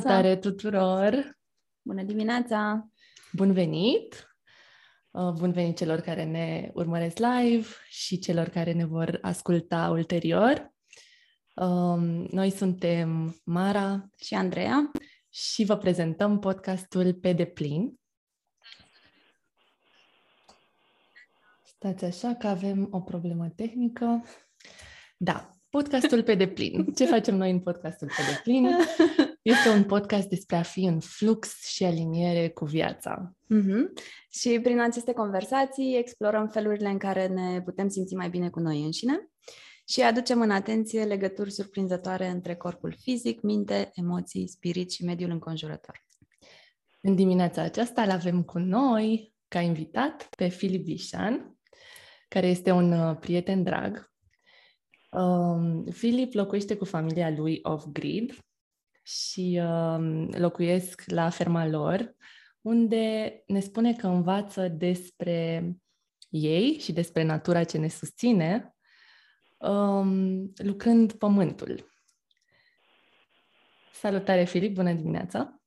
Salutare 0.00 0.36
tuturor! 0.36 1.38
Bună 1.82 2.02
dimineața! 2.02 2.88
Bun 3.32 3.52
venit! 3.52 4.28
Uh, 5.10 5.32
bun 5.32 5.52
venit 5.52 5.76
celor 5.76 6.00
care 6.00 6.24
ne 6.24 6.70
urmăresc 6.72 7.18
live 7.18 7.66
și 7.88 8.18
celor 8.18 8.48
care 8.48 8.72
ne 8.72 8.84
vor 8.84 9.18
asculta 9.22 9.88
ulterior. 9.90 10.72
Um, 11.54 12.26
noi 12.30 12.50
suntem 12.50 13.40
Mara 13.44 14.10
și 14.20 14.34
Andreea 14.34 14.90
și 15.28 15.64
vă 15.64 15.76
prezentăm 15.76 16.38
podcastul 16.38 17.14
Pe 17.14 17.32
deplin. 17.32 18.00
Stați 21.64 22.04
așa 22.04 22.34
că 22.34 22.46
avem 22.46 22.88
o 22.90 23.00
problemă 23.00 23.48
tehnică. 23.48 24.24
Da, 25.16 25.50
podcastul 25.70 26.22
Pe 26.22 26.34
deplin. 26.34 26.92
Ce 26.92 27.06
facem 27.06 27.36
noi 27.36 27.50
în 27.50 27.60
podcastul 27.60 28.08
Pe 28.08 28.22
deplin? 28.34 28.68
Este 29.44 29.68
un 29.68 29.84
podcast 29.84 30.28
despre 30.28 30.56
a 30.56 30.62
fi 30.62 30.84
în 30.84 31.00
flux 31.00 31.64
și 31.64 31.84
aliniere 31.84 32.48
cu 32.48 32.64
viața. 32.64 33.32
Mm-hmm. 33.54 34.02
Și 34.30 34.60
prin 34.62 34.80
aceste 34.80 35.12
conversații 35.12 35.96
explorăm 35.96 36.48
felurile 36.48 36.88
în 36.88 36.98
care 36.98 37.26
ne 37.26 37.62
putem 37.62 37.88
simți 37.88 38.14
mai 38.14 38.28
bine 38.28 38.50
cu 38.50 38.60
noi 38.60 38.84
înșine 38.84 39.28
și 39.88 40.02
aducem 40.02 40.40
în 40.40 40.50
atenție 40.50 41.04
legături 41.04 41.50
surprinzătoare 41.50 42.26
între 42.26 42.54
corpul 42.54 42.96
fizic, 43.00 43.40
minte, 43.40 43.90
emoții, 43.94 44.48
spirit 44.48 44.92
și 44.92 45.04
mediul 45.04 45.30
înconjurător. 45.30 46.06
În 47.00 47.14
dimineața 47.14 47.62
aceasta 47.62 48.02
îl 48.02 48.10
avem 48.10 48.42
cu 48.42 48.58
noi, 48.58 49.34
ca 49.48 49.60
invitat, 49.60 50.28
pe 50.36 50.48
Filip 50.48 50.84
Vișan, 50.84 51.58
care 52.28 52.46
este 52.46 52.70
un 52.70 52.92
uh, 52.92 53.16
prieten 53.20 53.62
drag. 53.62 54.12
Um, 55.10 55.84
Filip 55.84 56.32
locuiește 56.32 56.76
cu 56.76 56.84
familia 56.84 57.30
lui 57.30 57.58
off-grid 57.62 58.44
și 59.04 59.60
um, 59.62 60.28
locuiesc 60.38 61.02
la 61.06 61.30
ferma 61.30 61.66
lor, 61.66 62.14
unde 62.60 63.42
ne 63.46 63.60
spune 63.60 63.92
că 63.92 64.06
învață 64.06 64.68
despre 64.68 65.64
ei 66.28 66.78
și 66.78 66.92
despre 66.92 67.22
natura 67.22 67.64
ce 67.64 67.78
ne 67.78 67.88
susține, 67.88 68.74
um, 69.58 70.52
lucrând 70.56 71.12
pământul. 71.12 71.92
Salutare, 73.92 74.44
Filip! 74.44 74.74
Bună 74.74 74.92
dimineața! 74.92 75.62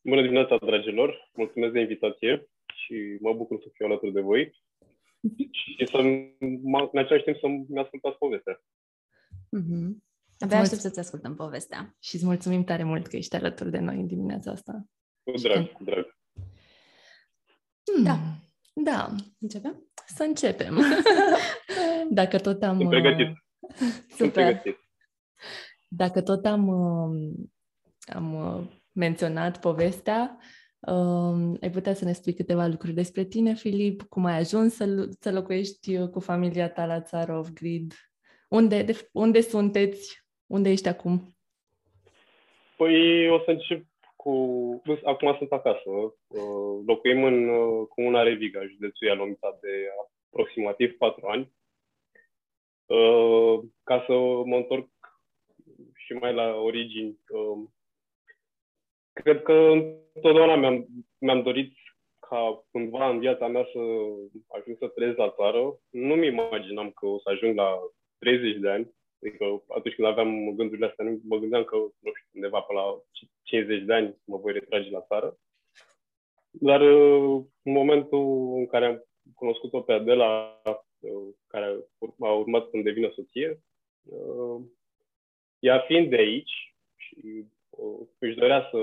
Bună 0.00 0.20
dimineața, 0.20 0.56
dragilor! 0.56 1.30
Mulțumesc 1.34 1.72
de 1.72 1.80
invitație 1.80 2.48
și 2.74 3.18
mă 3.20 3.32
bucur 3.32 3.60
să 3.62 3.68
fiu 3.72 3.86
alături 3.86 4.12
de 4.12 4.20
voi 4.20 4.62
și 5.58 5.86
să, 5.86 5.96
în 6.92 6.98
același 6.98 7.24
timp, 7.24 7.36
să-mi 7.38 7.66
ascultați 7.78 8.18
povestea. 8.18 8.62
Mm-hmm. 9.56 10.07
Abia 10.38 10.58
aștept 10.58 10.80
să-ți 10.80 10.98
ascultăm 10.98 11.34
povestea. 11.34 11.96
Și 12.00 12.14
îți 12.14 12.24
mulțumim 12.24 12.64
tare 12.64 12.82
mult 12.82 13.06
că 13.06 13.16
ești 13.16 13.36
alături 13.36 13.70
de 13.70 13.78
noi 13.78 13.96
în 13.96 14.06
dimineața 14.06 14.50
asta. 14.50 14.84
Cu 15.22 15.38
drag, 15.42 15.72
cu 15.72 15.84
drag. 15.84 16.16
Hmm. 17.84 18.04
Da. 18.04 18.18
Da. 18.72 19.14
Începem? 19.38 19.90
Să 20.06 20.22
începem. 20.22 20.82
Dacă 22.10 22.38
tot 22.38 22.62
am... 22.62 22.76
Sunt 22.76 22.88
pregătit. 22.88 23.26
Super. 23.76 24.16
Sunt 24.16 24.32
pregătit. 24.32 24.76
Dacă 25.88 26.22
tot 26.22 26.46
am, 26.46 26.70
am 28.06 28.68
menționat 28.92 29.60
povestea, 29.60 30.38
Um, 30.80 31.56
ai 31.60 31.70
putea 31.70 31.94
să 31.94 32.04
ne 32.04 32.12
spui 32.12 32.34
câteva 32.34 32.66
lucruri 32.66 32.92
despre 32.94 33.24
tine, 33.24 33.54
Filip? 33.54 34.02
Cum 34.02 34.24
ai 34.24 34.38
ajuns 34.38 34.74
să, 34.74 35.08
să 35.20 35.32
locuiești 35.32 36.08
cu 36.08 36.20
familia 36.20 36.70
ta 36.70 36.86
la 36.86 37.00
țară 37.00 37.38
off-grid? 37.38 37.94
Unde, 38.48 38.82
de, 38.82 39.08
unde 39.12 39.40
sunteți? 39.40 40.26
Unde 40.48 40.70
ești 40.70 40.88
acum? 40.88 41.36
Păi 42.76 43.28
o 43.28 43.38
să 43.38 43.50
încep 43.50 43.84
cu... 44.16 44.32
Acum 45.04 45.34
sunt 45.36 45.52
acasă. 45.52 45.90
Uh, 45.90 46.82
locuim 46.86 47.24
în 47.24 47.48
uh, 47.48 47.86
Comuna 47.88 48.22
Reviga, 48.22 48.66
județul 48.66 49.06
Ialomița, 49.06 49.58
de 49.60 49.86
aproximativ 50.30 50.96
patru 50.96 51.26
ani. 51.26 51.52
Uh, 52.86 53.60
ca 53.82 54.04
să 54.06 54.12
mă 54.44 54.56
întorc 54.56 54.88
și 55.94 56.12
mai 56.12 56.34
la 56.34 56.54
origini, 56.54 57.18
cred 59.12 59.42
că 59.42 59.52
întotdeauna 59.52 60.56
mi-am, 60.56 60.86
mi-am 61.18 61.42
dorit 61.42 61.72
ca 62.18 62.64
cândva 62.70 63.08
în 63.08 63.18
viața 63.18 63.46
mea 63.46 63.64
să 63.72 63.78
ajung 64.46 64.76
să 64.78 64.88
trăiesc 64.88 65.16
la 65.16 65.30
țară. 65.30 65.78
Nu-mi 65.90 66.26
imaginam 66.26 66.90
că 66.90 67.06
o 67.06 67.18
să 67.18 67.30
ajung 67.30 67.56
la 67.56 67.78
30 68.18 68.56
de 68.56 68.68
ani. 68.70 68.96
Adică 69.22 69.62
atunci 69.68 69.94
când 69.94 70.08
aveam 70.08 70.54
gândurile 70.54 70.86
astea, 70.86 71.04
nu 71.04 71.20
mă 71.22 71.36
gândeam 71.36 71.64
că, 71.64 71.76
nu 71.76 72.12
știu, 72.14 72.30
undeva 72.32 72.60
pe 72.60 72.72
la 72.72 73.02
50 73.42 73.82
de 73.82 73.94
ani 73.94 74.16
mă 74.24 74.36
voi 74.36 74.52
retrage 74.52 74.90
la 74.90 75.00
țară. 75.00 75.38
Dar 76.50 76.80
uh, 76.80 77.44
în 77.62 77.72
momentul 77.72 78.54
în 78.56 78.66
care 78.66 78.86
am 78.86 79.04
cunoscut-o 79.34 79.80
pe 79.80 79.92
Adela, 79.92 80.60
uh, 80.98 81.34
care 81.46 81.84
a 82.20 82.32
urmat 82.32 82.68
să 82.70 82.78
devină 82.82 83.10
soție, 83.14 83.62
uh, 84.02 84.62
ea 85.58 85.78
fiind 85.78 86.10
de 86.10 86.16
aici 86.16 86.74
și 86.96 87.44
își 88.18 88.36
dorea 88.36 88.68
să 88.70 88.78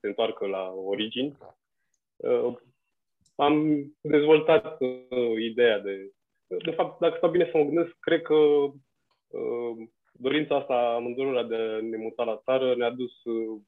se 0.00 0.06
întoarcă 0.06 0.46
la 0.46 0.72
origini, 0.72 1.36
am 3.34 3.84
dezvoltat 4.00 4.78
ideea 5.38 5.78
de... 5.78 6.12
De 6.46 6.70
fapt, 6.70 7.00
dacă 7.00 7.16
stau 7.16 7.30
bine 7.30 7.48
să 7.50 7.56
mă 7.56 7.64
gândesc, 7.64 7.96
cred 8.00 8.22
că 8.22 8.34
Ehm, 8.34 8.89
dorința 10.12 10.56
asta 10.56 10.94
amândurora 10.94 11.42
de 11.42 11.54
a 11.54 11.80
ne 11.80 11.96
muta 11.96 12.24
la 12.24 12.40
țară 12.44 12.76
ne-a 12.76 12.90
dus 12.90 13.24
uh, 13.24 13.60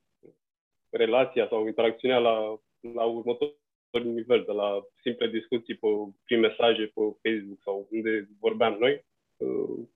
relația 0.91 1.49
sau 1.49 1.67
interacțiunea 1.67 2.19
la, 2.19 2.61
la 2.95 3.05
următorul 3.05 3.59
nivel, 4.03 4.43
de 4.47 4.53
la 4.53 4.87
simple 5.03 5.29
discuții 5.29 5.75
pe, 5.75 5.87
prin 6.25 6.41
mesaje 6.41 6.87
pe 6.87 7.01
Facebook 7.23 7.61
sau 7.63 7.89
unde 7.91 8.29
vorbeam 8.41 8.77
noi, 8.79 9.05
uh, 9.37 9.87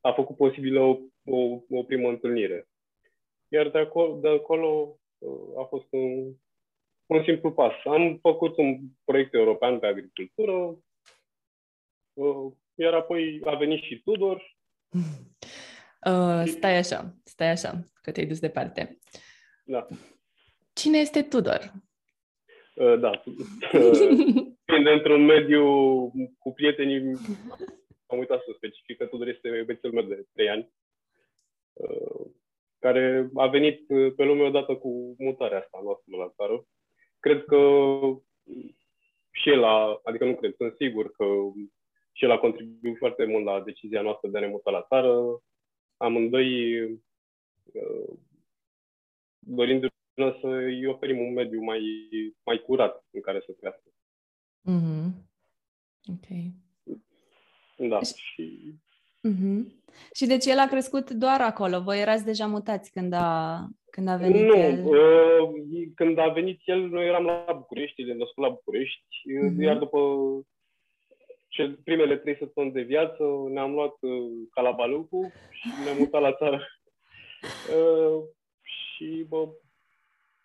a 0.00 0.12
făcut 0.12 0.36
posibilă 0.36 0.80
o, 0.80 0.98
o, 1.24 1.60
o 1.70 1.82
primă 1.82 2.08
întâlnire. 2.08 2.68
Iar 3.48 3.70
de 3.70 3.78
acolo, 3.78 4.18
de 4.20 4.28
acolo 4.28 4.98
uh, 5.18 5.58
a 5.58 5.64
fost 5.64 5.86
un, 5.90 6.34
un 7.06 7.22
simplu 7.24 7.52
pas. 7.52 7.72
Am 7.84 8.18
făcut 8.22 8.56
un 8.56 8.78
proiect 9.04 9.34
european 9.34 9.78
pe 9.78 9.86
agricultură, 9.86 10.78
iar 12.74 12.94
apoi 12.94 13.40
a 13.44 13.54
venit 13.54 13.82
și 13.82 14.02
Tudor 14.02 14.52
Uh, 16.06 16.42
stai 16.46 16.76
așa, 16.76 17.14
stai 17.24 17.50
așa, 17.50 17.84
că 18.00 18.12
te-ai 18.12 18.26
dus 18.26 18.38
departe. 18.38 18.98
Da. 19.64 19.86
Cine 20.72 20.98
este 20.98 21.22
Tudor? 21.22 21.72
Uh, 22.74 22.98
da. 22.98 23.22
Fiind 24.70 24.86
într-un 24.86 25.24
mediu 25.24 25.64
cu 26.38 26.52
prietenii, 26.52 27.00
am 28.06 28.18
uitat 28.18 28.42
să 28.42 28.52
specific 28.56 28.96
că 28.96 29.06
Tudor 29.06 29.28
este 29.28 29.48
băiețel 29.48 29.92
meu 29.92 30.02
de 30.02 30.26
3 30.32 30.48
ani, 30.48 30.72
uh, 31.72 32.26
care 32.78 33.30
a 33.34 33.46
venit 33.46 33.86
pe 34.16 34.24
lume 34.24 34.42
odată 34.42 34.74
cu 34.74 35.14
mutarea 35.18 35.58
asta 35.58 35.80
noastră 35.82 36.16
la 36.16 36.32
țară. 36.36 36.66
Cred 37.20 37.44
că 37.44 37.58
și 39.30 39.50
el 39.50 39.64
a, 39.64 40.00
adică 40.04 40.24
nu 40.24 40.34
cred, 40.34 40.54
sunt 40.56 40.74
sigur 40.78 41.10
că 41.10 41.24
și 42.12 42.24
el 42.24 42.30
a 42.30 42.38
contribuit 42.38 42.96
foarte 42.96 43.24
mult 43.24 43.44
la 43.44 43.60
decizia 43.60 44.02
noastră 44.02 44.28
de 44.28 44.38
a 44.38 44.40
ne 44.40 44.46
muta 44.46 44.70
la 44.70 44.82
țară. 44.88 45.42
Amândoi 45.96 46.82
uh, 46.82 48.12
dorindu-ne 49.38 50.36
să 50.40 50.46
îi 50.46 50.86
oferim 50.86 51.18
un 51.18 51.32
mediu 51.32 51.62
mai, 51.62 51.82
mai 52.44 52.58
curat 52.58 53.04
în 53.10 53.20
care 53.20 53.42
să 53.46 53.52
crească. 53.52 53.90
Mm-hmm. 54.70 55.30
Ok. 56.10 56.28
Da, 57.88 58.00
și... 58.00 58.74
Mm-hmm. 59.28 59.82
Și 60.14 60.26
deci 60.26 60.46
el 60.46 60.58
a 60.58 60.66
crescut 60.66 61.10
doar 61.10 61.40
acolo? 61.40 61.80
Voi 61.80 62.00
erați 62.00 62.24
deja 62.24 62.46
mutați 62.46 62.90
când 62.90 63.12
a, 63.12 63.60
când 63.90 64.08
a 64.08 64.16
venit 64.16 64.46
nu, 64.46 64.56
el? 64.56 64.84
Uh, 64.84 65.88
când 65.94 66.18
a 66.18 66.28
venit 66.28 66.60
el, 66.64 66.88
noi 66.88 67.06
eram 67.06 67.24
la 67.24 67.52
București, 67.56 68.02
el 68.02 68.16
născut 68.16 68.44
la 68.44 68.50
București, 68.50 69.04
mm-hmm. 69.28 69.62
iar 69.62 69.78
după 69.78 69.98
cel, 71.52 71.78
primele 71.84 72.16
trei 72.16 72.36
săptămâni 72.36 72.72
de 72.72 72.82
viață 72.82 73.24
ne-am 73.48 73.72
luat 73.72 73.96
uh, 74.00 74.32
calabalucul 74.50 75.32
și 75.50 75.68
ne-am 75.84 75.96
mutat 75.98 76.20
la 76.20 76.32
țară. 76.32 76.60
Uh, 77.76 78.22
și, 78.62 79.24
bă, 79.28 79.48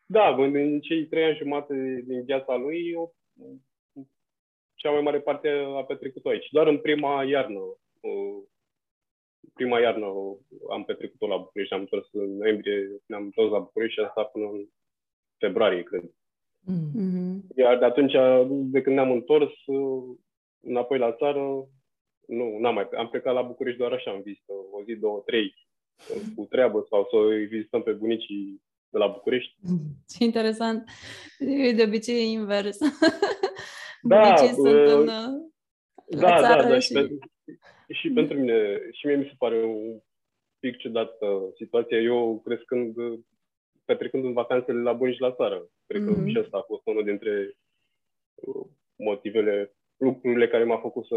da, 0.06 0.36
în 0.36 0.80
cei 0.80 1.06
trei 1.06 1.24
ani 1.24 1.38
jumate 1.38 2.04
din 2.08 2.24
viața 2.24 2.56
lui, 2.56 2.90
eu, 2.90 3.16
cea 4.76 4.92
mai 4.92 5.02
mare 5.02 5.20
parte 5.20 5.50
a 5.50 5.84
petrecut-o 5.84 6.30
aici. 6.30 6.48
Doar 6.52 6.68
în 6.68 6.78
prima 6.78 7.24
iarnă, 7.24 7.60
uh, 7.60 8.44
prima 9.54 9.80
iarnă 9.80 10.06
am 10.70 10.84
petrecut-o 10.86 11.28
la 11.28 11.38
București, 11.38 11.74
am 11.74 11.80
întors 11.80 12.08
în 12.12 12.38
noiembrie, 12.38 13.02
ne-am 13.06 13.24
întors 13.24 13.52
la 13.52 13.60
București 13.60 13.94
și 13.94 14.06
asta 14.06 14.24
până 14.24 14.46
în 14.46 14.66
februarie, 15.38 15.84
cred. 15.84 16.04
Mm-hmm. 16.04 17.56
Iar 17.56 17.78
de 17.78 17.86
atunci, 17.86 18.14
de 18.72 18.82
când 18.82 18.96
ne-am 18.96 19.12
întors, 19.12 19.66
uh, 19.66 20.18
înapoi 20.68 20.98
la 20.98 21.14
țară, 21.14 21.40
nu, 22.28 22.58
n-am 22.60 22.74
mai, 22.74 22.88
am 22.98 23.10
plecat 23.10 23.34
la 23.34 23.42
București 23.42 23.80
doar 23.80 23.92
așa 23.92 24.12
în 24.12 24.22
vizită, 24.22 24.54
o 24.72 24.84
zi, 24.84 24.96
două, 24.96 25.22
trei, 25.26 25.54
cu 26.36 26.46
treabă 26.50 26.86
sau 26.90 27.08
să 27.10 27.16
îi 27.34 27.46
vizităm 27.46 27.84
pe 27.84 27.92
bunicii 27.92 28.62
de 28.90 28.98
la 28.98 29.08
București. 29.08 29.56
Ce 30.18 30.24
interesant. 30.24 30.90
De 31.76 31.84
obicei 31.86 32.16
e 32.16 32.32
invers. 32.32 32.78
Da, 34.02 34.20
Bunicii 34.22 34.54
sunt 34.56 34.68
uh, 34.88 34.94
în, 34.94 35.06
Da, 35.06 36.30
da, 36.30 36.38
țară 36.40 36.68
da. 36.68 36.80
și- 36.80 36.88
Și, 36.88 36.94
pentru, 36.94 37.18
și 37.90 38.10
pentru 38.12 38.38
mine, 38.40 38.80
și 38.92 39.06
mie 39.06 39.16
mi 39.16 39.26
se 39.26 39.36
pare 39.38 39.64
un 39.64 40.00
pic 40.60 40.78
ciudată 40.78 41.54
situația. 41.56 41.98
Eu 41.98 42.42
crescând, 42.46 42.96
petrecând 43.86 44.24
în 44.24 44.34
vacanțele 44.34 44.82
la 44.82 44.94
buni 44.94 45.14
și 45.14 45.22
la 45.22 45.34
țară. 45.34 45.68
Cred 45.88 46.04
că 46.04 46.12
Mhm. 46.12 46.28
și 46.28 46.38
asta 46.38 46.58
a 46.58 46.62
fost 46.62 46.82
unul 46.86 47.04
dintre 47.04 47.58
uh, 48.36 48.66
motivele, 48.96 49.76
lucrurile 49.98 50.48
care 50.48 50.64
m-a 50.64 50.78
făcut 50.78 51.06
să 51.06 51.16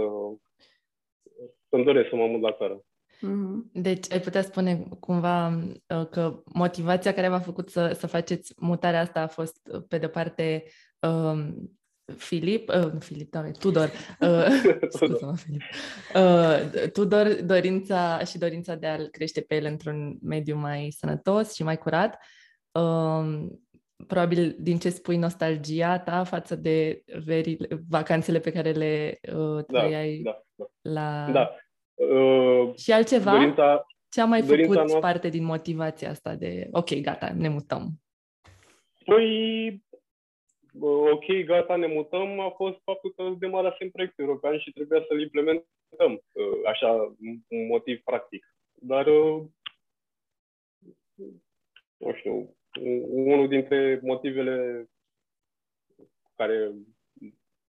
să-mi 1.69 1.85
doresc 1.85 2.09
să 2.09 2.17
mă 2.17 2.27
mut 2.27 2.41
la 2.41 2.53
țară. 2.53 2.85
Mhm. 3.21 3.71
Deci 3.73 4.12
ai 4.12 4.21
putea 4.21 4.43
spune 4.43 4.87
cumva 5.00 5.49
uh, 5.49 6.06
că 6.11 6.43
motivația 6.44 7.15
care 7.15 7.29
v-a 7.29 7.38
făcut 7.38 7.69
să, 7.69 7.93
să 7.93 8.06
faceți 8.06 8.55
mutarea 8.56 9.00
asta 9.00 9.21
a 9.21 9.27
fost, 9.27 9.69
uh, 9.73 9.82
pe 9.88 9.99
de 9.99 10.09
parte, 10.09 10.65
um, 11.00 11.71
Filip, 12.17 12.69
uh, 12.69 12.93
nu 12.93 12.99
Filip, 12.99 13.31
doamne, 13.31 13.50
Tudor, 13.50 13.91
uh, 14.21 14.47
scuze-mă, 14.94 15.37
Filip, 15.37 15.61
uh, 16.15 16.88
Tudor, 16.93 17.43
dorința 17.43 18.19
și 18.25 18.38
dorința 18.38 18.75
de 18.75 18.87
a-l 18.87 19.09
crește 19.11 19.41
pe 19.41 19.55
el 19.55 19.65
într-un 19.65 20.19
mediu 20.23 20.56
mai 20.56 20.94
sănătos 20.99 21.55
și 21.55 21.62
mai 21.62 21.79
curat. 21.79 22.19
Um, 22.73 23.61
probabil 24.06 24.56
din 24.61 24.79
ce 24.79 24.88
spui 24.88 25.17
nostalgia 25.17 25.99
ta 25.99 26.25
față 26.25 26.56
de 26.56 27.02
verile, 27.25 27.69
vacanțele 27.88 28.38
pe 28.38 28.52
care 28.52 28.70
le 28.70 29.19
uh, 29.35 29.64
Da, 29.69 29.79
trăiai 29.81 30.20
da, 30.25 30.43
da. 30.55 30.64
la... 30.82 31.31
da. 31.32 31.55
Uh, 31.94 32.75
Și 32.76 32.93
altceva? 32.93 33.31
dorința, 33.31 33.87
Ce 34.08 34.20
a 34.20 34.25
mai 34.25 34.41
Dorința 34.43 34.62
făcut 34.62 34.76
noastră- 34.76 35.00
parte 35.00 35.29
din 35.29 35.44
motivația 35.44 36.11
asta 36.11 36.35
de, 36.35 36.69
ok, 36.73 37.00
gata, 37.00 37.32
ne 37.37 37.49
mutăm? 37.49 37.91
Păi, 39.05 39.69
uh, 40.81 41.11
ok, 41.12 41.44
gata, 41.44 41.76
ne 41.76 41.87
mutăm, 41.87 42.41
a 42.41 42.50
fost 42.56 42.79
faptul 42.85 43.12
că 43.17 43.35
demarasem 43.38 43.91
proiectul 43.91 44.25
european 44.25 44.58
și 44.58 44.73
trebuia 44.73 45.05
să-l 45.08 45.20
implementăm, 45.20 46.12
uh, 46.32 46.58
așa, 46.67 46.91
un 47.49 47.67
motiv 47.67 48.00
practic. 48.05 48.55
Dar, 48.73 49.06
uh, 49.06 49.43
nu 51.97 52.14
știu, 52.14 52.56
unul 53.08 53.49
dintre 53.49 54.00
motivele 54.02 54.87
care 56.37 56.72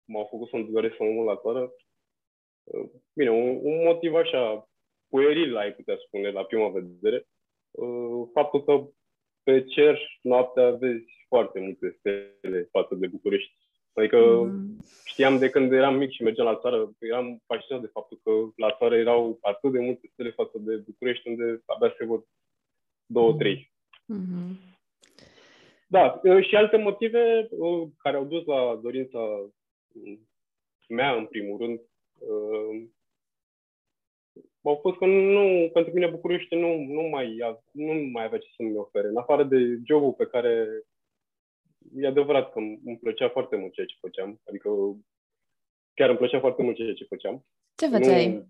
m-au 0.04 0.26
făcut 0.30 0.48
să-mi 0.48 0.70
doresc 0.70 0.96
să 0.96 1.02
mă 1.02 1.10
mut 1.10 1.26
la 1.26 1.36
țară, 1.36 1.72
uh, 2.64 2.90
bine, 3.12 3.30
un, 3.30 3.58
un 3.62 3.82
motiv 3.84 4.14
așa, 4.14 4.68
pueril, 5.08 5.56
ai 5.56 5.72
putea 5.72 5.96
spune, 6.06 6.30
la 6.30 6.44
prima 6.44 6.68
vedere, 6.68 7.26
uh, 7.70 8.28
faptul 8.32 8.64
că 8.64 8.88
pe 9.42 9.64
cer 9.64 10.00
noaptea 10.22 10.70
vezi 10.70 11.04
foarte 11.28 11.60
multe 11.60 11.96
stele 11.98 12.68
față 12.70 12.94
de 12.94 13.06
București. 13.06 13.52
Adică 13.94 14.18
Mhm. 14.18 14.84
știam 15.04 15.38
de 15.38 15.50
când 15.50 15.72
eram 15.72 15.96
mic 15.96 16.10
și 16.10 16.22
mergeam 16.22 16.46
la 16.46 16.58
țară, 16.58 16.92
eram 16.98 17.42
fascinat 17.46 17.80
de 17.80 17.86
faptul 17.86 18.20
că 18.22 18.30
la 18.56 18.76
țară 18.78 18.96
erau 18.96 19.38
atât 19.40 19.72
de 19.72 19.78
multe 19.78 20.08
stele 20.12 20.30
față 20.30 20.58
de 20.58 20.76
București, 20.76 21.28
unde 21.28 21.62
abia 21.66 21.94
se 21.98 22.04
văd 22.04 22.24
două, 23.06 23.34
trei. 23.34 23.72
Mhm. 24.06 24.70
Da, 25.92 26.20
uh, 26.24 26.44
și 26.46 26.56
alte 26.56 26.76
motive 26.76 27.48
uh, 27.50 27.88
care 27.98 28.16
au 28.16 28.24
dus 28.24 28.44
la 28.44 28.78
dorința 28.82 29.18
uh, 29.18 30.18
mea, 30.88 31.14
în 31.16 31.26
primul 31.26 31.58
rând, 31.58 31.80
uh, 32.18 32.82
au 34.62 34.76
fost 34.76 34.96
că 34.98 35.06
nu, 35.06 35.70
pentru 35.72 35.92
mine 35.92 36.06
București 36.10 36.54
nu, 36.54 36.76
nu, 36.78 37.00
mai, 37.02 37.38
a- 37.42 37.62
nu 37.72 37.92
mai 38.12 38.24
avea 38.24 38.38
ce 38.38 38.48
să-mi 38.56 38.76
ofere. 38.76 39.08
În 39.08 39.16
afară 39.16 39.44
de 39.44 39.56
jobul 39.86 40.12
pe 40.12 40.26
care 40.26 40.82
e 41.94 42.06
adevărat 42.06 42.52
că 42.52 42.58
îmi 42.58 42.80
îmi 42.84 42.98
plăcea 42.98 43.28
foarte 43.28 43.56
mult 43.56 43.72
ceea 43.72 43.86
ce 43.86 43.96
făceam, 44.00 44.40
adică 44.44 44.68
chiar 45.94 46.08
îmi 46.08 46.18
plăcea 46.18 46.40
foarte 46.40 46.62
mult 46.62 46.76
ceea 46.76 46.94
ce 46.94 47.04
făceam. 47.04 47.44
Ce 47.74 47.88
făceai? 47.88 48.46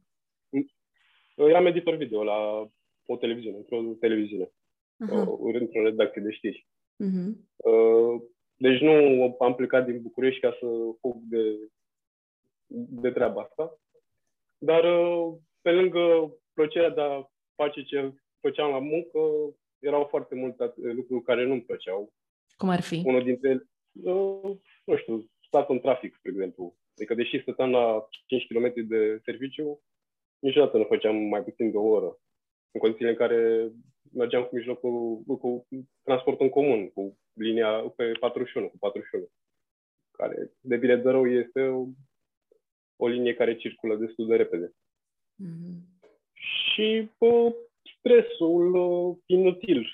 Nu, 1.36 1.48
eram 1.48 1.66
editor 1.66 1.94
video 1.94 2.24
la 2.24 2.68
o 3.06 3.16
televiziune, 3.16 3.56
într-o 3.56 3.82
televiziune, 4.00 4.50
Aha. 4.98 5.30
o- 5.30 5.46
într-o 5.46 5.82
redacție 5.82 6.22
de 6.22 6.30
știri. 6.30 6.66
Mhm. 7.04 7.48
Uh, 7.56 8.22
Deci 8.62 8.80
nu 8.80 9.36
am 9.38 9.54
plecat 9.54 9.84
din 9.84 10.02
București 10.02 10.40
ca 10.40 10.56
să 10.60 10.66
fug 11.00 11.16
de, 11.28 11.70
de 13.02 13.10
treaba 13.10 13.40
asta. 13.40 13.80
Dar 14.58 14.84
uh, 14.84 15.34
pe 15.60 15.70
lângă 15.70 16.34
plăcerea 16.52 16.90
de 16.90 17.00
a 17.00 17.30
face 17.54 17.82
ce 17.82 18.14
făceam 18.40 18.70
la 18.70 18.78
muncă, 18.78 19.20
erau 19.78 20.06
foarte 20.10 20.34
multe 20.34 20.72
lucruri 20.76 21.22
care 21.22 21.44
nu-mi 21.44 21.62
plăceau. 21.62 22.12
Cum 22.56 22.68
ar 22.68 22.80
fi? 22.80 23.02
Unul 23.04 23.22
dintre 23.22 23.48
ele, 23.48 23.68
uh, 24.02 24.56
nu 24.84 24.96
știu, 24.96 25.30
statul 25.46 25.74
în 25.74 25.80
trafic, 25.80 26.14
spre 26.14 26.30
exemplu. 26.30 26.76
Adică 26.96 27.14
deși 27.14 27.40
stăteam 27.40 27.70
la 27.70 28.08
5 28.26 28.46
km 28.46 28.72
de 28.86 29.20
serviciu, 29.24 29.82
niciodată 30.38 30.76
nu 30.76 30.84
făceam 30.84 31.16
mai 31.16 31.42
puțin 31.42 31.70
de 31.70 31.76
o 31.76 31.88
oră. 31.88 32.18
În 32.70 32.80
condițiile 32.80 33.10
în 33.10 33.16
care 33.16 33.70
mergeam 34.14 34.42
cu 34.44 34.54
mijlocul, 34.56 35.22
cu 35.40 35.66
transportul 36.02 36.44
în 36.46 36.50
comun, 36.52 36.90
cu 36.90 37.18
linia 37.32 37.92
pe 37.96 38.12
41, 38.20 38.68
cu 38.68 38.78
41, 38.78 39.28
care 40.10 40.52
de 40.60 40.76
bine 40.76 40.96
de 40.96 41.10
rău 41.10 41.26
este 41.26 41.62
o, 41.62 41.86
o 42.96 43.06
linie 43.06 43.34
care 43.34 43.56
circulă 43.56 43.96
destul 43.96 44.26
de 44.26 44.36
repede. 44.36 44.72
Mhm. 45.34 46.00
Și 46.34 47.10
uh, 47.18 47.52
stresul 47.98 48.74
uh, 48.74 49.16
inutil 49.26 49.86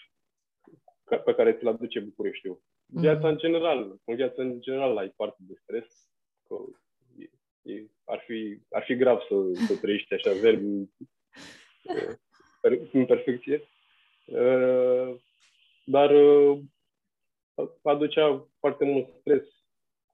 ca- 1.04 1.18
pe 1.18 1.34
care 1.34 1.52
ți-l 1.52 1.66
aduce 1.68 2.00
Bucureștiul. 2.00 2.60
Viața 2.86 3.18
Mhm. 3.18 3.28
în 3.28 3.36
general, 3.38 3.98
în 4.04 4.14
viața 4.14 4.42
în 4.42 4.60
general 4.60 4.96
ai 4.96 5.08
parte 5.16 5.38
de 5.40 5.54
stres, 5.62 6.08
că 6.48 6.56
e, 7.18 7.28
e, 7.72 7.86
ar, 8.04 8.22
fi, 8.26 8.58
ar 8.70 8.82
fi 8.84 8.96
grav 8.96 9.18
să, 9.20 9.64
să 9.66 9.76
trăiești 9.80 10.14
așa 10.14 10.32
verbi 10.32 10.64
în, 12.62 12.88
în 12.92 13.06
perfecție. 13.06 13.62
Uh, 14.28 15.16
Dar 15.84 16.10
uh, 16.10 16.58
aducea 17.82 18.48
foarte 18.58 18.84
mult 18.84 19.08
stres 19.20 19.44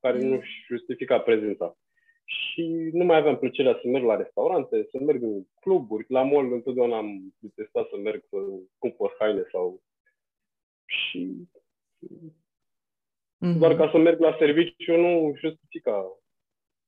care 0.00 0.22
nu 0.22 0.34
își 0.34 0.64
justifica 0.66 1.20
prezența. 1.20 1.76
Și 2.24 2.90
nu 2.92 3.04
mai 3.04 3.16
aveam 3.16 3.38
plăcerea 3.38 3.78
să 3.82 3.88
merg 3.88 4.04
la 4.04 4.16
restaurante, 4.16 4.88
să 4.90 4.98
merg 4.98 5.22
în 5.22 5.46
cluburi. 5.60 6.04
La 6.08 6.22
mall 6.22 6.52
întotdeauna 6.52 6.96
am 6.96 7.34
detestat 7.38 7.88
să 7.88 7.96
merg 7.96 8.24
să 8.28 8.36
cumpăr 8.78 9.14
haine 9.18 9.46
sau... 9.50 9.82
Și 10.86 11.48
Mhm. 13.44 13.58
doar 13.58 13.76
ca 13.76 13.90
să 13.90 13.98
merg 13.98 14.20
la 14.20 14.36
serviciu 14.38 14.96
nu 14.96 15.34
justifica 15.36 16.18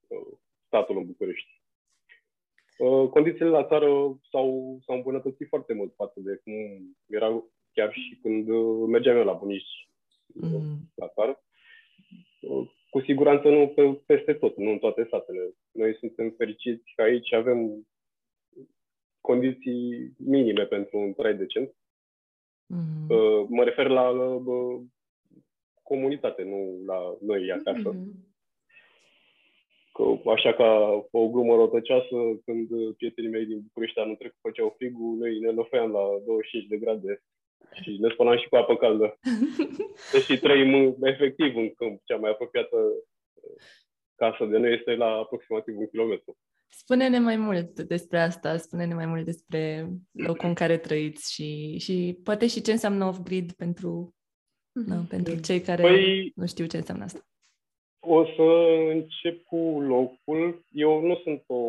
uh, 0.06 0.38
statul 0.66 0.96
în 0.96 1.06
București. 1.06 1.55
Uh, 2.78 3.08
Condițiile 3.08 3.48
la 3.48 3.64
țară 3.66 3.86
s-au, 4.30 4.78
s-au 4.84 4.96
îmbunătățit 4.96 5.48
foarte 5.48 5.72
mult 5.74 5.94
față 5.94 6.20
de 6.20 6.40
cum 6.44 6.52
erau 7.06 7.50
chiar 7.72 7.92
și 7.92 8.18
când 8.22 8.48
uh, 8.48 8.88
mergeam 8.88 9.16
eu 9.16 9.24
la 9.24 9.32
bunici 9.32 9.88
uh, 10.34 10.48
Mhm. 10.50 10.92
la 10.94 11.08
țară. 11.08 11.42
Uh, 12.40 12.68
Cu 12.90 13.00
siguranță 13.00 13.48
nu 13.48 13.68
pe, 13.68 14.00
peste 14.06 14.32
tot, 14.34 14.56
nu 14.56 14.70
în 14.70 14.78
toate 14.78 15.06
satele. 15.10 15.54
Noi 15.72 15.96
suntem 15.96 16.30
fericiți 16.30 16.92
că 16.94 17.02
aici 17.02 17.32
avem 17.32 17.86
condiții 19.20 20.12
minime 20.18 20.64
pentru 20.66 20.98
un 20.98 21.12
trai 21.14 21.36
decent. 21.36 21.74
Mhm. 22.66 23.10
Uh, 23.10 23.46
Mă 23.48 23.64
refer 23.64 23.86
la 23.88 24.10
uh, 24.10 24.80
comunitate, 25.82 26.42
nu 26.42 26.82
la 26.86 27.16
noi 27.20 27.50
acasă. 27.52 27.88
Mhm. 27.92 28.34
Că, 29.96 30.30
așa 30.30 30.52
ca 30.54 30.68
o 31.10 31.28
glumă 31.28 31.54
rotăcioasă, 31.54 32.16
când 32.44 32.68
prietenii 32.96 33.30
mei 33.30 33.46
din 33.46 33.60
București 33.62 33.98
anul 33.98 34.14
trecut 34.16 34.38
făceau 34.40 34.74
frigul, 34.76 35.16
noi 35.16 35.38
ne 35.38 35.50
lăfeam 35.50 35.90
la 35.90 36.04
25 36.26 36.66
de 36.68 36.76
grade 36.76 37.22
și 37.82 37.96
ne 38.00 38.08
spălam 38.12 38.38
și 38.38 38.48
cu 38.48 38.56
apă 38.56 38.76
caldă. 38.76 39.18
Deși 40.12 40.38
trăim 40.38 40.74
în- 40.74 40.94
efectiv 41.12 41.56
în 41.56 41.74
câmp, 41.74 42.00
cea 42.04 42.16
mai 42.16 42.30
apropiată 42.30 42.76
uh, 42.76 43.62
casă 44.14 44.44
de 44.44 44.58
noi 44.58 44.72
este 44.74 44.94
la 44.94 45.06
aproximativ 45.06 45.78
un 45.78 45.88
kilometru. 45.88 46.36
Spune-ne 46.68 47.18
mai 47.18 47.36
mult 47.36 47.80
despre 47.80 48.20
asta, 48.20 48.56
spune-ne 48.56 48.94
mai 48.94 49.06
mult 49.06 49.24
despre 49.24 49.88
locul 50.12 50.48
în 50.48 50.54
care 50.54 50.76
trăiți 50.78 51.32
și, 51.34 51.78
și 51.78 52.18
poate 52.24 52.46
și 52.46 52.60
ce 52.60 52.70
înseamnă 52.72 53.04
off-grid 53.04 53.52
pentru, 53.52 54.14
Mhm. 54.72 54.88
na, 54.88 55.04
pentru 55.08 55.40
cei 55.40 55.60
care 55.60 55.82
Păi, 55.82 56.32
nu 56.34 56.46
știu 56.46 56.66
ce 56.66 56.76
înseamnă 56.76 57.04
asta. 57.04 57.20
O 58.06 58.24
să 58.24 58.42
încep 58.90 59.44
cu 59.44 59.56
locul. 59.80 60.64
Eu 60.72 61.00
nu 61.00 61.16
sunt 61.16 61.42
o 61.46 61.60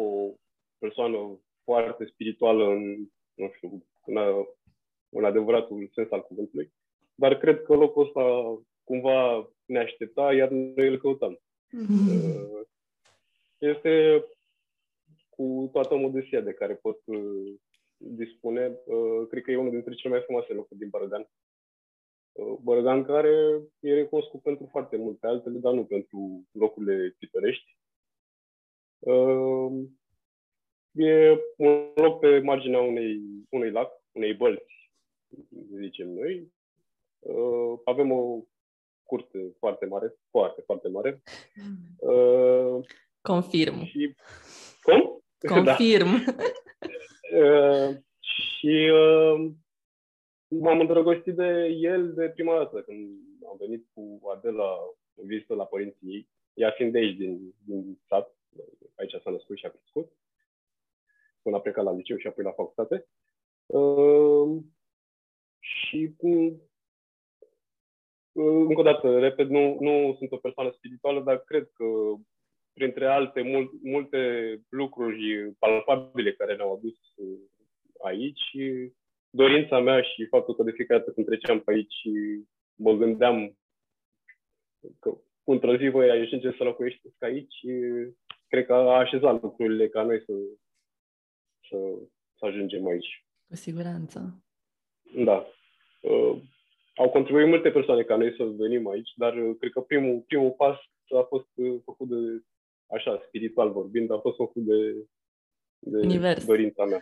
persoană 0.77 1.39
foarte 1.63 2.06
spirituală 2.06 2.67
în, 2.67 3.08
nu 3.34 3.51
știu, 3.56 3.84
în, 4.06 4.17
a- 4.17 4.48
în 5.10 5.25
adevăratul 5.25 5.89
sens 5.94 6.12
al 6.12 6.22
cuvântului, 6.22 6.72
dar 7.15 7.38
cred 7.38 7.63
că 7.63 7.74
locul 7.74 8.06
ăsta 8.06 8.58
cumva 8.84 9.50
ne 9.65 9.79
aștepta, 9.79 10.34
iar 10.34 10.50
noi 10.50 10.88
îl 10.88 10.98
căutam. 10.98 11.39
Mhm. 11.72 12.10
Uh, 12.10 12.65
Este 13.58 14.24
cu 15.29 15.70
toată 15.72 15.96
modestia 15.96 16.41
de 16.41 16.53
care 16.53 16.74
pot 16.74 17.00
uh, 17.06 17.53
dispune, 17.98 18.77
uh, 18.86 19.27
cred 19.29 19.44
că 19.44 19.51
e 19.51 19.58
unul 19.58 19.72
dintre 19.72 19.94
cele 19.94 20.13
mai 20.13 20.24
frumoase 20.24 20.53
locuri 20.53 20.79
din 20.79 20.89
Bărădean. 20.89 21.27
Uh, 22.38 22.58
Bărăgan 22.62 23.03
care 23.03 23.62
e 23.79 23.94
recunoscut 23.94 24.41
pentru 24.41 24.67
foarte 24.72 24.98
multe 24.98 25.27
altele, 25.27 25.58
dar 25.58 25.74
nu 25.74 25.86
pentru 25.86 26.46
locurile 26.51 27.15
pitorești. 27.20 27.77
Uh, 29.00 29.72
e 30.91 31.39
un 31.58 31.91
loc 31.96 32.20
pe 32.20 32.39
marginea 32.39 32.79
unei, 32.79 33.22
unui 33.50 33.72
lac, 33.72 33.91
unei 34.12 34.34
bălți, 34.34 34.91
zicem 35.79 36.08
noi. 36.08 36.51
Uh, 37.20 37.79
avem 37.86 38.12
o 38.12 38.44
curte 39.03 39.56
foarte 39.60 39.86
mare, 39.86 40.13
foarte, 40.29 40.62
foarte 40.65 40.88
mare. 40.88 41.22
Confirm. 43.22 43.86
Și... 43.86 44.15
Cum? 44.82 45.24
Confirm. 45.39 46.08
Da. 47.32 47.89
și 48.20 48.91
m-am 50.48 50.80
îndrăgostit 50.80 51.36
de 51.36 51.68
el 51.80 52.13
de 52.13 52.30
prima 52.30 52.58
dată 52.58 52.82
când 52.82 53.20
am 53.50 53.58
venit 53.60 53.86
cu 53.94 54.20
Adela 54.36 54.77
în 55.16 55.27
vizită 55.27 55.54
la 55.56 55.66
părinții 55.66 56.13
ei, 56.13 56.30
ea 56.54 56.72
fiind 56.72 56.92
de 56.92 56.98
aici, 56.98 57.18
din, 57.18 57.54
din 57.66 58.00
sat, 58.08 58.36
aici 58.96 59.22
s-a 59.24 59.32
născut 59.32 59.58
și 59.58 59.66
a 59.66 59.70
crescut, 59.70 60.12
până 61.42 61.56
a 61.56 61.60
plecat 61.60 61.84
la 61.84 61.96
liceu 61.96 62.18
și 62.18 62.27
apoi 62.27 62.44
la 62.44 62.51
facultate. 62.51 63.08
Uh, 63.66 64.63
și 65.60 66.16
uh, 66.18 66.54
încă 68.68 68.80
o 68.80 68.84
dată, 68.84 69.20
repet, 69.20 69.50
nu, 69.50 69.77
nu 69.80 70.16
sunt 70.18 70.32
o 70.32 70.38
persoană 70.38 70.72
spirituală, 70.72 71.22
dar 71.22 71.44
cred 71.44 71.70
că 71.74 71.86
printre 72.74 73.08
alte 73.08 73.42
mul- 73.42 73.80
multe 73.84 74.54
lucruri 74.70 75.51
palpabile 75.60 76.34
care 76.34 76.56
ne-au 76.56 76.74
adus 76.74 76.98
aici, 78.04 78.56
dorința 79.41 79.79
mea 79.79 80.01
și 80.01 80.25
faptul 80.25 80.56
că 80.56 80.63
de 80.63 80.72
fiecare 80.72 81.00
dată 81.00 81.12
când 81.12 81.25
treceam 81.25 81.60
pe 81.60 81.72
aici 81.72 81.96
mă 82.75 82.94
gândeam 82.94 83.58
că 85.00 85.17
într-o 85.44 85.77
zi 85.77 85.88
voi 85.88 86.10
ajunge 86.10 86.51
să 86.58 86.63
locuiești 86.63 87.01
aici, 87.20 87.56
cred 88.48 88.65
că 88.65 88.74
a 88.74 88.98
așezat 88.98 89.41
lucrurile 89.41 89.89
ca 89.89 90.03
noi 90.03 90.24
să, 90.25 90.34
să, 91.70 91.77
să 92.38 92.46
ajungem 92.46 92.88
aici. 92.88 93.25
Cu 93.48 93.56
siguranță. 93.56 94.44
Da. 95.15 95.48
Uh, 96.01 96.41
au 96.96 97.10
contribuit 97.10 97.48
multe 97.48 97.72
persoane 97.72 98.03
ca 98.03 98.15
noi 98.15 98.36
să 98.38 98.44
venim 98.44 98.88
aici, 98.88 99.12
dar 99.15 99.38
uh, 99.38 99.56
cred 99.60 99.72
că 99.72 99.82
primul, 99.82 100.24
primul 100.27 100.51
pas 100.51 100.77
a 101.15 101.22
fost 101.22 101.48
uh, 101.56 101.79
făcut 101.84 102.08
de, 102.08 102.44
așa, 102.86 103.24
spiritual 103.27 103.72
vorbind, 103.72 104.12
a 104.12 104.20
fost 104.20 104.36
făcut 104.36 104.63
de, 104.63 105.08
de 105.79 105.98
Univers. 105.98 106.46
dorința 106.46 106.86
mea. 106.86 107.01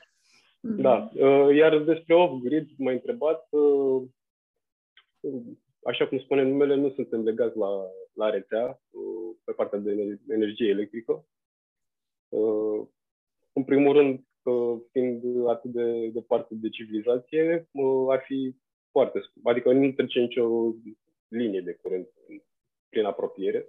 Mhm. 0.65 0.81
Da. 0.81 1.11
Uh, 1.13 1.55
iar 1.55 1.83
despre 1.83 2.15
off-grid 2.15 2.69
m-a 2.77 2.91
întrebat, 2.91 3.47
uh, 3.49 4.03
așa 5.83 6.07
cum 6.07 6.19
spune 6.19 6.43
numele, 6.43 6.75
nu 6.75 6.89
suntem 6.89 7.23
legați 7.23 7.57
la, 7.57 7.69
la 8.13 8.29
rețea 8.29 8.81
uh, 8.89 9.35
pe 9.43 9.51
partea 9.51 9.79
de 9.79 10.19
energie 10.29 10.69
electrică. 10.69 11.25
În 13.53 13.63
primul 13.65 13.93
rând, 13.93 14.19
fiind 14.91 15.47
atât 15.47 15.71
de 15.71 16.07
departe 16.07 16.55
de 16.55 16.69
civilizație, 16.69 17.69
ar 18.09 18.23
fi 18.25 18.55
foarte 18.91 19.19
scump. 19.19 19.47
Adică 19.47 19.71
nu 19.71 19.91
trece 19.91 20.19
nicio 20.19 20.73
linie 21.27 21.61
de 21.61 21.73
curent 21.81 22.07
prin 22.89 23.05
apropiere. 23.05 23.67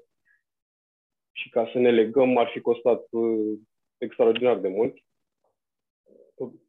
Și 1.32 1.50
ca 1.50 1.70
să 1.72 1.78
ne 1.78 1.90
legăm 1.90 2.36
ar 2.36 2.48
fi 2.52 2.60
costat 2.60 3.08
extraordinar 3.98 4.58
de 4.58 4.68
mult 4.68 5.05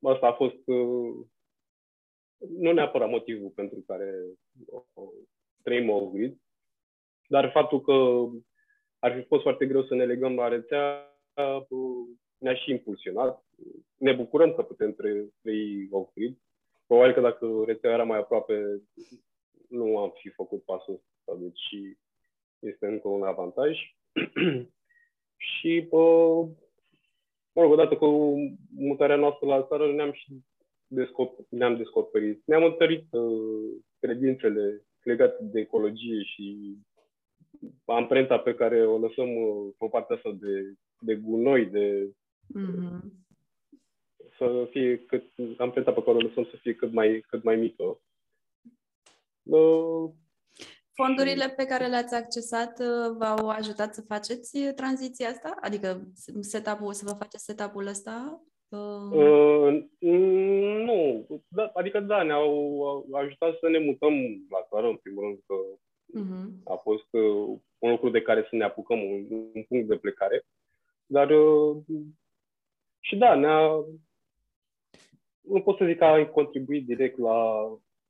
asta 0.01 0.27
a 0.27 0.33
fost 0.33 0.67
uh, 0.67 1.25
nu 2.37 2.71
neapărat 2.71 3.09
motivul 3.09 3.49
pentru 3.49 3.83
care 3.87 4.13
trăim 5.63 5.89
o 5.89 6.09
grid, 6.09 6.37
dar 7.27 7.51
faptul 7.51 7.81
că 7.81 8.25
ar 8.99 9.15
fi 9.15 9.27
fost 9.27 9.41
foarte 9.41 9.65
greu 9.65 9.83
să 9.83 9.95
ne 9.95 10.05
legăm 10.05 10.35
la 10.35 10.47
rețea 10.47 11.11
uh, 11.33 12.07
ne-a 12.37 12.55
și 12.55 12.71
impulsionat. 12.71 13.45
Ne 13.97 14.13
bucurăm 14.13 14.53
că 14.53 14.63
putem 14.63 14.93
trăi 14.93 15.87
off-grid. 15.91 16.37
Probabil 16.85 17.13
că 17.13 17.21
dacă 17.21 17.63
rețeaua 17.65 17.95
era 17.95 18.03
mai 18.03 18.19
aproape, 18.19 18.81
nu 19.69 19.97
am 19.97 20.13
fi 20.15 20.29
făcut 20.29 20.63
pasul 20.63 20.93
ăsta, 20.93 21.41
deci 21.41 21.95
este 22.59 22.87
încă 22.87 23.07
un 23.07 23.23
avantaj. 23.23 23.77
și 25.51 25.87
uh, 25.89 26.47
mă 27.57 27.63
rog, 27.63 27.71
odată 27.71 27.95
cu 27.95 28.35
mutarea 28.75 29.15
noastră 29.15 29.47
la 29.47 29.63
țară 29.63 29.93
ne-am 29.93 30.11
și 30.11 30.41
descoperit, 30.87 31.51
ne-am 31.51 31.77
descoperit, 31.77 32.41
ne-am 32.45 32.63
întărit 32.63 33.05
uh, 33.11 33.71
credințele 33.99 34.85
legate 35.03 35.43
de 35.43 35.59
ecologie 35.59 36.23
și 36.23 36.77
amprenta 37.85 38.37
pe 38.37 38.55
care 38.55 38.85
o 38.85 38.97
lăsăm 38.97 39.35
uh, 39.35 39.73
pe 39.77 39.87
partea 39.91 40.15
asta 40.15 40.31
de, 40.31 40.73
de 40.99 41.15
gunoi, 41.15 41.65
de 41.65 42.11
mm-hmm. 42.59 42.99
să 44.37 44.67
fie 44.69 44.97
cât, 44.97 45.23
amprenta 45.57 45.91
pe 45.91 46.03
care 46.03 46.17
o 46.17 46.21
lăsăm 46.21 46.43
să 46.43 46.55
fie 46.61 46.73
cât 46.73 46.91
mai, 46.91 47.23
cât 47.27 47.43
mai 47.43 47.55
mică. 47.55 47.99
Uh, 49.43 50.11
Fondurile 51.01 51.53
pe 51.57 51.65
care 51.65 51.85
le-ați 51.87 52.15
accesat 52.15 52.79
uh, 52.79 53.15
v-au 53.17 53.49
ajutat 53.49 53.93
să 53.93 54.01
faceți 54.01 54.57
uh, 54.57 54.73
tranziția 54.75 55.27
asta? 55.29 55.57
Adică 55.61 56.01
setup-ul, 56.39 56.93
să 56.93 57.03
vă 57.05 57.13
faceți 57.13 57.43
setup-ul 57.43 57.87
ăsta? 57.87 58.41
Uh... 58.67 59.11
Uh, 59.11 59.87
nu, 60.85 61.25
da, 61.47 61.71
adică 61.73 61.99
da, 61.99 62.23
ne-au 62.23 63.07
ajutat 63.11 63.57
să 63.59 63.69
ne 63.69 63.79
mutăm 63.79 64.13
la 64.49 64.67
țară, 64.69 64.87
în 64.87 64.95
primul 64.95 65.23
rând, 65.23 65.39
că 65.45 65.55
uh-huh. 66.19 66.73
a 66.73 66.75
fost 66.75 67.13
uh, 67.13 67.57
un 67.77 67.89
lucru 67.89 68.09
de 68.09 68.21
care 68.21 68.47
să 68.49 68.55
ne 68.55 68.63
apucăm, 68.63 68.99
un, 69.03 69.25
un 69.53 69.63
punct 69.63 69.87
de 69.87 69.95
plecare. 69.95 70.45
Dar 71.05 71.29
uh, 71.29 71.77
și 72.99 73.15
da, 73.15 73.35
ne-a... 73.35 73.85
Nu 75.41 75.61
pot 75.61 75.77
să 75.77 75.85
zic 75.85 75.97
că 75.97 76.05
a 76.05 76.27
contribuit 76.27 76.85
direct 76.85 77.17
la 77.17 77.67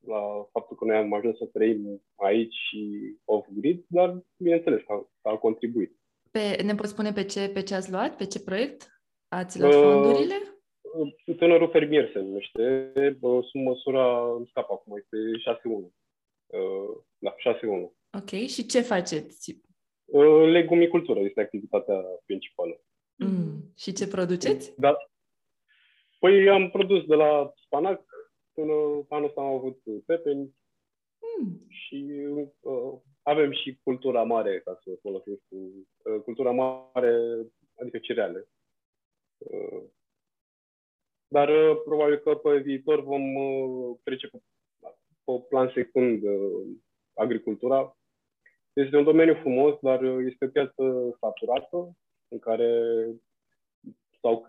la 0.08 0.48
faptul 0.52 0.76
că 0.76 0.84
noi 0.84 0.96
am 0.96 1.12
ajuns 1.12 1.36
să 1.36 1.44
trăim 1.44 2.02
aici 2.16 2.54
și 2.68 2.80
off-grid, 3.24 3.84
dar 3.88 4.22
bineînțeles 4.36 4.82
a, 4.88 5.10
a 5.22 5.36
contribuit. 5.36 5.96
Pe, 6.30 6.62
ne 6.62 6.74
poți 6.74 6.90
spune 6.90 7.12
pe 7.12 7.24
ce, 7.24 7.48
pe 7.48 7.62
ce 7.62 7.74
ați 7.74 7.90
luat? 7.90 8.16
Pe 8.16 8.26
ce 8.26 8.40
proiect 8.40 9.02
ați 9.28 9.60
luat 9.60 9.74
uh, 9.74 9.80
fondurile? 9.80 10.34
Uh, 11.26 11.36
tânărul 11.36 11.70
fermier 11.70 12.10
se 12.12 12.18
numește. 12.18 12.92
Uh, 13.20 13.44
sub 13.50 13.60
măsura, 13.60 14.34
îmi 14.36 14.46
scap 14.50 14.70
acum, 14.70 14.96
este 14.96 15.16
6-1. 15.50 15.92
Uh, 16.46 17.02
da, 17.18 17.34
6-1. 17.34 17.34
Ok, 18.20 18.30
și 18.30 18.66
ce 18.66 18.80
faceți? 18.80 19.62
Uh, 20.04 20.50
legumicultură 20.50 21.20
este 21.20 21.40
activitatea 21.40 22.00
principală. 22.26 22.80
Mm. 23.14 23.72
Și 23.76 23.92
ce 23.92 24.08
produceți? 24.08 24.74
Da. 24.80 24.96
Păi 26.18 26.48
am 26.48 26.70
produs 26.70 27.04
de 27.04 27.14
la 27.14 27.52
spanac, 27.64 28.04
Până 28.58 28.72
anul 29.08 29.28
ăsta 29.28 29.40
am 29.40 29.54
avut 29.54 29.80
pepeni 30.06 30.54
mm. 31.18 31.66
și 31.68 32.06
uh, 32.60 32.92
avem 33.22 33.52
și 33.52 33.80
cultura 33.82 34.22
mare, 34.22 34.60
ca 34.60 34.78
să 34.82 34.98
folosesc 35.00 35.40
cu 35.48 35.56
uh, 35.56 36.20
cultura 36.22 36.50
mare, 36.50 37.46
adică 37.80 37.98
cereale. 37.98 38.48
Uh, 39.38 39.82
dar 41.28 41.48
uh, 41.48 41.80
probabil 41.84 42.16
că 42.16 42.34
pe 42.34 42.58
viitor 42.58 43.02
vom 43.02 43.34
uh, 43.34 43.96
trece 44.02 44.26
pe, 44.26 44.38
pe 45.24 45.32
plan 45.48 45.70
secund 45.74 46.22
uh, 46.22 46.66
agricultura. 47.14 47.96
Este 48.72 48.96
un 48.96 49.04
domeniu 49.04 49.34
frumos, 49.34 49.78
dar 49.80 50.02
uh, 50.02 50.26
este 50.30 50.44
o 50.44 50.48
piață 50.48 51.16
saturată 51.20 51.96
în 52.28 52.38
care 52.38 52.70
s-au 54.20 54.46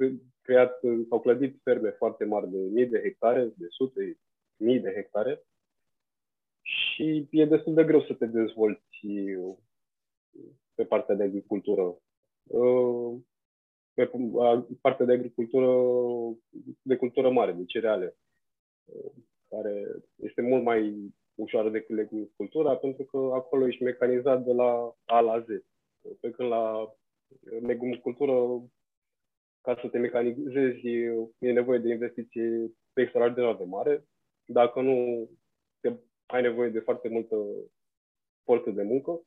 creat, 0.49 0.79
s-au 1.09 1.19
clădit 1.19 1.59
ferme 1.63 1.89
foarte 1.89 2.25
mari 2.25 2.49
de 2.49 2.57
mii 2.57 2.85
de 2.85 3.01
hectare, 3.01 3.53
de 3.57 3.67
sute 3.69 4.17
mii 4.57 4.79
de 4.79 4.91
hectare 4.93 5.43
și 6.61 7.27
e 7.31 7.45
destul 7.45 7.73
de 7.73 7.83
greu 7.83 8.01
să 8.01 8.13
te 8.13 8.25
dezvolți 8.25 9.07
pe 10.75 10.85
partea 10.85 11.15
de 11.15 11.23
agricultură. 11.23 11.97
Pe 13.93 14.11
partea 14.81 15.05
de 15.05 15.13
agricultură, 15.13 15.71
de 16.81 16.95
cultură 16.95 17.29
mare, 17.29 17.51
de 17.51 17.65
cereale, 17.65 18.17
care 19.47 20.03
este 20.15 20.41
mult 20.41 20.63
mai 20.63 21.13
ușoară 21.35 21.69
decât 21.69 21.99
agricultura, 21.99 22.75
pentru 22.75 23.03
că 23.03 23.17
acolo 23.17 23.67
ești 23.67 23.83
mecanizat 23.83 24.43
de 24.43 24.53
la 24.53 24.95
A 25.05 25.19
la 25.19 25.39
Z. 25.39 25.47
Pe 26.19 26.31
când 26.31 26.49
la 26.49 26.93
legumicultură 27.61 28.63
ca 29.61 29.77
să 29.81 29.87
te 29.87 29.97
mecanizezi, 29.97 30.87
e 31.37 31.51
nevoie 31.51 31.79
de 31.79 31.89
investiție 31.89 32.71
extraordinar 32.93 33.55
de 33.55 33.63
mare. 33.63 34.05
Dacă 34.45 34.81
nu, 34.81 35.29
te, 35.79 35.93
ai 36.25 36.41
nevoie 36.41 36.69
de 36.69 36.79
foarte 36.79 37.09
multă 37.09 37.35
forță 38.43 38.69
de 38.69 38.83
muncă. 38.83 39.21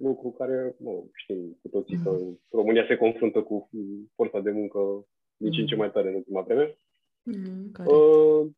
Lucru 0.00 0.30
care, 0.30 0.76
nu, 0.78 1.10
știm 1.14 1.58
cu 1.62 1.68
toții 1.68 1.98
că 2.04 2.10
mm. 2.10 2.40
România 2.50 2.86
se 2.86 2.96
confruntă 2.96 3.42
cu 3.42 3.70
forța 4.14 4.40
de 4.40 4.50
muncă 4.50 5.06
din 5.36 5.50
ce 5.50 5.60
în 5.60 5.66
ce 5.66 5.74
mm. 5.74 5.80
mai 5.80 5.90
tare 5.90 6.08
în 6.08 6.14
ultima 6.14 6.40
vreme. 6.40 6.76
Mm, 7.22 7.72
uh, 7.86 8.50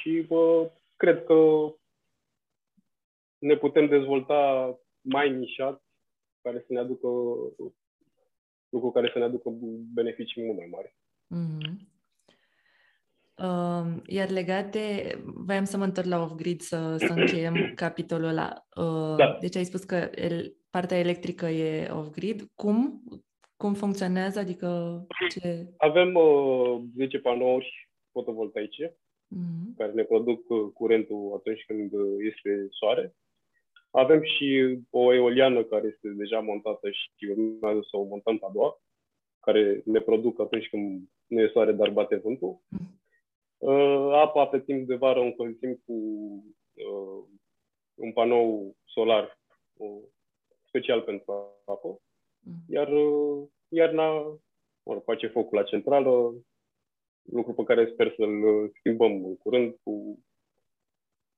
și 0.00 0.26
uh, 0.28 0.66
cred 0.96 1.24
că 1.24 1.34
ne 3.38 3.56
putem 3.56 3.86
dezvolta 3.86 4.74
mai 5.00 5.30
nișat, 5.30 5.82
care 6.42 6.58
să 6.58 6.72
ne 6.72 6.78
aducă 6.78 7.08
lucru 8.68 8.90
care 8.90 9.10
să 9.12 9.18
ne 9.18 9.24
aducă 9.24 9.50
beneficii 9.94 10.44
mult 10.44 10.56
mai 10.56 10.68
mari. 10.70 10.94
Mm-hmm. 11.34 11.96
Uh, 13.42 14.02
iar 14.06 14.30
legat 14.30 14.70
de, 14.70 15.18
voiam 15.24 15.64
să 15.64 15.76
mă 15.76 15.84
întorc 15.84 16.06
la 16.06 16.22
off-grid 16.22 16.60
să, 16.60 16.96
să 16.96 17.12
încheiem 17.12 17.72
capitolul 17.74 18.28
ăla. 18.28 18.66
Uh, 18.76 19.16
da. 19.16 19.36
Deci 19.40 19.56
ai 19.56 19.64
spus 19.64 19.84
că 19.84 20.10
el, 20.14 20.56
partea 20.70 20.98
electrică 20.98 21.46
e 21.46 21.90
off-grid. 21.90 22.50
Cum? 22.54 23.02
Cum 23.56 23.74
funcționează? 23.74 24.38
Adică 24.38 25.00
ce... 25.28 25.66
Avem 25.76 26.14
uh, 26.14 26.82
10 26.96 27.18
panouri 27.18 27.90
fotovoltaice 28.12 28.96
mm-hmm. 29.34 29.76
care 29.76 29.92
ne 29.92 30.02
produc 30.02 30.48
uh, 30.48 30.70
curentul 30.74 31.32
atunci 31.36 31.64
când 31.66 31.92
uh, 31.92 32.16
este 32.30 32.66
soare. 32.70 33.14
Avem 33.90 34.22
și 34.22 34.78
o 34.90 35.14
eoliană 35.14 35.64
care 35.64 35.86
este 35.86 36.08
deja 36.08 36.40
montată 36.40 36.90
și 36.90 37.26
urmează 37.30 37.80
să 37.90 37.96
o 37.96 38.04
montăm 38.04 38.38
pe 38.38 38.44
a 38.44 38.52
doua, 38.52 38.80
care 39.40 39.82
ne 39.84 40.00
produc 40.00 40.40
atunci 40.40 40.68
când 40.68 41.08
nu 41.26 41.40
e 41.40 41.50
soare, 41.52 41.72
dar 41.72 41.90
bate 41.90 42.16
vântul. 42.16 42.58
Mm-hmm. 42.58 42.98
Uh, 43.58 44.12
apa 44.12 44.46
pe 44.46 44.60
timp 44.60 44.86
de 44.86 44.94
vară 44.94 45.18
o 45.18 45.22
încălzim 45.22 45.82
cu 45.86 45.92
uh, 46.74 47.24
un 47.94 48.12
panou 48.12 48.76
solar 48.84 49.38
uh, 49.76 50.02
special 50.66 51.02
pentru 51.02 51.32
apă. 51.64 52.00
Mm. 52.38 52.54
Iar 52.68 52.92
uh, 52.92 53.48
iarna 53.68 54.38
mă 54.82 55.02
face 55.04 55.26
focul 55.26 55.58
la 55.58 55.64
centrală, 55.64 56.34
lucru 57.22 57.52
pe 57.52 57.62
care 57.62 57.90
sper 57.92 58.14
să-l 58.16 58.70
schimbăm 58.78 59.24
în 59.24 59.36
curând 59.36 59.74
cu 59.82 60.18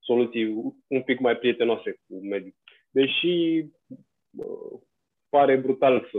soluții 0.01 0.75
un 0.87 1.03
pic 1.03 1.19
mai 1.19 1.37
prietenoase 1.37 1.91
cu 2.07 2.27
mediul. 2.27 2.55
Deși 2.91 3.65
uh, 4.31 4.81
pare 5.29 5.57
brutal 5.57 6.09
să 6.13 6.19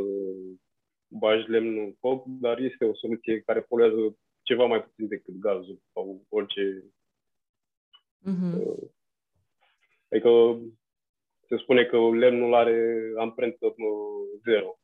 bagi 1.07 1.49
lemnul 1.49 1.83
în 1.83 1.93
foc, 1.99 2.25
dar 2.25 2.59
este 2.59 2.85
o 2.85 2.95
soluție 2.95 3.41
care 3.41 3.61
poluează 3.61 4.17
ceva 4.41 4.65
mai 4.65 4.83
puțin 4.83 5.07
decât 5.07 5.33
gazul 5.33 5.81
sau 5.93 6.25
orice. 6.29 6.83
Mm-hmm. 8.21 8.53
Uh, 8.65 8.89
adică 10.09 10.59
se 11.47 11.57
spune 11.57 11.85
că 11.85 11.97
lemnul 11.97 12.53
are 12.53 13.11
amprentă 13.17 13.65
uh, 13.65 14.39
zero. 14.43 14.79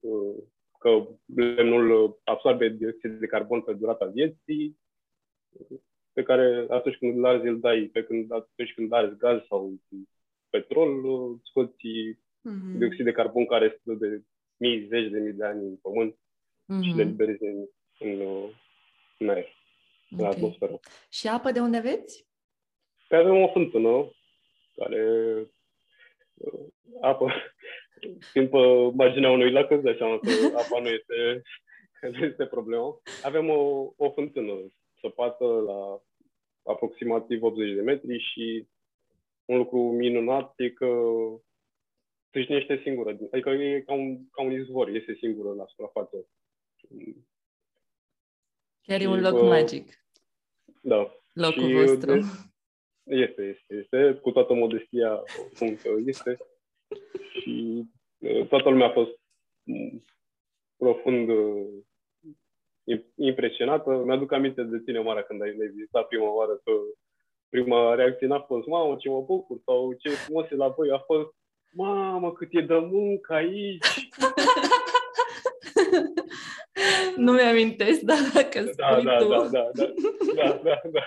Uh, 0.00 0.42
că 0.78 1.08
lemnul 1.34 2.20
absorbe 2.24 2.68
dioxid 2.68 3.18
de 3.18 3.26
carbon 3.26 3.62
pe 3.62 3.72
durata 3.72 4.06
vieții, 4.06 4.78
pe 6.16 6.22
care 6.22 6.66
atunci 6.68 6.96
când 6.96 7.16
îl 7.16 7.24
arzi, 7.24 7.46
îl 7.46 7.60
dai, 7.60 7.90
pe 7.92 8.02
când, 8.02 8.32
atunci 8.32 8.74
când 8.74 8.92
arzi 8.92 9.16
gaz 9.16 9.40
sau 9.48 9.74
petrol, 10.50 11.04
uh, 11.04 11.38
scoți 11.42 11.74
mm-hmm. 11.74 12.78
dioxid 12.78 13.04
de 13.04 13.12
carbon 13.12 13.46
care 13.46 13.64
este 13.64 14.06
de 14.06 14.22
mii, 14.56 14.86
zeci 14.86 15.10
de 15.10 15.18
mii 15.18 15.32
de 15.32 15.44
ani 15.44 15.66
în 15.66 15.76
pământ 15.76 16.14
mm-hmm. 16.14 16.80
și 16.80 16.96
le 16.96 17.02
liberezi 17.02 17.44
în 17.44 17.66
în, 17.98 18.20
în 19.18 19.28
aer, 19.28 19.48
okay. 20.10 20.18
în 20.18 20.24
atmosferă. 20.24 20.80
Și 21.10 21.28
apă 21.28 21.50
de 21.50 21.60
unde 21.60 21.76
aveți? 21.76 22.26
Păi 23.08 23.18
avem 23.18 23.42
o 23.42 23.48
fântână 23.48 24.10
care 24.76 25.04
uh, 26.34 26.66
apă 27.00 27.32
fiind 28.32 28.50
pe 28.50 28.58
marginea 28.94 29.30
unui 29.30 29.50
lac, 29.50 29.70
îți 29.70 29.82
dai 29.82 29.94
seama 29.98 30.18
că 30.18 30.30
apa 30.62 30.80
nu 30.80 30.88
este, 30.88 31.42
nu 32.18 32.24
este 32.24 32.46
problemă. 32.46 33.00
Avem 33.22 33.48
o, 33.48 33.92
o 33.96 34.10
fântână 34.10 34.52
săpată 35.00 35.44
la 35.44 36.02
aproximativ 36.66 37.42
80 37.42 37.74
de 37.74 37.80
metri 37.80 38.18
și 38.18 38.66
un 39.44 39.56
lucru 39.56 39.78
minunat 39.78 40.52
e 40.56 40.70
că 40.70 40.86
tâșnește 42.30 42.80
singură. 42.82 43.18
Adică 43.30 43.50
e 43.50 43.80
ca 43.80 43.92
un, 43.92 44.28
ca 44.30 44.42
un 44.42 44.52
izvor, 44.52 44.88
este 44.88 45.14
singură 45.14 45.54
la 45.54 45.66
suprafață. 45.66 46.28
Chiar 48.80 49.00
e 49.00 49.06
un 49.06 49.20
loc 49.20 49.34
uh, 49.34 49.48
magic. 49.48 50.06
Da. 50.82 51.20
Locul 51.32 51.62
și 51.62 51.72
vostru. 51.72 52.12
De, 52.12 53.14
este, 53.14 53.42
este, 53.42 53.74
este. 53.74 54.18
Cu 54.22 54.30
toată 54.30 54.54
modestia 54.54 55.22
cum 55.58 55.74
că 55.74 55.90
este. 56.06 56.36
Și 57.40 57.84
uh, 58.18 58.46
toată 58.46 58.68
lumea 58.68 58.86
a 58.86 58.92
fost 58.92 59.20
mm, 59.62 60.04
profund 60.76 61.28
uh, 61.28 61.66
impresionată. 63.14 64.02
Mi-aduc 64.04 64.32
aminte 64.32 64.62
de 64.62 64.80
tine, 64.84 64.98
Mara, 64.98 65.22
când 65.22 65.42
ai 65.42 65.70
vizitat 65.74 66.08
prima 66.08 66.34
oară, 66.34 66.60
că 66.64 66.72
prima 67.48 67.94
reacție 67.94 68.26
n-a 68.26 68.40
fost, 68.40 68.66
mamă, 68.66 68.96
ce 68.98 69.08
mă 69.08 69.20
bucur, 69.20 69.56
sau 69.64 69.92
ce 69.92 70.08
frumos 70.08 70.50
e 70.50 70.54
la 70.54 70.68
voi, 70.68 70.90
a 70.90 70.98
fost, 70.98 71.28
mamă, 71.72 72.32
cât 72.32 72.48
e 72.50 72.60
de 72.60 72.74
muncă 72.74 73.34
aici. 73.34 73.86
nu 77.24 77.32
mi-amintesc, 77.32 78.00
dar 78.00 78.18
dacă 78.34 78.60
da, 78.60 78.70
spui 78.70 79.04
da, 79.04 79.16
tu... 79.16 79.28
Da, 79.28 79.48
da, 79.48 79.70
da, 79.74 79.92
da, 80.34 80.60
da, 80.62 80.80
da. 80.92 81.00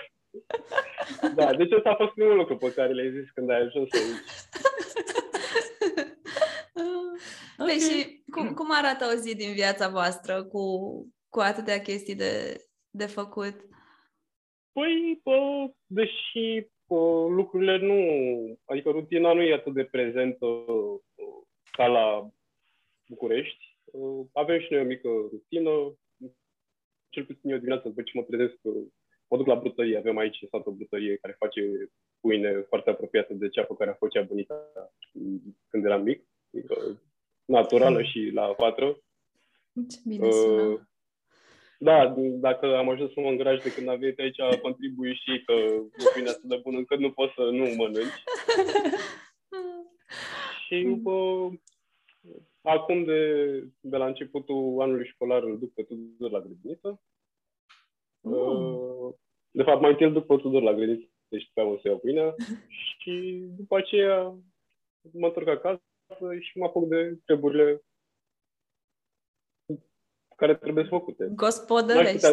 Da, 1.34 1.54
deci 1.54 1.72
ăsta 1.76 1.90
a 1.90 1.94
fost 1.94 2.12
primul 2.12 2.36
lucru 2.36 2.56
pe 2.56 2.72
care 2.72 2.92
le-ai 2.92 3.10
zis 3.10 3.30
când 3.30 3.50
ai 3.50 3.60
ajuns 3.60 3.88
aici. 3.92 4.24
Okay. 7.62 7.76
Păi 7.76 7.88
și 7.88 8.22
cum, 8.30 8.54
cum 8.54 8.68
arată 8.72 9.06
o 9.12 9.14
zi 9.14 9.36
din 9.36 9.52
viața 9.52 9.88
voastră 9.88 10.44
cu, 10.44 10.60
cu 11.30 11.40
atâtea 11.40 11.80
chestii 11.80 12.14
de, 12.14 12.64
de 12.90 13.06
făcut? 13.06 13.54
Păi, 14.72 15.20
bă, 15.22 15.70
deși 15.86 16.66
bă, 16.86 17.26
lucrurile 17.28 17.78
nu... 17.78 17.98
Adică 18.64 18.90
rutina 18.90 19.32
nu 19.32 19.42
e 19.42 19.54
atât 19.54 19.74
de 19.74 19.84
prezentă 19.84 20.46
ca 21.70 21.86
la 21.86 22.30
București, 23.08 23.70
Uh, 23.92 24.26
avem 24.32 24.60
și 24.60 24.72
noi 24.72 24.80
o 24.80 24.84
mică 24.84 25.08
rutină. 25.08 25.98
Cel 27.08 27.24
puțin 27.24 27.50
eu 27.50 27.56
dimineața, 27.56 27.88
după 27.88 28.02
ce 28.02 28.12
mă 28.14 28.22
trezesc, 28.22 28.58
uh, 28.62 28.86
mă 29.28 29.36
duc 29.36 29.46
la 29.46 29.54
brutărie. 29.54 29.96
Avem 29.96 30.16
aici 30.16 30.46
sat 30.50 30.66
o 30.66 30.72
brutărie 30.72 31.16
care 31.16 31.36
face 31.38 31.90
pâine 32.20 32.64
foarte 32.68 32.90
apropiată 32.90 33.34
de 33.34 33.48
cea 33.48 33.64
pe 33.64 33.74
care 33.78 33.90
a 33.90 33.94
făcea 33.94 34.22
bunica 34.22 34.72
când 35.68 35.84
eram 35.84 36.02
mic. 36.02 36.24
Adică 36.54 37.02
naturală 37.44 38.02
și 38.02 38.30
la 38.32 38.54
patru. 38.54 39.04
Ce 39.88 39.98
bine 40.06 40.26
uh, 40.26 40.80
Da, 41.82 42.14
dacă 42.16 42.76
am 42.76 42.88
ajuns 42.88 43.12
să 43.12 43.20
mă 43.20 43.28
îngraj 43.28 43.62
de 43.62 43.72
când 43.72 43.88
am 43.88 43.98
venit 43.98 44.18
aici, 44.18 44.60
contribui 44.62 45.14
și 45.14 45.42
că 45.44 45.52
pâinea 46.12 46.32
atât 46.32 46.42
de 46.42 46.60
bună 46.62 46.76
încât 46.76 46.98
nu 46.98 47.10
poți 47.10 47.34
să 47.34 47.42
nu 47.42 47.74
mănânci. 47.76 48.22
și 50.66 50.84
bă, 50.84 51.48
Acum, 52.62 53.04
de, 53.04 53.44
de 53.80 53.96
la 53.96 54.06
începutul 54.06 54.80
anului 54.80 55.06
școlar, 55.06 55.42
îl 55.42 55.58
duc 55.58 55.72
pe 55.72 55.82
Tudor 55.82 56.30
la 56.30 56.40
grădiniță. 56.40 57.00
Mm. 58.20 59.16
De 59.50 59.62
fapt, 59.62 59.80
mai 59.80 59.90
întâi 59.90 60.06
îl 60.06 60.12
duc 60.12 60.26
pe 60.26 60.36
Tudor 60.36 60.62
la 60.62 60.74
grădiniță, 60.74 61.10
deci 61.28 61.50
pe 61.54 61.78
să 61.82 61.88
iau 61.88 61.98
pâinea. 61.98 62.34
și 62.98 63.44
după 63.56 63.76
aceea 63.76 64.22
mă 65.12 65.26
întorc 65.26 65.48
acasă 65.48 65.82
și 66.40 66.58
mă 66.58 66.64
apuc 66.64 66.88
de 66.88 67.18
treburile 67.24 67.82
care 70.40 70.54
trebuie 70.54 70.84
făcute. 70.84 71.28
Gospodărești. 71.34 72.26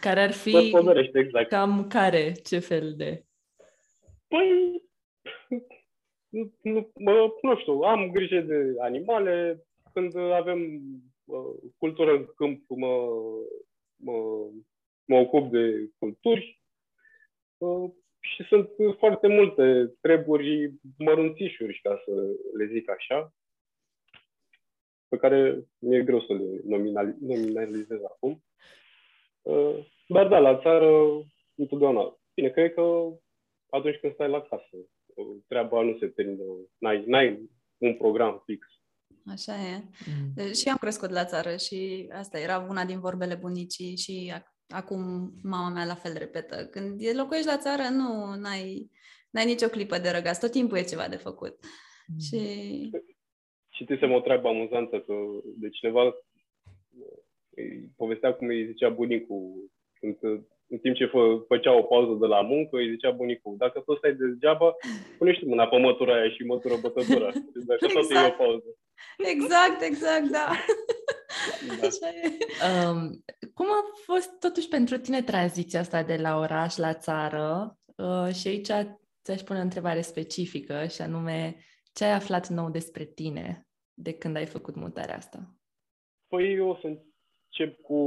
Care 0.00 0.20
ar 0.20 0.32
fi 0.32 0.50
Gospodărești, 0.50 1.18
exact. 1.18 1.48
cam 1.48 1.86
care? 1.88 2.32
Ce 2.32 2.58
fel 2.58 2.94
de? 2.96 3.24
Păi, 4.28 4.82
nu, 6.62 6.90
mă, 6.94 7.32
nu 7.42 7.56
știu, 7.58 7.80
am 7.80 8.10
grijă 8.10 8.40
de 8.40 8.74
animale, 8.78 9.64
când 9.92 10.16
avem 10.16 10.80
uh, 11.24 11.54
cultură 11.78 12.10
în 12.10 12.26
câmp, 12.36 12.64
mă, 12.68 13.08
mă, 13.96 14.12
mă 15.04 15.16
ocup 15.16 15.50
de 15.50 15.90
culturi 15.98 16.62
uh, 17.58 17.90
și 18.20 18.42
sunt 18.42 18.70
foarte 18.98 19.26
multe 19.26 19.94
treburi 20.00 20.72
mărunțișuri, 20.98 21.80
ca 21.82 22.02
să 22.04 22.12
le 22.56 22.66
zic 22.66 22.90
așa, 22.90 23.32
pe 25.12 25.18
care 25.18 25.68
mi-e 25.78 26.02
greu 26.02 26.20
să 26.20 26.32
le 26.32 26.60
nominali, 26.64 27.16
nominalizez 27.20 27.98
acum. 28.04 28.44
Uh, 29.42 29.86
dar 30.08 30.28
da, 30.28 30.38
la 30.38 30.60
țară, 30.60 30.90
întotdeauna. 31.54 32.18
Bine, 32.34 32.48
cred 32.48 32.74
că 32.74 32.82
atunci 33.70 33.96
când 34.00 34.12
stai 34.12 34.28
la 34.28 34.40
casă, 34.40 34.76
treaba 35.48 35.82
nu 35.82 35.96
se 35.98 36.06
termină, 36.06 36.42
n-ai, 36.78 37.04
n-ai 37.06 37.50
un 37.78 37.94
program 37.96 38.42
fix. 38.46 38.66
Așa 39.26 39.52
e. 39.52 39.84
Mm. 40.06 40.52
Și 40.52 40.66
eu 40.66 40.72
am 40.72 40.78
crescut 40.80 41.10
la 41.10 41.24
țară 41.24 41.56
și 41.56 42.08
asta 42.12 42.38
era 42.38 42.66
una 42.68 42.84
din 42.84 43.00
vorbele 43.00 43.34
bunicii 43.34 43.96
și 43.96 44.32
acum 44.68 45.32
mama 45.42 45.68
mea 45.68 45.84
la 45.84 45.94
fel 45.94 46.12
repetă. 46.18 46.66
Când 46.66 47.00
locuiești 47.16 47.48
la 47.48 47.58
țară, 47.58 47.82
nu 47.90 48.34
n-ai, 48.34 48.90
n-ai 49.30 49.44
nicio 49.44 49.68
clipă 49.68 49.98
de 49.98 50.10
răgaz, 50.10 50.38
tot 50.38 50.50
timpul 50.50 50.76
e 50.76 50.82
ceva 50.82 51.08
de 51.08 51.16
făcut. 51.16 51.58
Mm. 52.06 52.18
Și... 52.18 52.40
Citisem 53.72 54.12
o 54.12 54.20
treabă 54.20 54.48
amuzantă 54.48 55.00
că 55.00 55.14
de 55.56 55.68
cineva 55.68 56.14
îi 57.54 57.90
povestea 57.96 58.34
cum 58.34 58.46
îi 58.48 58.66
zicea 58.66 58.88
bunicul 58.88 59.70
când 59.98 60.18
în 60.72 60.78
timp 60.78 60.94
ce 60.96 61.06
fă, 61.06 61.20
făcea 61.48 61.72
o 61.76 61.82
pauză 61.82 62.18
de 62.20 62.26
la 62.26 62.40
muncă, 62.40 62.76
îi 62.76 62.90
zicea 62.90 63.10
bunicul, 63.10 63.54
dacă 63.58 63.80
tu 63.80 63.96
stai 63.96 64.14
degeaba, 64.14 64.76
punește 65.18 65.44
mâna 65.44 65.66
pe 65.68 65.78
mătura 65.78 66.14
aia 66.14 66.30
și 66.30 66.42
mătură 66.42 66.74
bătătura. 66.80 67.30
Dacă 67.70 67.84
exact. 67.86 67.92
tot 67.92 68.10
e 68.10 68.14
o 68.14 68.18
exact. 68.18 68.36
pauză. 68.36 68.68
Exact, 69.34 69.82
exact, 69.82 70.26
da. 70.30 70.48
da. 71.80 71.88
Um, 72.68 73.24
cum 73.54 73.66
a 73.66 73.82
fost 74.04 74.30
totuși 74.40 74.68
pentru 74.68 74.96
tine 74.98 75.22
tranziția 75.22 75.80
asta 75.80 76.02
de 76.02 76.16
la 76.16 76.38
oraș 76.38 76.76
la 76.76 76.94
țară? 76.94 77.76
Uh, 77.96 78.34
și 78.34 78.48
aici 78.48 78.70
ți-aș 79.24 79.40
pune 79.40 79.58
o 79.58 79.62
întrebare 79.62 80.00
specifică 80.00 80.86
și 80.86 81.00
anume, 81.00 81.56
ce 81.92 82.04
ai 82.04 82.12
aflat 82.12 82.48
nou 82.48 82.70
despre 82.70 83.04
tine 83.04 83.66
de 83.94 84.12
când 84.12 84.36
ai 84.36 84.46
făcut 84.46 84.74
mutarea 84.74 85.16
asta? 85.16 85.56
Păi 86.28 86.54
eu 86.54 86.76
sunt 86.76 87.12
încep 87.52 87.80
cu 87.80 87.98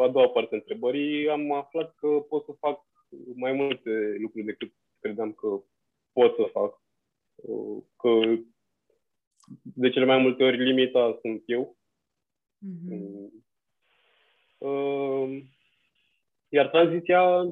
a 0.00 0.08
doua 0.08 0.28
parte 0.28 0.54
a 0.54 0.56
întrebării. 0.56 1.28
Am 1.28 1.52
aflat 1.52 1.94
că 1.94 2.08
pot 2.08 2.44
să 2.44 2.52
fac 2.52 2.80
mai 3.34 3.52
multe 3.52 4.16
lucruri 4.18 4.44
decât 4.44 4.72
credeam 5.00 5.32
că 5.32 5.62
pot 6.12 6.34
să 6.34 6.48
fac. 6.52 6.82
Că 7.96 8.10
de 9.62 9.90
cele 9.90 10.04
mai 10.04 10.18
multe 10.18 10.44
ori 10.44 10.56
limita 10.56 11.18
sunt 11.20 11.42
eu. 11.46 11.76
Mm-hmm. 12.66 13.42
Iar 16.48 16.68
tranziția 16.68 17.42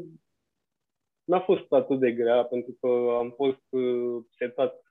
n-a 1.25 1.41
fost 1.41 1.73
atât 1.73 1.99
de 1.99 2.13
grea, 2.13 2.45
pentru 2.45 2.77
că 2.81 2.87
am 3.19 3.31
fost 3.31 3.67
uh, 3.71 4.25
setat 4.37 4.82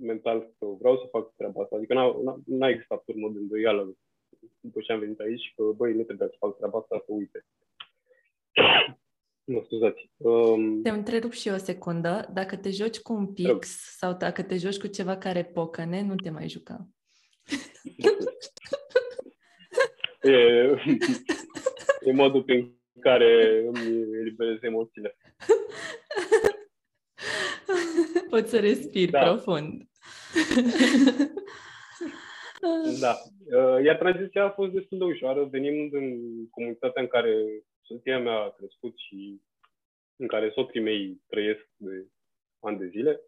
mental 0.00 0.54
că 0.58 0.66
vreau 0.66 0.96
să 0.96 1.06
fac 1.10 1.34
treaba 1.36 1.62
asta. 1.62 1.76
Adică 1.76 1.94
n-a, 1.94 2.40
n-a 2.46 2.68
existat 2.68 3.02
urmă 3.06 3.28
de 3.28 3.38
îndoială 3.38 3.96
după 4.60 4.80
ce 4.80 4.92
am 4.92 4.98
venit 4.98 5.20
aici, 5.20 5.52
că, 5.56 5.62
băi, 5.62 5.94
nu 5.94 6.02
trebuia 6.02 6.28
să 6.28 6.36
fac 6.38 6.56
treaba 6.56 6.78
asta, 6.78 7.02
să 7.06 7.12
uite. 7.12 7.44
Nu, 9.44 9.62
scuzați. 9.64 10.10
Um... 10.16 10.82
Te 10.82 10.90
întrerup 10.90 11.32
și 11.32 11.48
eu 11.48 11.54
o 11.54 11.58
secundă. 11.58 12.30
Dacă 12.32 12.56
te 12.56 12.70
joci 12.70 13.00
cu 13.00 13.12
un 13.12 13.32
pix 13.32 13.48
Rău. 13.48 13.58
sau 13.62 14.12
dacă 14.12 14.42
te 14.42 14.56
joci 14.56 14.78
cu 14.78 14.86
ceva 14.86 15.16
care 15.16 15.44
pocăne, 15.44 16.02
nu 16.02 16.14
te 16.14 16.30
mai 16.30 16.48
juca. 16.48 16.88
e, 20.22 20.34
e 22.00 22.12
modul 22.12 22.42
prin 22.42 22.78
care 23.00 23.62
îmi 23.66 24.16
eliberez 24.20 24.62
emoțiile. 24.62 25.16
Poți 28.30 28.50
să 28.50 28.60
respiri 28.60 29.10
da. 29.10 29.22
profund. 29.22 29.82
da. 33.00 33.14
Uh, 33.58 33.84
iar 33.84 33.96
tranziția 33.96 34.44
a 34.44 34.50
fost 34.50 34.72
destul 34.72 34.98
de 34.98 35.04
ușoară, 35.04 35.44
venind 35.44 35.94
în 35.94 36.18
comunitatea 36.50 37.02
în 37.02 37.08
care 37.08 37.62
soția 37.82 38.18
mea 38.18 38.38
a 38.38 38.50
crescut 38.50 38.98
și 38.98 39.40
în 40.16 40.26
care 40.26 40.52
socrii 40.54 40.82
mei 40.82 41.20
trăiesc 41.28 41.68
de 41.76 42.06
ani 42.60 42.78
de 42.78 42.86
zile. 42.86 43.20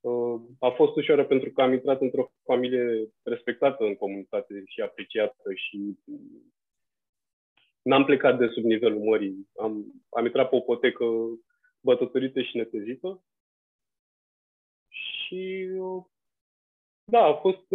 Uh, 0.00 0.40
a 0.58 0.70
fost 0.70 0.96
ușoară 0.96 1.24
pentru 1.24 1.50
că 1.50 1.62
am 1.62 1.72
intrat 1.72 2.00
într-o 2.00 2.32
familie 2.44 3.12
respectată 3.22 3.84
în 3.84 3.94
comunitate 3.94 4.62
și 4.66 4.80
apreciată 4.80 5.52
și 5.54 5.98
n-am 7.82 8.04
plecat 8.04 8.38
de 8.38 8.46
sub 8.46 8.64
nivelul 8.64 9.04
mării. 9.04 9.48
Am, 9.56 10.02
am 10.08 10.24
intrat 10.24 10.48
pe 10.48 10.56
o 10.56 10.60
potecă 10.60 11.04
bătătorită 11.80 12.42
și 12.42 12.56
netezită 12.56 13.22
și 15.32 15.68
uh, 15.78 16.04
da, 17.04 17.22
a 17.24 17.34
fost 17.34 17.66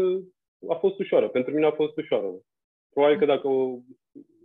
a 0.70 0.74
fost 0.74 1.00
ușoară. 1.00 1.30
Pentru 1.30 1.54
mine 1.54 1.65
a 1.65 1.72
fost 1.72 1.98
ușoară. 1.98 2.41
Probabil 2.89 3.17
că 3.17 3.26
dacă 3.26 3.50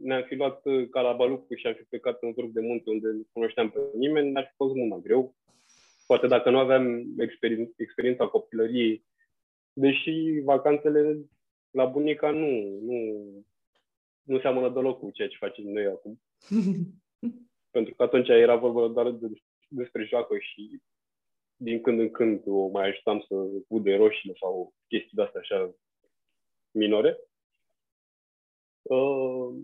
ne-am 0.03 0.23
fi 0.23 0.35
luat 0.35 0.63
ca 0.91 1.01
la 1.01 1.13
balucu 1.13 1.55
și 1.55 1.67
am 1.67 1.75
fi 1.75 1.83
plecat 1.83 2.23
în 2.23 2.33
grup 2.33 2.53
de 2.53 2.61
munte 2.61 2.91
unde 2.91 3.09
nu 3.09 3.27
cunoșteam 3.33 3.71
pe 3.71 3.81
nimeni, 3.95 4.31
n-ar 4.31 4.47
fi 4.49 4.55
fost 4.57 4.75
mult 4.75 4.91
mai 4.91 5.01
greu. 5.03 5.35
Poate 6.07 6.27
dacă 6.27 6.51
nu 6.51 6.59
aveam 6.59 7.05
experien- 7.19 7.73
experiența 7.77 8.27
copilăriei, 8.27 9.05
deși 9.73 10.41
vacanțele 10.45 11.19
la 11.71 11.85
bunica 11.85 12.31
nu, 12.31 12.79
nu, 12.81 12.99
nu 14.23 14.41
seamănă 14.41 14.69
deloc 14.69 14.99
cu 14.99 15.11
ceea 15.11 15.29
ce 15.29 15.37
facem 15.37 15.65
noi 15.65 15.85
acum. 15.85 16.21
Pentru 17.77 17.95
că 17.95 18.03
atunci 18.03 18.29
era 18.29 18.57
vorba 18.57 18.89
doar 18.89 19.11
de, 19.11 19.27
despre 19.69 20.05
joacă 20.05 20.39
și 20.39 20.81
din 21.63 21.81
când 21.81 22.01
în 22.01 22.11
când 22.11 22.43
o 22.47 22.67
mai 22.67 22.89
ajutam 22.89 23.25
să 23.29 23.35
ude 23.69 23.97
roșiile 23.97 24.35
sau 24.41 24.75
chestii 24.87 25.17
de 25.17 25.23
astea 25.23 25.41
așa 25.41 25.75
minore. 26.71 27.19
Uh, 28.83 29.55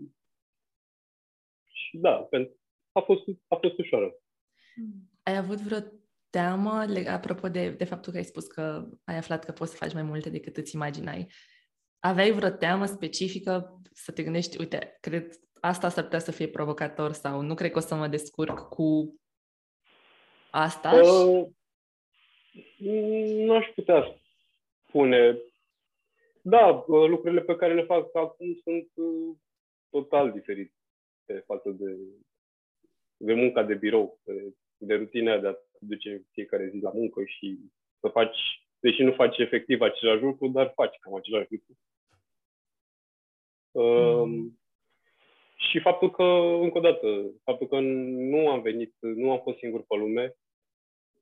și 1.67 1.97
da, 1.97 2.29
a 2.91 2.99
fost, 2.99 3.21
a 3.47 3.55
fost 3.55 3.77
ușoară. 3.77 4.15
Ai 5.23 5.37
avut 5.37 5.57
vreo 5.57 5.79
teamă, 6.29 6.85
apropo 7.07 7.47
de, 7.47 7.69
de 7.69 7.83
faptul 7.83 8.11
că 8.11 8.17
ai 8.17 8.23
spus 8.23 8.47
că 8.47 8.89
ai 9.03 9.17
aflat 9.17 9.45
că 9.45 9.51
poți 9.51 9.71
să 9.71 9.77
faci 9.77 9.93
mai 9.93 10.03
multe 10.03 10.29
decât 10.29 10.57
îți 10.57 10.75
imaginai, 10.75 11.31
aveai 11.99 12.31
vreo 12.31 12.49
teamă 12.49 12.85
specifică 12.85 13.81
să 13.91 14.11
te 14.11 14.23
gândești, 14.23 14.59
uite, 14.59 14.97
cred 14.99 15.39
asta 15.61 15.89
s-ar 15.89 16.03
putea 16.03 16.19
să 16.19 16.31
fie 16.31 16.47
provocator 16.47 17.11
sau 17.11 17.41
nu 17.41 17.53
cred 17.53 17.71
că 17.71 17.77
o 17.77 17.81
să 17.81 17.95
mă 17.95 18.07
descurc 18.07 18.59
cu 18.59 19.19
asta? 20.51 21.01
Uh, 21.03 21.47
nu 23.45 23.55
aș 23.55 23.67
putea 23.75 24.15
spune 24.87 25.37
da, 26.41 26.83
lucrurile 26.87 27.41
pe 27.41 27.55
care 27.55 27.73
le 27.73 27.83
fac 27.83 28.15
acum 28.15 28.59
sunt 28.63 28.89
uh, 28.93 29.35
total 29.89 30.31
diferite 30.31 30.73
față 31.45 31.69
de, 31.69 31.97
de 33.17 33.33
munca 33.33 33.63
de 33.63 33.73
birou, 33.73 34.19
de, 34.23 34.53
de 34.77 34.95
rutina 34.95 35.37
de 35.37 35.47
a 35.47 35.55
duce 35.79 36.25
fiecare 36.31 36.69
zi 36.69 36.79
la 36.79 36.91
muncă 36.91 37.23
și 37.23 37.59
să 37.99 38.07
faci, 38.07 38.37
deși 38.79 39.03
nu 39.03 39.11
faci 39.11 39.37
efectiv 39.37 39.81
același 39.81 40.23
lucru, 40.23 40.47
dar 40.47 40.71
faci 40.75 40.97
cam 40.99 41.15
același 41.15 41.47
lucru. 41.51 41.77
Mm. 43.71 43.83
Um, 43.83 44.59
și 45.69 45.79
faptul 45.79 46.11
că, 46.11 46.23
încă 46.61 46.77
o 46.77 46.81
dată, 46.81 47.31
faptul 47.43 47.67
că 47.67 47.79
nu 47.79 48.49
am 48.49 48.61
venit, 48.61 48.95
nu 48.99 49.31
am 49.31 49.41
fost 49.41 49.57
singur 49.57 49.83
pe 49.87 49.95
lume, 49.95 50.35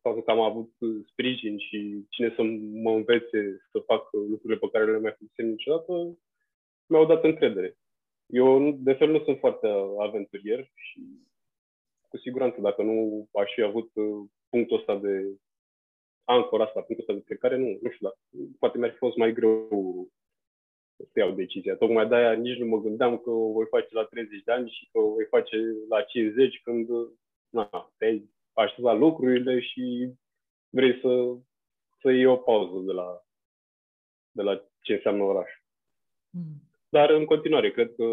faptul 0.07 0.23
că 0.23 0.31
am 0.31 0.39
avut 0.39 0.71
sprijin 1.11 1.57
și 1.57 2.05
cine 2.09 2.33
să 2.35 2.41
mă 2.83 2.91
învețe 2.91 3.61
să 3.71 3.79
fac 3.79 4.11
lucrurile 4.11 4.59
pe 4.59 4.69
care 4.71 4.91
le 4.91 4.99
mai 4.99 5.15
făcusem 5.17 5.45
niciodată, 5.45 6.17
mi-au 6.85 7.05
dat 7.05 7.23
încredere. 7.23 7.77
Eu, 8.25 8.71
de 8.71 8.93
fel, 8.93 9.11
nu 9.11 9.23
sunt 9.23 9.39
foarte 9.39 9.67
aventurier 9.99 10.69
și 10.73 11.01
cu 12.07 12.17
siguranță, 12.17 12.61
dacă 12.61 12.81
nu 12.83 13.27
aș 13.33 13.53
fi 13.53 13.61
avut 13.61 13.89
uh, 13.93 14.29
punctul 14.49 14.77
ăsta 14.77 14.95
de 14.95 15.37
ancora 16.23 16.63
asta, 16.63 16.81
punctul 16.81 16.99
ăsta 16.99 17.13
de 17.13 17.25
plecare, 17.25 17.57
nu, 17.57 17.79
nu 17.81 17.89
știu, 17.91 18.07
dar 18.07 18.15
poate 18.59 18.77
mi-ar 18.77 18.91
fi 18.91 18.97
fost 18.97 19.17
mai 19.17 19.33
greu 19.33 19.67
să 20.97 21.19
iau 21.19 21.31
decizia. 21.31 21.75
Tocmai 21.75 22.07
de-aia 22.07 22.33
nici 22.33 22.57
nu 22.57 22.65
mă 22.65 22.77
gândeam 22.77 23.17
că 23.17 23.29
o 23.29 23.51
voi 23.51 23.65
face 23.69 23.87
la 23.91 24.03
30 24.03 24.43
de 24.43 24.51
ani 24.51 24.69
și 24.69 24.89
că 24.91 24.99
o 24.99 25.13
voi 25.13 25.25
face 25.25 25.57
la 25.89 26.01
50 26.01 26.61
când, 26.63 26.87
na, 27.49 27.93
te 27.97 28.21
aștepta 28.61 28.93
lucrurile 28.93 29.59
și 29.59 30.13
vrei 30.69 30.99
să, 31.01 31.35
să 32.01 32.11
iei 32.11 32.25
o 32.25 32.35
pauză 32.35 32.85
de 32.85 32.91
la, 32.91 33.25
de 34.31 34.41
la 34.41 34.63
ce 34.81 34.93
înseamnă 34.93 35.23
oraș. 35.23 35.49
Mm. 36.29 36.61
Dar 36.89 37.09
în 37.09 37.25
continuare, 37.25 37.71
cred 37.71 37.95
că, 37.95 38.05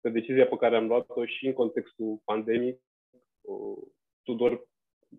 că 0.00 0.08
decizia 0.08 0.46
pe 0.46 0.56
care 0.56 0.76
am 0.76 0.86
luat-o 0.86 1.26
și 1.26 1.46
în 1.46 1.52
contextul 1.52 2.20
pandemic, 2.24 2.80
Tudor, 4.22 4.66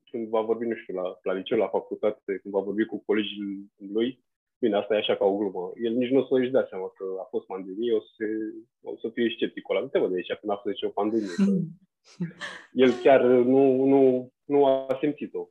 când 0.10 0.27
va 0.27 0.41
vorbi, 0.41 0.65
nu 0.65 0.75
știu, 0.75 0.93
la, 0.93 1.19
la 1.21 1.34
liceu, 1.34 1.58
la 1.58 1.67
facultate, 1.67 2.39
când 2.41 2.53
va 2.53 2.60
vorbi 2.60 2.86
cu 2.86 3.03
colegii 3.06 3.71
lui, 3.77 4.23
bine, 4.60 4.75
asta 4.75 4.93
e 4.95 4.97
așa 4.97 5.15
ca 5.15 5.25
o 5.25 5.38
glumă. 5.38 5.71
El 5.75 5.93
nici 5.93 6.10
nu 6.10 6.19
o 6.19 6.25
să-și 6.25 6.51
dea 6.51 6.65
seama 6.69 6.88
că 6.88 7.06
a 7.19 7.23
fost 7.23 7.45
pandemie, 7.45 7.93
o 7.93 7.99
să, 7.99 8.23
o 8.82 8.97
să 8.97 9.10
fie 9.10 9.34
sceptic. 9.36 9.67
La 9.67 9.88
te 9.88 9.99
de 9.99 10.15
aici, 10.15 10.34
când 10.39 10.51
a 10.51 10.56
fost 10.56 10.84
o 10.84 10.89
pandemie. 10.89 11.36
el 12.71 12.91
chiar 13.01 13.21
nu, 13.21 13.85
nu, 13.85 14.31
nu 14.43 14.65
a 14.65 14.97
simțit-o. 14.99 15.49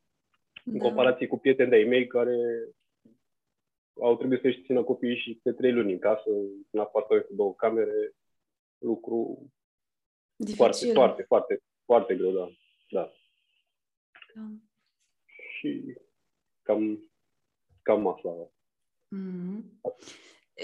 Da. 0.64 0.72
În 0.72 0.78
comparație 0.78 1.26
cu 1.26 1.38
prieteni 1.38 1.70
de-ai 1.70 1.84
mei 1.84 2.06
care 2.06 2.36
au 4.00 4.16
trebuit 4.16 4.40
să-și 4.40 4.62
țină 4.62 4.82
copiii 4.82 5.18
și 5.18 5.40
pe 5.42 5.52
trei 5.52 5.72
luni 5.72 5.92
în 5.92 5.98
casă, 5.98 6.30
în 6.70 6.80
apartament 6.80 7.26
cu 7.26 7.34
două 7.34 7.54
camere, 7.54 8.14
lucru 8.78 9.46
Dificil. 10.36 10.56
foarte, 10.56 10.92
foarte, 10.92 11.22
foarte, 11.22 11.62
foarte 11.84 12.16
greu, 12.16 12.32
da. 12.32 12.48
da. 12.90 13.12
da. 14.34 14.42
Și 15.58 15.96
cam, 16.62 17.10
cam 17.82 18.06
asta. 18.06 18.50
Mm-hmm. 19.16 19.80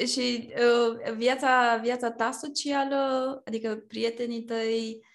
Și 0.07 0.49
uh, 0.49 1.13
viața, 1.17 1.77
viața 1.83 2.13
ta 2.13 2.31
socială, 2.31 2.97
adică 3.45 3.77
prietenii 3.77 4.43
tăi, 4.43 5.03
Um, 5.03 5.08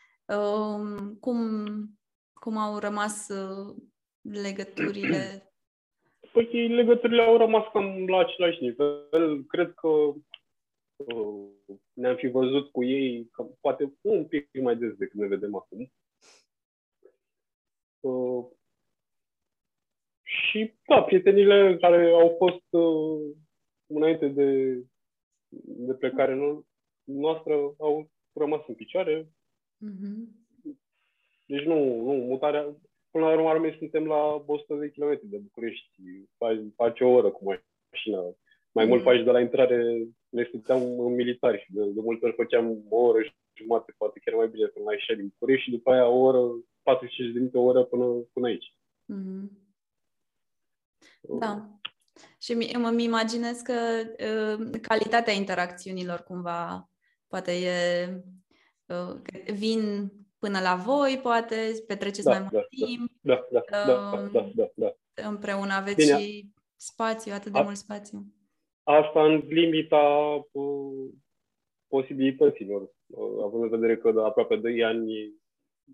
cum, 1.20 1.66
cum 2.34 2.58
au 2.58 2.78
rămas 2.78 3.28
uh, 3.30 3.76
legăturile? 4.22 5.54
Păi 6.32 6.68
legăturile 6.68 7.22
au 7.22 7.38
rămas 7.38 7.72
cam 7.72 8.08
la 8.08 8.18
același 8.18 8.64
nivel. 8.64 9.44
Cred 9.44 9.74
că 9.74 9.88
uh, 9.88 11.48
ne-am 11.94 12.16
fi 12.16 12.28
văzut 12.28 12.72
cu 12.72 12.84
ei 12.84 13.30
că 13.32 13.44
poate 13.62 13.94
un 14.02 14.26
pic 14.26 14.50
mai 14.62 14.76
des 14.76 14.94
decât 14.96 15.20
ne 15.20 15.28
vedem 15.28 15.56
acum. 15.56 15.92
Uh, 18.00 18.46
și, 20.24 20.74
da, 20.88 21.02
prietenile 21.02 21.78
care 21.82 22.10
au 22.10 22.36
fost 22.38 22.66
uh, 22.70 23.36
înainte 23.86 24.28
de, 24.28 24.74
de 25.66 25.94
plecare 25.94 26.64
noastră 27.04 27.54
au 27.78 28.10
rămas 28.34 28.62
în 28.68 28.76
picioare. 28.76 29.28
Mm-hmm. 29.84 30.44
Deci 31.46 31.64
nu, 31.64 32.02
nu, 32.02 32.14
mutarea, 32.14 32.76
până 33.12 33.26
la 33.26 33.50
urmă 33.50 33.76
suntem 33.78 34.06
la 34.06 34.44
100 34.46 34.76
de 34.76 34.90
km 34.90 35.20
de 35.24 35.38
București, 35.38 35.90
faci, 36.38 36.60
faci 36.76 37.00
o 37.02 37.08
oră 37.08 37.30
cu 37.30 37.44
mașina. 37.44 38.22
Mai 38.72 38.86
mm-hmm. 38.86 38.88
mult 38.88 39.04
faci 39.04 39.24
de 39.24 39.32
la 39.32 39.40
intrare, 39.40 40.08
ne 40.30 40.44
stăteam 40.48 41.00
în 41.00 41.14
militari 41.14 41.62
și 41.62 41.74
de, 41.74 41.82
de 41.86 42.02
multe 42.02 42.26
ori 42.26 42.36
făceam 42.36 42.84
o 42.90 42.98
oră 42.98 43.22
și 43.22 43.32
jumate, 43.54 43.94
poate 43.98 44.22
chiar 44.26 44.36
mai 44.36 44.48
bine 44.48 44.68
până 44.68 44.86
la 44.86 44.92
ieșea 44.92 45.16
din 45.16 45.28
București 45.28 45.64
și 45.64 45.72
după 45.72 45.92
aia 45.92 46.08
o 46.08 46.20
oră, 46.20 46.40
45 46.82 47.34
de 47.34 47.40
minute, 47.40 47.58
o 47.58 47.64
oră 47.64 47.84
până, 47.84 48.06
până 48.34 48.48
aici. 48.48 48.76
Mm-hmm. 49.14 49.62
Da. 51.40 51.70
Și 52.42 52.52
îmi 52.52 53.04
imaginez 53.04 53.62
că 53.62 53.74
uh, 53.74 54.80
calitatea 54.82 55.34
interacțiunilor 55.34 56.20
cumva 56.20 56.90
poate 57.28 57.52
e 57.52 58.08
uh, 58.10 58.22
vin 59.54 60.12
până 60.40 60.60
la 60.60 60.76
voi, 60.76 61.20
poate 61.22 61.56
petreceți 61.88 62.24
da, 62.24 62.32
mai 62.32 62.40
mult 62.40 62.54
da, 62.54 62.86
timp. 62.86 63.12
Da, 63.22 63.48
da, 63.52 63.64
da, 63.70 63.86
da, 63.86 64.30
da, 64.32 64.52
da, 64.56 64.72
da. 64.76 65.28
Împreună 65.28 65.74
aveți 65.74 66.06
Bine. 66.06 66.20
și 66.20 66.46
spațiu, 66.76 67.34
atât 67.34 67.52
de 67.52 67.60
A, 67.60 67.62
mult 67.62 67.76
spațiu. 67.76 68.26
Asta 68.84 69.26
în 69.26 69.44
limita 69.48 70.06
uh, 70.52 71.10
posibilităților, 71.88 72.82
uh, 72.82 73.44
având 73.44 73.64
în 73.64 73.70
vedere 73.70 73.98
că 73.98 74.12
de 74.12 74.20
aproape 74.20 74.56
2 74.56 74.84
ani 74.84 75.34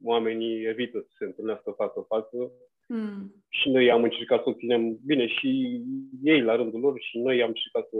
oamenii 0.03 0.65
evită 0.65 0.99
să 0.99 1.13
se 1.17 1.25
întâlnească 1.25 1.73
față-față, 1.77 2.51
Mm. 2.89 3.43
Și 3.49 3.69
noi 3.69 3.91
am 3.91 4.03
încercat 4.03 4.43
să 4.43 4.49
o 4.49 4.53
ținem 4.53 4.99
bine 5.05 5.27
și 5.27 5.81
ei 6.23 6.41
la 6.41 6.55
rândul 6.55 6.79
lor 6.79 6.99
și 6.99 7.17
noi 7.17 7.41
am 7.41 7.47
încercat 7.47 7.87
să, 7.89 7.97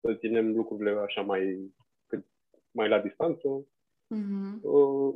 să 0.00 0.14
ținem 0.14 0.54
lucrurile 0.54 0.90
așa 0.90 1.20
mai, 1.20 1.70
mai 2.76 2.88
la 2.88 3.00
distanță. 3.00 3.48
Mm-hmm. 4.14 4.60
Uh, 4.62 5.14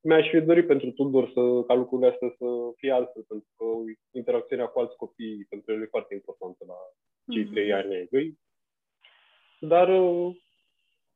mi-aș 0.00 0.28
fi 0.28 0.40
dorit 0.40 0.66
pentru 0.66 0.90
Tudor 0.90 1.30
să, 1.34 1.62
ca 1.66 1.74
lucrurile 1.74 2.08
astea 2.08 2.34
să 2.38 2.46
fie 2.76 2.90
altfel, 2.90 3.22
pentru 3.22 3.48
că 3.56 3.64
interacțiunea 4.10 4.66
cu 4.66 4.78
alți 4.78 4.96
copii 4.96 5.46
pentru 5.48 5.72
el 5.72 5.82
e 5.82 5.94
foarte 5.96 6.14
importantă 6.14 6.64
la 6.66 6.78
cei 7.32 7.44
mm-hmm. 7.44 7.50
trei 7.50 7.72
ani 7.72 7.94
ai 7.94 8.08
lui. 8.10 8.38
Dar 9.60 9.88
uh, 9.88 10.36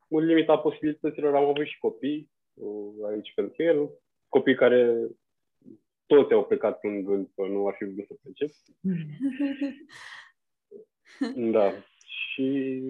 în 0.09 0.25
limita 0.25 0.59
posibilităților 0.59 1.35
am 1.35 1.45
avut 1.45 1.67
și 1.67 1.79
copii 1.79 2.31
uh, 2.55 3.07
aici 3.11 3.33
pentru 3.35 3.63
el 3.63 3.91
copii 4.29 4.55
care 4.55 5.09
toți 6.07 6.33
au 6.33 6.45
plecat 6.45 6.81
gând 6.81 7.29
că 7.35 7.47
nu 7.47 7.67
ar 7.67 7.75
fi 7.79 7.85
vrut 7.85 8.07
să 8.07 8.15
plece. 8.23 8.47
da. 11.51 11.73
Și 12.33 12.81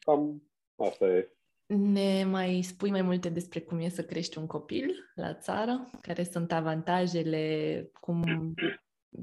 cam 0.00 0.42
asta 0.76 1.06
e. 1.06 1.30
Ne 1.66 2.24
mai 2.24 2.62
spui 2.62 2.90
mai 2.90 3.02
multe 3.02 3.28
despre 3.28 3.60
cum 3.60 3.78
e 3.78 3.88
să 3.88 4.02
crești 4.02 4.38
un 4.38 4.46
copil 4.46 5.12
la 5.14 5.34
țară? 5.34 5.90
Care 6.00 6.22
sunt 6.22 6.52
avantajele? 6.52 7.90
Cum, 8.00 8.24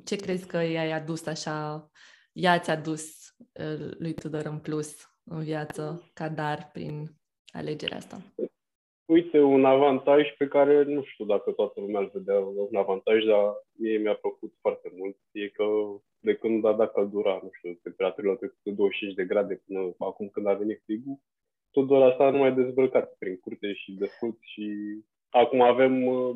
ce 0.05 0.15
crezi 0.15 0.47
că 0.47 0.57
i-ai 0.57 0.91
adus 0.91 1.25
așa, 1.25 1.89
ea 2.31 2.59
ți-a 2.59 2.73
adus 2.73 3.35
uh, 3.37 3.91
lui 3.97 4.13
Tudor 4.13 4.45
în 4.45 4.59
plus 4.59 5.13
în 5.23 5.43
viață 5.43 6.11
ca 6.13 6.29
dar 6.29 6.69
prin 6.73 7.09
alegerea 7.53 7.97
asta? 7.97 8.21
Uite, 9.05 9.39
un 9.39 9.65
avantaj 9.65 10.35
pe 10.37 10.47
care 10.47 10.83
nu 10.83 11.03
știu 11.03 11.25
dacă 11.25 11.51
toată 11.51 11.79
lumea 11.79 12.01
îl 12.01 12.09
vedea 12.13 12.39
un 12.39 12.75
avantaj, 12.75 13.23
dar 13.25 13.53
mie 13.71 13.97
mi-a 13.97 14.15
plăcut 14.15 14.53
foarte 14.61 14.91
mult, 14.95 15.17
e 15.31 15.47
că 15.49 15.63
de 16.23 16.33
când 16.35 16.65
a 16.65 16.73
dat 16.73 16.91
căldura, 16.93 17.39
nu 17.43 17.49
știu, 17.57 17.79
temperaturile 17.83 18.31
au 18.31 18.37
trecut 18.37 18.59
de 18.63 18.71
25 18.71 19.13
de 19.15 19.25
grade 19.25 19.61
până 19.65 19.79
acum 19.97 20.27
când 20.29 20.47
a 20.47 20.53
venit 20.53 20.81
frigul, 20.85 21.19
tot 21.71 21.87
doar 21.87 22.01
asta 22.01 22.29
nu 22.29 22.37
mai 22.37 22.53
dezbrăcat 22.53 23.15
prin 23.19 23.37
curte 23.39 23.73
și 23.73 23.91
descut 23.91 24.37
și 24.41 24.67
acum 25.29 25.61
avem 25.61 26.05
uh, 26.05 26.35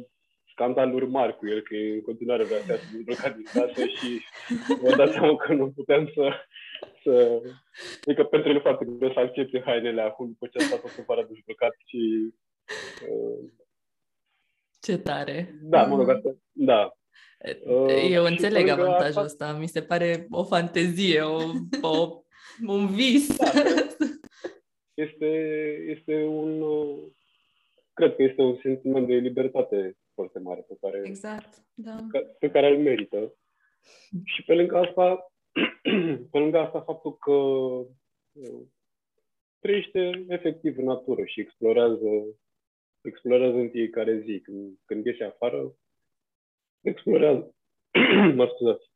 scandaluri 0.52 1.08
mari 1.08 1.38
cu 1.38 1.48
el, 1.48 1.62
că 1.62 1.76
e 1.76 1.94
în 1.94 2.02
continuare 2.02 2.44
vrea 2.44 2.60
să 2.60 2.80
dezbrăcat 2.94 3.36
din 3.36 3.46
casă 3.54 3.86
și 3.86 4.22
vă 4.82 4.96
dați 4.96 5.14
seama 5.14 5.36
că 5.38 5.54
nu 5.54 5.72
putem 5.72 6.12
să... 6.14 6.34
să... 7.04 7.42
Adică 8.06 8.24
pentru 8.24 8.52
el 8.52 8.62
foarte 8.62 8.86
greu 8.86 9.14
să 9.14 9.20
accepte 9.20 9.62
hainele 9.66 10.02
acum 10.02 10.28
după 10.28 10.48
ce 10.48 10.58
a 10.58 10.62
stat 10.62 10.84
o 10.84 10.88
separă 10.88 11.26
dezbrăcat 11.30 11.76
și 11.86 12.34
ce 14.82 14.98
tare! 14.98 15.60
Da, 15.62 15.84
mă 15.84 15.96
rog, 15.96 16.10
asta, 16.10 16.36
da. 16.52 16.98
Eu 18.10 18.24
uh, 18.24 18.30
înțeleg 18.30 18.68
avantajul 18.68 19.22
asta. 19.22 19.46
asta, 19.46 19.60
mi 19.60 19.68
se 19.68 19.82
pare 19.82 20.28
o 20.30 20.44
fantezie, 20.44 21.22
o, 21.22 21.42
o, 21.82 22.22
un 22.68 22.88
vis. 22.88 23.38
Da, 23.38 23.52
este, 24.94 25.26
este 25.88 26.24
un, 26.24 26.64
cred 27.94 28.16
că 28.16 28.24
este 28.24 28.42
un 28.42 28.58
sentiment 28.62 29.08
de 29.08 29.14
libertate 29.14 29.98
foarte 30.14 30.40
mare 30.40 30.66
pe 30.68 30.78
care, 30.82 31.02
exact, 31.04 31.66
da. 31.74 31.96
pe 32.40 32.50
care 32.50 32.68
îl 32.70 32.78
merită. 32.78 33.36
Și 34.24 34.44
pe 34.44 34.54
lângă 34.54 34.78
asta, 34.78 35.32
pe 36.32 36.38
lângă 36.38 36.58
asta 36.58 36.82
faptul 36.82 37.18
că 37.18 37.32
uh, 37.32 38.62
trăiește 39.60 40.26
efectiv 40.28 40.78
în 40.78 40.84
natură 40.84 41.26
și 41.26 41.40
explorează 41.40 42.38
explorează 43.02 43.58
în 43.58 43.70
fiecare 43.70 44.20
zi. 44.20 44.40
Când, 44.40 44.78
când 44.86 45.06
ieși 45.06 45.24
afară, 45.24 45.76
explorează. 46.88 47.56
mă 48.36 48.52
scuzați. 48.54 48.92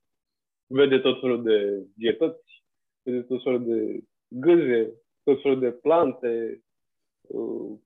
Vede 0.67 0.99
tot 0.99 1.19
felul 1.19 1.43
de 1.43 1.85
dietăți, 1.95 2.63
vede 3.01 3.21
tot 3.21 3.43
felul 3.43 3.65
de 3.65 4.03
gâze, 4.27 4.93
tot 5.23 5.41
felul 5.41 5.59
de 5.59 5.71
plante. 5.71 6.61
Uh, 7.21 7.79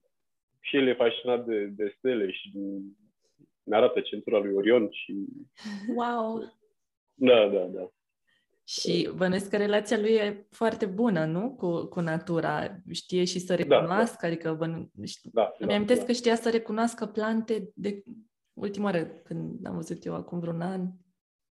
și 0.60 0.76
el 0.76 0.88
e 0.88 0.94
fascinat 0.94 1.46
de, 1.46 1.65
de 1.65 1.96
stele 1.98 2.32
și 2.32 2.52
ne 3.63 3.76
arată 3.76 4.00
centura 4.02 4.39
lui 4.39 4.54
Orion 4.54 4.88
și... 4.91 5.26
Wow! 5.96 6.54
Da, 7.13 7.48
da, 7.48 7.65
da. 7.65 7.89
Și 8.68 9.10
bănuiesc 9.15 9.50
că 9.50 9.58
relația 9.58 10.00
lui 10.00 10.13
e 10.13 10.48
foarte 10.50 10.86
bună, 10.86 11.26
nu? 11.26 11.56
Cu, 11.56 11.86
cu 11.86 12.00
natura. 12.00 12.82
Știe 12.91 13.24
și 13.24 13.39
să 13.39 13.56
da, 13.56 13.56
recunoască, 13.56 14.18
da, 14.22 14.28
adică 14.28 14.54
bănu... 14.54 14.91
da, 15.24 15.54
îmi 15.58 15.70
da, 15.70 15.76
amintesc 15.76 16.00
da. 16.00 16.06
că 16.06 16.12
știa 16.12 16.36
să 16.36 16.50
recunoască 16.50 17.06
plante 17.06 17.72
de 17.76 18.04
ultima 18.56 18.86
oară 18.86 19.06
când 19.06 19.65
am 19.65 19.76
văzut 19.76 20.06
eu 20.06 20.15
acum 20.15 20.39
vreun 20.39 20.62
an. 20.62 20.82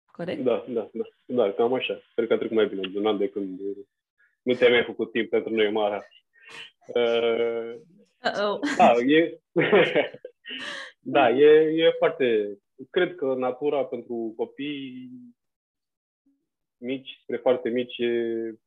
Corect? 0.05 0.43
Da, 0.43 0.65
da, 0.67 0.89
da. 0.93 1.03
Da, 1.25 1.53
cam 1.53 1.73
așa. 1.73 2.01
Cred 2.15 2.27
că 2.27 2.33
a 2.33 2.37
trecut 2.37 2.55
mai 2.55 2.67
bine 2.67 2.87
de 2.91 2.99
un 2.99 3.05
an 3.05 3.17
de 3.17 3.29
când 3.29 3.59
nu 4.41 4.53
te-ai 4.53 4.71
mai 4.71 4.83
făcut 4.83 5.11
timp 5.11 5.29
pentru 5.29 5.53
noi 5.53 5.71
mare. 5.71 6.07
Uh, 6.95 7.79
da, 8.77 8.93
e... 9.05 9.39
da, 11.15 11.29
e, 11.29 11.83
e 11.83 11.95
foarte... 11.97 12.57
Cred 12.89 13.15
că 13.15 13.33
natura 13.37 13.85
pentru 13.85 14.33
copii 14.35 15.09
mici 16.81 17.19
spre 17.23 17.37
foarte 17.37 17.69
mici 17.69 17.97
e, 17.97 18.07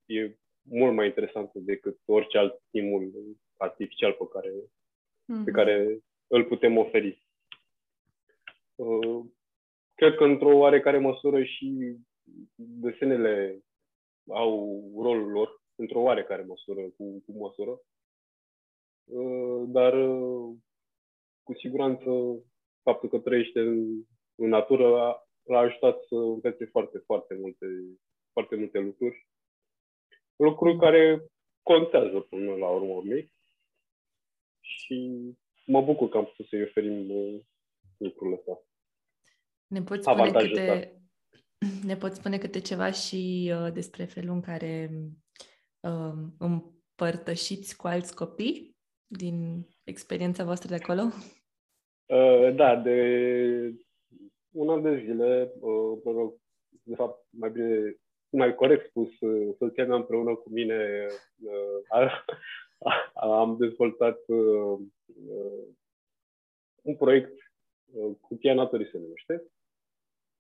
e 0.07 0.37
mult 0.63 0.95
mai 0.95 1.07
interesantă 1.07 1.59
decât 1.59 1.99
orice 2.05 2.39
alt 2.39 2.63
stimul 2.69 3.13
artificial 3.57 4.13
pe 4.13 4.25
care, 4.33 4.51
mm-hmm. 4.51 5.45
pe 5.45 5.51
mhm. 5.51 5.53
care 5.53 5.99
îl 6.27 6.45
putem 6.45 6.77
oferi. 6.77 7.24
Uh, 8.75 9.25
cred 9.95 10.15
că 10.15 10.25
într-o 10.25 10.57
oarecare 10.57 10.99
măsură 10.99 11.45
și 11.45 11.97
desenele 12.55 13.63
au 14.29 14.83
rolul 15.03 15.31
lor, 15.31 15.63
într-o 15.75 16.01
oarecare 16.01 16.43
măsură, 16.43 16.81
cu, 16.81 17.23
cu 17.27 17.33
măsură. 17.33 17.81
Uh, 19.05 19.65
dar 19.67 19.93
uh, 19.93 20.57
cu 21.43 21.55
siguranță 21.55 22.11
faptul 22.83 23.09
că 23.09 23.19
trăiește 23.19 23.61
în, 23.61 24.05
în 24.35 24.49
natură 24.49 24.87
l-a 25.43 25.59
ajutat 25.59 26.03
să 26.03 26.15
învețe 26.15 26.65
foarte, 26.65 26.99
foarte 26.99 27.35
multe, 27.35 27.67
foarte 28.33 28.57
multe 28.57 28.79
lucruri. 28.79 29.29
Lucruri 30.37 30.79
care 30.79 31.27
contează 31.63 32.21
până 32.21 32.55
la 32.55 32.69
urmă 32.69 32.93
urmei. 32.93 33.33
Și 34.61 35.11
mă 35.67 35.83
bucur 35.83 36.09
că 36.09 36.17
am 36.17 36.25
putut 36.25 36.47
să-i 36.47 36.63
oferim 36.63 37.07
uh, 37.99 38.09
lucrurile 38.09 38.37
astea. 38.37 38.59
Ne 39.67 39.83
poți 39.83 40.03
spune 40.03 40.31
câte, 40.31 40.99
ne 41.91 41.97
poți 41.97 42.17
spune 42.17 42.39
câte 42.39 42.61
ceva 42.61 42.91
și 42.91 43.53
uh, 43.55 43.73
despre 43.73 44.05
felul 44.05 44.35
în 44.35 44.41
care 44.41 44.91
uh, 45.81 46.13
împărtășiți 46.39 47.77
cu 47.77 47.87
alți 47.87 48.15
copii 48.15 48.77
din 49.07 49.67
experiența 49.85 50.45
voastră 50.45 50.69
de 50.69 50.83
acolo? 50.83 51.03
Uh, 52.07 52.55
da, 52.55 52.77
de 52.77 53.75
un 54.51 54.69
an 54.69 54.83
de 54.83 55.03
zile, 55.05 55.53
uh, 55.55 55.99
mă 56.05 56.13
rog, 56.13 56.35
de 56.83 56.95
fapt, 56.95 57.27
mai 57.31 57.51
bine 57.51 57.99
mai 58.31 58.55
corect 58.55 58.89
spus, 58.89 59.11
soția 59.59 59.87
mea 59.87 59.97
împreună 59.97 60.35
cu 60.35 60.51
mine 60.51 61.07
a, 61.89 62.25
a, 63.15 63.39
am 63.39 63.57
dezvoltat 63.57 64.19
un 66.83 66.97
proiect, 66.97 67.44
Cutia 68.21 68.55
Naturii 68.55 68.91
se 68.91 68.99
numește, 68.99 69.43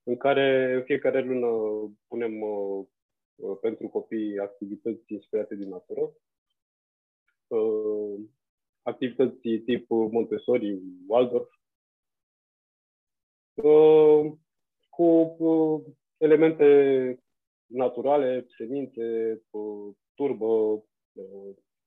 în 0.03 0.17
care 0.17 0.75
în 0.75 0.83
fiecare 0.83 1.21
lună 1.23 1.49
punem 2.09 2.33
pentru 3.61 3.89
copii 3.89 4.39
activități 4.39 5.13
inspirate 5.13 5.55
din 5.55 5.69
natură, 5.69 6.13
activități 8.83 9.37
tip 9.39 9.89
Montessori, 9.89 10.81
Waldorf, 11.07 11.49
cu 14.89 15.37
elemente 16.17 17.19
naturale, 17.67 18.47
semințe, 18.57 19.41
turbă, 20.15 20.85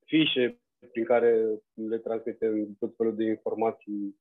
fișe 0.06 0.62
prin 0.92 1.04
care 1.04 1.62
le 1.74 1.98
transmitem 1.98 2.76
tot 2.80 2.96
felul 2.96 3.16
de 3.16 3.24
informații 3.24 4.20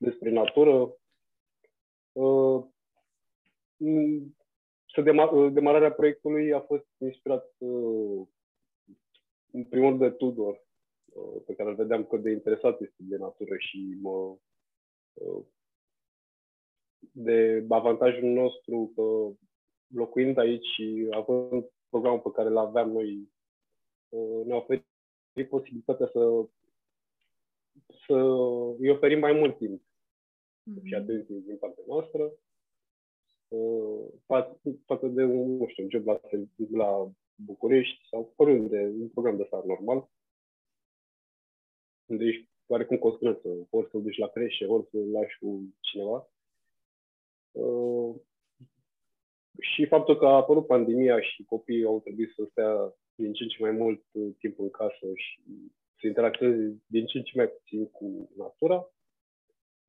despre 0.00 0.30
natură. 0.30 0.96
Să 4.94 5.00
demararea 5.52 5.92
proiectului 5.92 6.52
a 6.52 6.60
fost 6.60 6.86
inspirat 6.98 7.46
în 9.52 9.64
primul 9.68 9.88
rând 9.88 9.98
de 10.00 10.10
Tudor, 10.10 10.64
pe 11.46 11.54
care 11.54 11.68
îl 11.68 11.74
vedeam 11.74 12.04
cât 12.04 12.22
de 12.22 12.30
interesat 12.30 12.80
este 12.80 12.96
de 12.98 13.16
natură 13.16 13.56
și 13.56 13.96
mă 14.00 14.36
de 17.12 17.66
avantajul 17.68 18.28
nostru 18.28 18.92
că 18.94 19.36
locuind 19.86 20.38
aici 20.38 20.66
și 20.66 21.08
având 21.10 21.64
programul 21.88 22.20
pe 22.20 22.30
care 22.30 22.48
îl 22.48 22.56
aveam 22.56 22.90
noi, 22.90 23.28
uh, 24.08 24.46
ne 24.46 24.54
oferit 24.54 24.84
posibilitatea 25.48 26.06
să, 26.12 26.46
să 28.06 28.14
îi 28.78 28.90
oferim 28.90 29.18
mai 29.18 29.32
mult 29.32 29.56
timp 29.56 29.82
mm-hmm. 30.62 30.82
și 30.84 30.94
atenție 30.94 31.42
din 31.46 31.56
partea 31.56 31.84
noastră 31.86 32.32
uh, 33.48 34.06
față 34.84 35.06
de 35.06 35.24
un, 35.24 35.56
nu 35.56 35.66
știu, 35.68 35.82
un 35.84 35.90
job 35.90 36.06
la, 36.06 36.20
la 36.70 37.10
București 37.34 38.08
sau 38.08 38.32
oriunde, 38.36 38.92
un 39.00 39.08
program 39.08 39.36
de 39.36 39.44
stat 39.46 39.64
normal, 39.64 40.08
unde 42.06 42.24
ești 42.24 42.48
oarecum 42.66 42.96
constrâns, 42.96 43.38
ori 43.70 43.90
să 43.90 43.98
duci 43.98 44.18
la 44.18 44.28
creșe, 44.28 44.66
ori 44.66 44.88
să 44.90 44.98
lași 45.12 45.38
cu 45.38 45.74
cineva. 45.80 46.28
Uh, 47.50 48.14
și 49.60 49.86
faptul 49.86 50.16
că 50.16 50.26
a 50.26 50.36
apărut 50.36 50.66
pandemia 50.66 51.20
și 51.20 51.44
copiii 51.44 51.84
au 51.84 52.00
trebuit 52.00 52.30
să 52.34 52.46
stea 52.50 52.94
din 53.14 53.32
ce 53.32 53.42
în 53.42 53.48
ce 53.48 53.56
mai 53.62 53.70
mult 53.70 54.04
uh, 54.12 54.34
timp 54.38 54.58
în 54.58 54.70
casă 54.70 55.06
și 55.14 55.40
să 56.00 56.06
interacționeze 56.06 56.82
din 56.86 57.06
ce 57.06 57.18
în 57.18 57.24
ce 57.24 57.32
mai 57.36 57.48
puțin 57.48 57.90
cu 57.90 58.30
natura. 58.36 58.90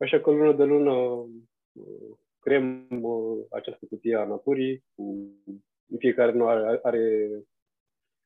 Așa 0.01 0.19
că 0.19 0.31
lună 0.31 0.53
de 0.53 0.63
lună 0.63 0.91
uh, 0.91 2.17
creăm 2.39 2.87
această 3.49 3.85
cutie 3.85 4.15
a 4.15 4.25
naturii, 4.25 4.83
cu 4.95 5.97
fiecare 5.97 6.31
nu 6.31 6.47
are, 6.47 6.79
are 6.83 7.29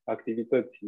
activități 0.03 0.79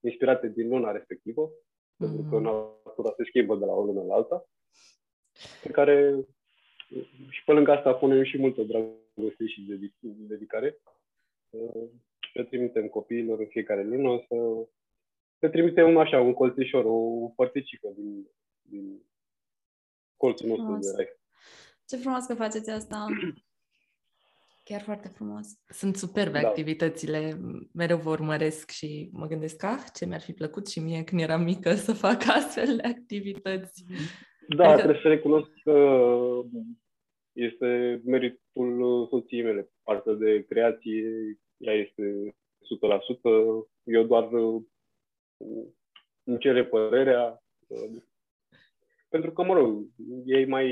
inspirate 0.00 0.48
din 0.48 0.68
luna 0.68 0.90
respectivă, 0.90 1.50
mm-hmm. 1.50 1.96
pentru 1.96 2.22
că 2.30 2.38
natura 2.38 3.12
se 3.16 3.24
schimbă 3.24 3.56
de 3.56 3.64
la 3.64 3.72
o 3.72 3.84
lună 3.84 4.02
la 4.02 4.14
alta, 4.14 4.46
pe 5.62 5.70
care 5.70 6.24
și 7.30 7.44
pe 7.44 7.52
lângă 7.52 7.70
asta 7.70 7.94
punem 7.94 8.22
și 8.24 8.38
multă 8.38 8.62
dragoste 8.62 9.46
și 9.46 9.66
dedicare. 10.28 10.76
Le 12.32 12.44
trimitem 12.44 12.88
copiilor 12.88 13.38
în 13.38 13.46
fiecare 13.46 13.84
lună 13.84 14.24
să 14.28 14.66
le 15.38 15.48
trimitem 15.48 15.96
așa, 15.96 16.20
un 16.20 16.32
colțișor, 16.32 16.84
o 16.86 17.28
părticică 17.36 17.88
din, 17.94 18.26
din 18.62 19.02
colțul 20.22 20.48
nostru 20.48 20.66
frumos. 20.66 20.90
de 20.90 20.92
rai. 20.96 21.08
Ce 21.88 21.96
frumos 21.96 22.24
că 22.26 22.34
faceți 22.34 22.70
asta! 22.70 23.06
Chiar 24.68 24.80
foarte 24.80 25.08
frumos. 25.08 25.46
Sunt 25.68 25.96
superbe 25.96 26.40
da. 26.40 26.48
activitățile, 26.48 27.40
mereu 27.74 27.96
vă 27.96 28.10
urmăresc 28.10 28.70
și 28.70 29.10
mă 29.12 29.26
gândesc, 29.26 29.62
ah, 29.62 29.82
ce 29.94 30.06
mi-ar 30.06 30.20
fi 30.20 30.32
plăcut 30.32 30.68
și 30.68 30.80
mie 30.80 31.04
când 31.04 31.20
eram 31.20 31.42
mică 31.42 31.74
să 31.86 31.92
fac 31.92 32.22
astfel 32.26 32.76
de 32.76 32.88
activități. 32.88 33.84
Da, 34.48 34.64
adică... 34.64 34.78
trebuie 34.78 35.02
să 35.02 35.08
recunosc 35.08 35.50
că 35.62 35.76
este 37.32 38.00
meritul 38.04 39.06
soției 39.10 39.42
mele. 39.42 39.70
Partea 39.82 40.12
de 40.12 40.44
creație, 40.48 41.02
ea 41.56 41.74
este 41.74 42.34
100%. 42.34 43.66
Eu 43.82 44.02
doar 44.02 44.32
uh, 44.32 44.62
îmi 46.24 46.38
cere 46.38 46.64
părerea. 46.64 47.42
Uh, 49.12 49.20
pentru 49.20 49.32
că, 49.32 49.42
mă 49.42 49.54
rog, 49.54 49.86
ei 50.24 50.46
mai... 50.46 50.66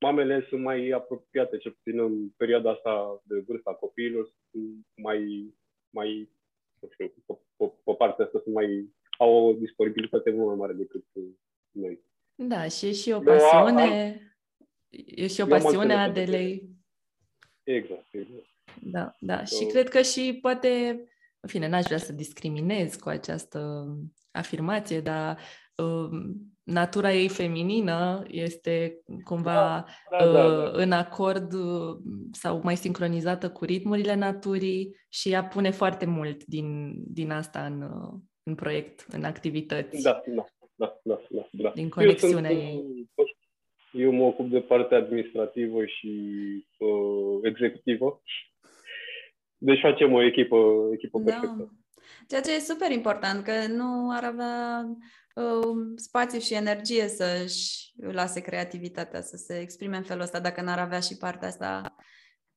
Mamele 0.00 0.46
sunt 0.48 0.62
mai 0.62 0.88
apropiate, 0.88 1.58
cel 1.58 1.72
puțin 1.72 1.98
în 1.98 2.28
perioada 2.28 2.70
asta 2.70 3.22
de 3.24 3.44
vârsta 3.46 3.74
copiilor, 3.74 4.32
sunt 4.50 4.86
mai, 4.96 5.52
mai 5.90 6.28
nu 6.80 6.88
știu, 6.92 7.12
pe, 7.26 7.34
pe, 7.56 7.72
pe 7.84 7.92
partea 7.92 8.24
asta 8.24 8.40
sunt 8.42 8.54
mai, 8.54 8.94
au 9.18 9.48
o 9.48 9.52
disponibilitate 9.52 10.30
mult 10.30 10.46
mai 10.46 10.56
mare 10.56 10.72
decât 10.72 11.04
noi. 11.70 12.00
Da, 12.34 12.68
și 12.68 12.86
e 12.86 12.92
și 12.92 13.10
o 13.10 13.20
pasiune. 13.20 14.20
E 15.06 15.26
și 15.26 15.40
o 15.40 15.46
pasiune 15.46 15.94
a 15.94 16.02
Adelei. 16.02 16.70
Exact, 17.62 18.06
exact. 18.10 18.46
Da, 18.82 19.14
da. 19.20 19.44
So... 19.44 19.56
Și 19.56 19.66
cred 19.66 19.88
că 19.88 20.02
și 20.02 20.38
poate, 20.40 20.88
în 21.40 21.48
fine, 21.48 21.68
n-aș 21.68 21.84
vrea 21.84 21.98
să 21.98 22.12
discriminez 22.12 22.96
cu 22.96 23.08
această 23.08 23.86
afirmație, 24.30 25.00
dar 25.00 25.36
uh, 25.36 25.61
natura 26.62 27.12
ei 27.12 27.28
feminină 27.28 28.22
este 28.26 29.00
cumva 29.24 29.84
da, 30.10 30.24
da, 30.24 30.32
da, 30.32 30.48
da. 30.48 30.70
în 30.72 30.92
acord 30.92 31.52
uh, 31.52 31.96
sau 32.32 32.60
mai 32.62 32.76
sincronizată 32.76 33.50
cu 33.50 33.64
ritmurile 33.64 34.14
naturii 34.14 34.96
și 35.08 35.30
ea 35.30 35.44
pune 35.44 35.70
foarte 35.70 36.06
mult 36.06 36.44
din, 36.44 36.94
din 37.12 37.30
asta 37.30 37.64
în, 37.64 37.82
uh, 37.82 38.20
în 38.42 38.54
proiect, 38.54 39.06
în 39.08 39.24
activități. 39.24 40.02
Da, 40.02 40.22
da, 40.26 40.44
da, 40.74 40.98
da. 41.02 41.20
da, 41.28 41.48
da. 41.50 41.70
Din 41.74 41.88
conexiunea 41.88 42.50
eu 42.50 42.56
sunt, 42.56 42.84
ei. 42.86 43.10
Eu 43.92 44.12
mă 44.12 44.24
ocup 44.24 44.50
de 44.50 44.60
partea 44.60 44.98
administrativă 44.98 45.84
și 45.84 46.10
uh, 46.78 47.38
executivă. 47.42 48.22
Deci 49.58 49.80
facem 49.80 50.12
o 50.12 50.22
echipă, 50.22 50.56
echipă 50.92 51.18
da. 51.18 51.24
perfectă. 51.24 51.81
Ceea 52.28 52.40
ce 52.40 52.54
e 52.54 52.58
super 52.58 52.90
important, 52.90 53.44
că 53.44 53.66
nu 53.66 54.10
ar 54.10 54.24
avea 54.24 54.84
uh, 55.34 55.76
spațiu 55.96 56.38
și 56.38 56.54
energie 56.54 57.08
să-și 57.08 57.92
lase 58.00 58.40
creativitatea 58.40 59.20
să 59.20 59.36
se 59.36 59.60
exprime 59.60 59.96
în 59.96 60.02
felul 60.02 60.22
ăsta, 60.22 60.40
dacă 60.40 60.60
n-ar 60.60 60.78
avea 60.78 61.00
și 61.00 61.16
partea 61.16 61.48
asta 61.48 61.96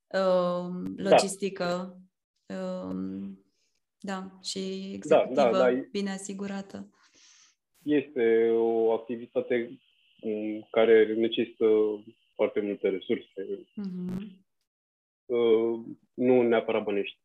uh, 0.08 0.92
logistică. 0.96 1.98
Da. 2.46 2.56
Uh, 2.56 3.34
da, 4.00 4.40
și 4.44 4.92
executivă 4.94 5.34
da, 5.34 5.52
da, 5.52 5.72
da. 5.72 5.82
bine 5.92 6.12
asigurată. 6.12 6.90
Este 7.84 8.50
o 8.52 8.92
activitate 8.92 9.80
care 10.72 11.14
necesită 11.14 11.66
foarte 12.36 12.60
multe 12.62 12.90
resurse. 12.90 13.66
Mm-hmm. 13.82 14.44
Uh, 15.26 15.80
nu 16.14 16.42
neapărat 16.42 16.84
bănești. 16.84 17.18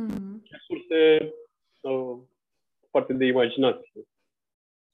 Mm-hmm. 0.00 0.42
Resurse 0.50 1.32
uh, 1.82 2.18
foarte 2.90 3.12
de 3.12 3.24
imaginație. 3.24 4.02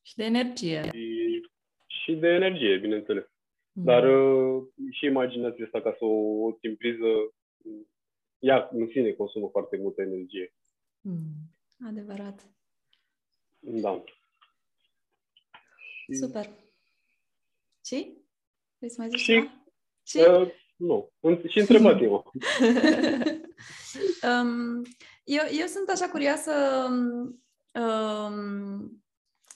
Și 0.02 0.16
de 0.16 0.24
energie. 0.24 0.82
Și, 0.92 1.40
și 1.86 2.14
de 2.14 2.28
energie, 2.28 2.78
bineînțeles. 2.78 3.24
Mm-hmm. 3.24 3.84
Dar 3.84 4.04
uh, 4.04 4.62
și 4.90 5.04
imaginația 5.04 5.64
asta 5.64 5.80
ca 5.80 5.94
să 5.98 6.04
o, 6.04 6.44
o 6.46 6.52
timpriză, 6.52 7.06
ea 8.38 8.68
în 8.72 8.88
sine 8.88 9.12
consumă 9.12 9.48
foarte 9.48 9.76
multă 9.76 10.02
energie. 10.02 10.54
Mm. 11.00 11.32
Adevărat. 11.86 12.46
Da. 13.58 14.04
Super. 16.20 16.50
Și? 17.84 18.16
Vrei 18.78 18.90
să 18.90 18.96
mai 18.98 19.08
zici 19.08 19.18
și, 19.18 19.32
ceva? 19.32 19.50
Și? 20.02 20.18
Uh, 20.18 20.52
nu. 20.76 21.10
Și 21.48 21.58
întrebat 21.58 22.00
eu. 22.02 22.32
um, 24.22 24.82
eu. 25.36 25.44
Eu 25.60 25.66
sunt 25.66 25.88
așa 25.88 26.08
curioasă 26.08 26.52
um, 27.80 29.02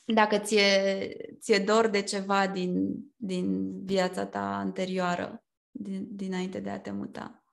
dacă 0.07 0.39
ți-e, 0.39 1.17
ți-e 1.39 1.65
dor 1.67 1.89
de 1.89 2.03
ceva 2.03 2.47
din, 2.47 2.95
din 3.17 3.47
viața 3.85 4.27
ta 4.27 4.57
anterioară, 4.59 5.43
din, 5.71 6.07
dinainte 6.11 6.61
de 6.61 6.71
a 6.71 6.81
te 6.81 6.91
muta. 6.93 7.45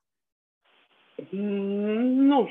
Mm, 1.29 2.25
nu, 2.29 2.49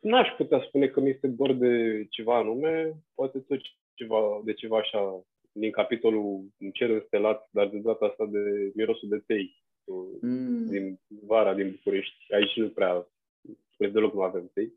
n-aș 0.00 0.28
putea 0.36 0.64
spune 0.66 0.86
că 0.88 1.00
mi 1.00 1.10
este 1.10 1.26
dor 1.26 1.52
de 1.52 2.06
ceva 2.10 2.36
anume, 2.36 2.94
poate 3.14 3.38
tot 3.38 3.58
ceva, 3.94 4.40
de 4.44 4.52
ceva 4.52 4.78
așa 4.78 5.24
din 5.52 5.70
capitolul 5.70 6.44
în 6.58 6.70
cer 6.70 6.90
înstelat, 6.90 7.48
dar 7.50 7.68
de 7.68 7.78
data 7.78 8.06
asta 8.06 8.26
de 8.26 8.72
mirosul 8.74 9.08
de 9.08 9.22
tei. 9.26 9.62
mm. 10.20 10.66
din 10.66 11.00
vara 11.06 11.54
din 11.54 11.70
București. 11.70 12.34
Aici 12.34 12.56
nu 12.56 12.68
prea, 12.68 13.06
spre 13.72 13.88
deloc 13.88 14.14
nu 14.14 14.22
avem 14.22 14.50
tei. 14.54 14.72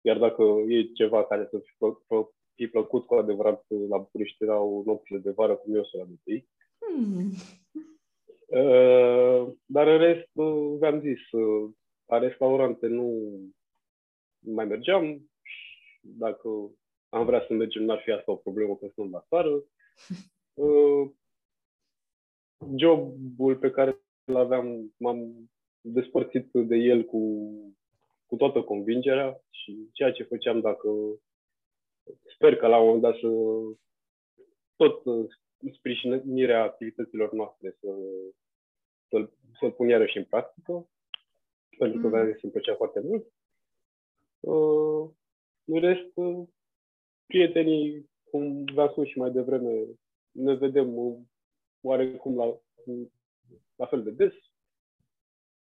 Iar 0.00 0.18
dacă 0.18 0.42
e 0.68 0.82
ceva 0.82 1.24
care 1.24 1.48
să 1.50 1.58
fi, 1.58 1.72
plă, 1.78 2.30
fi 2.54 2.66
plăcut 2.66 3.06
cu 3.06 3.14
adevărat 3.14 3.64
la 3.88 3.98
București, 3.98 4.42
erau 4.42 4.82
nopțile 4.86 5.18
de 5.18 5.30
vară, 5.30 5.56
cum 5.56 5.74
eu 5.74 5.84
să 5.84 5.96
la 5.96 6.04
tei. 6.24 6.48
Mm. 6.96 7.32
Uh, 8.46 9.52
dar 9.66 9.86
în 9.86 9.98
rest, 9.98 10.28
uh, 10.32 10.78
v-am 10.78 11.00
zis, 11.00 11.30
uh, 11.30 11.70
la 12.06 12.18
restaurante 12.18 12.86
nu 12.86 13.38
mai 14.38 14.64
mergeam. 14.64 15.30
Dacă 16.00 16.48
am 17.08 17.24
vrea 17.24 17.44
să 17.46 17.52
mergem, 17.52 17.82
n-ar 17.82 18.00
fi 18.04 18.10
asta 18.10 18.32
o 18.32 18.36
problemă, 18.36 18.76
că 18.76 18.88
sunt 18.94 19.10
la 19.10 19.24
țară. 19.28 19.62
Uh, 20.58 21.10
jobul 22.76 23.56
pe 23.56 23.70
care 23.70 23.98
îl 24.24 24.36
aveam, 24.36 24.94
m-am 24.96 25.50
despărțit 25.80 26.48
de 26.52 26.76
el 26.76 27.04
cu, 27.04 27.50
cu 28.28 28.36
toată 28.36 28.62
convingerea 28.62 29.40
și 29.50 29.88
ceea 29.92 30.12
ce 30.12 30.22
făceam 30.22 30.60
dacă 30.60 30.88
sper 32.34 32.56
că 32.56 32.66
la 32.66 32.78
un 32.78 32.84
moment 32.84 33.02
dat 33.02 33.16
să 33.16 33.28
tot 34.76 35.02
sprijinirea 35.72 36.62
activităților 36.62 37.32
noastre 37.32 37.76
să, 37.80 37.88
să-l, 39.08 39.32
să-l 39.58 39.72
pun 39.72 39.88
iarăși 39.88 40.16
în 40.16 40.24
practică, 40.24 40.88
pentru 41.78 42.00
că 42.00 42.06
mm. 42.06 42.38
îmi 42.42 42.52
plăcea 42.52 42.74
foarte 42.74 43.00
mult. 43.00 43.26
Uh, 44.40 45.10
în 45.64 45.80
rest, 45.80 46.10
uh, 46.14 46.46
prietenii, 47.26 48.10
cum 48.30 48.64
v-am 48.64 48.88
spus 48.90 49.06
și 49.06 49.18
mai 49.18 49.30
devreme, 49.30 49.84
ne 50.30 50.54
vedem 50.54 50.94
oarecum 51.80 52.36
la, 52.36 52.58
la 53.76 53.86
fel 53.86 54.02
de 54.02 54.10
des 54.10 54.32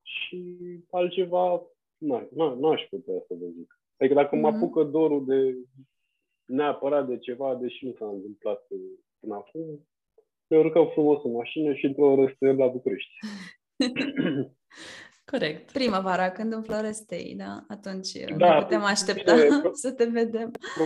și 0.02 0.56
altceva 0.90 1.62
nu 2.00 2.68
aș 2.68 2.82
putea 2.90 3.14
să 3.26 3.34
vă 3.40 3.46
zic. 3.46 3.80
Adică 3.96 4.14
dacă 4.14 4.36
mm-hmm. 4.36 4.40
mă 4.40 4.50
mhm. 4.50 4.56
apucă 4.56 4.82
dorul 4.82 5.24
de 5.24 5.56
neapărat 6.44 7.08
de 7.08 7.18
ceva, 7.18 7.54
deși 7.54 7.84
nu 7.86 7.94
s-a 7.98 8.08
întâmplat 8.08 8.66
până 9.20 9.34
acum, 9.34 9.88
ne 10.46 10.58
urcăm 10.58 10.88
frumos 10.88 11.24
în 11.24 11.32
mașină 11.32 11.74
și 11.74 11.86
într-o 11.86 12.10
oră 12.10 12.36
la 12.40 12.66
București. 12.66 13.12
Corect. 15.30 15.72
Primăvara, 15.72 16.30
când 16.30 16.52
înflorestei, 16.52 17.34
da? 17.36 17.64
Atunci 17.68 18.12
da, 18.36 18.54
ne 18.54 18.62
putem 18.62 18.82
aștepta 18.82 19.34
bine, 19.34 19.70
să 19.84 19.92
te 19.92 20.04
vedem. 20.04 20.50
Pro, 20.50 20.84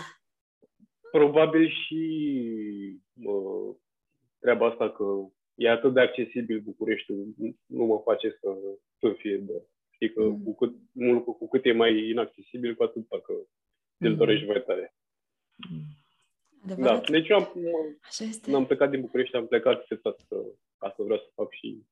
probabil 1.10 1.68
și 1.68 2.02
uh, 3.24 3.76
treaba 4.38 4.66
asta 4.66 4.90
că 4.90 5.04
e 5.54 5.70
atât 5.70 5.94
de 5.94 6.00
accesibil 6.00 6.60
Bucureștiul, 6.60 7.34
nu 7.66 7.84
mă 7.84 8.00
face 8.04 8.38
să, 8.40 8.48
să 8.98 9.14
fie 9.18 9.36
de. 9.36 9.66
Știi 10.04 10.16
că 10.16 10.22
mm. 10.22 10.42
cu, 10.42 10.54
cât, 10.54 10.74
mult, 10.92 11.24
cu 11.24 11.48
cât 11.48 11.64
e 11.64 11.72
mai 11.72 12.08
inaccesibil, 12.08 12.74
cu 12.74 12.82
atât 12.82 13.08
că 13.08 13.32
mm. 13.96 14.08
îl 14.08 14.16
dorești 14.16 14.46
mai 14.46 14.62
tare. 14.66 14.94
Adevărat? 16.64 17.00
Da, 17.00 17.10
deci 17.10 17.28
eu 17.28 17.36
am, 17.36 17.48
Așa 18.02 18.24
este. 18.24 18.54
am 18.54 18.66
plecat 18.66 18.90
din 18.90 19.00
București, 19.00 19.36
am 19.36 19.46
plecat 19.46 19.84
să, 19.86 19.96
ca 20.78 20.92
să 20.96 21.02
vreau 21.02 21.18
să 21.18 21.30
fac 21.34 21.52
și... 21.52 21.84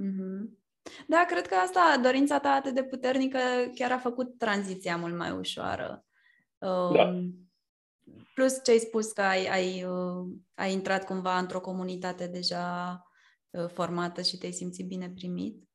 Mm-hmm. 0.00 0.58
Da, 1.06 1.24
cred 1.28 1.46
că 1.46 1.54
asta, 1.54 2.00
dorința 2.02 2.40
ta 2.40 2.48
atât 2.48 2.74
de 2.74 2.84
puternică, 2.84 3.38
chiar 3.74 3.92
a 3.92 3.98
făcut 3.98 4.38
tranziția 4.38 4.96
mult 4.96 5.16
mai 5.16 5.30
ușoară. 5.30 6.04
Da. 6.58 6.68
Um, 6.68 7.34
plus 8.34 8.62
ce 8.64 8.70
ai 8.70 8.78
spus 8.78 9.12
că 9.12 9.22
ai, 9.22 9.46
ai, 9.46 9.84
uh, 9.84 10.28
ai 10.54 10.72
intrat 10.72 11.04
cumva 11.04 11.38
într-o 11.38 11.60
comunitate 11.60 12.26
deja 12.26 13.02
uh, 13.50 13.68
formată 13.68 14.22
și 14.22 14.38
te-ai 14.38 14.52
simțit 14.52 14.86
bine 14.86 15.10
primit. 15.14 15.69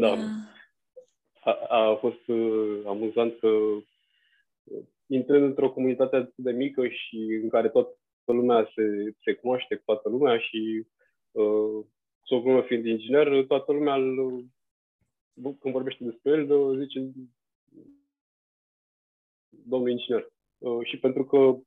Da. 0.00 0.12
Uh. 0.12 0.18
A, 1.40 1.90
a 1.90 1.96
fost 1.96 2.26
uh, 2.26 2.82
amuzant 2.86 3.38
că 3.38 3.48
uh, 3.48 3.84
intrând 5.06 5.44
într-o 5.44 5.70
comunitate 5.72 6.16
atât 6.16 6.36
de 6.36 6.50
mică 6.50 6.88
și 6.88 7.16
în 7.42 7.48
care 7.48 7.68
toată 7.68 7.96
lumea 8.24 8.70
se, 8.74 9.14
se 9.24 9.32
cunoaște 9.32 9.74
cu 9.74 9.82
toată 9.84 10.08
lumea 10.08 10.38
și 10.38 10.86
uh, 11.30 11.84
Socrul 12.22 12.64
fiind 12.64 12.86
inginer, 12.86 13.44
toată 13.46 13.72
lumea, 13.72 13.94
îl, 13.94 14.44
când 15.42 15.74
vorbește 15.74 16.04
despre 16.04 16.30
el, 16.30 16.78
zice 16.78 17.10
domnul 19.48 19.90
inginer. 19.90 20.26
Uh, 20.58 20.86
și 20.86 20.98
pentru 20.98 21.24
că 21.24 21.58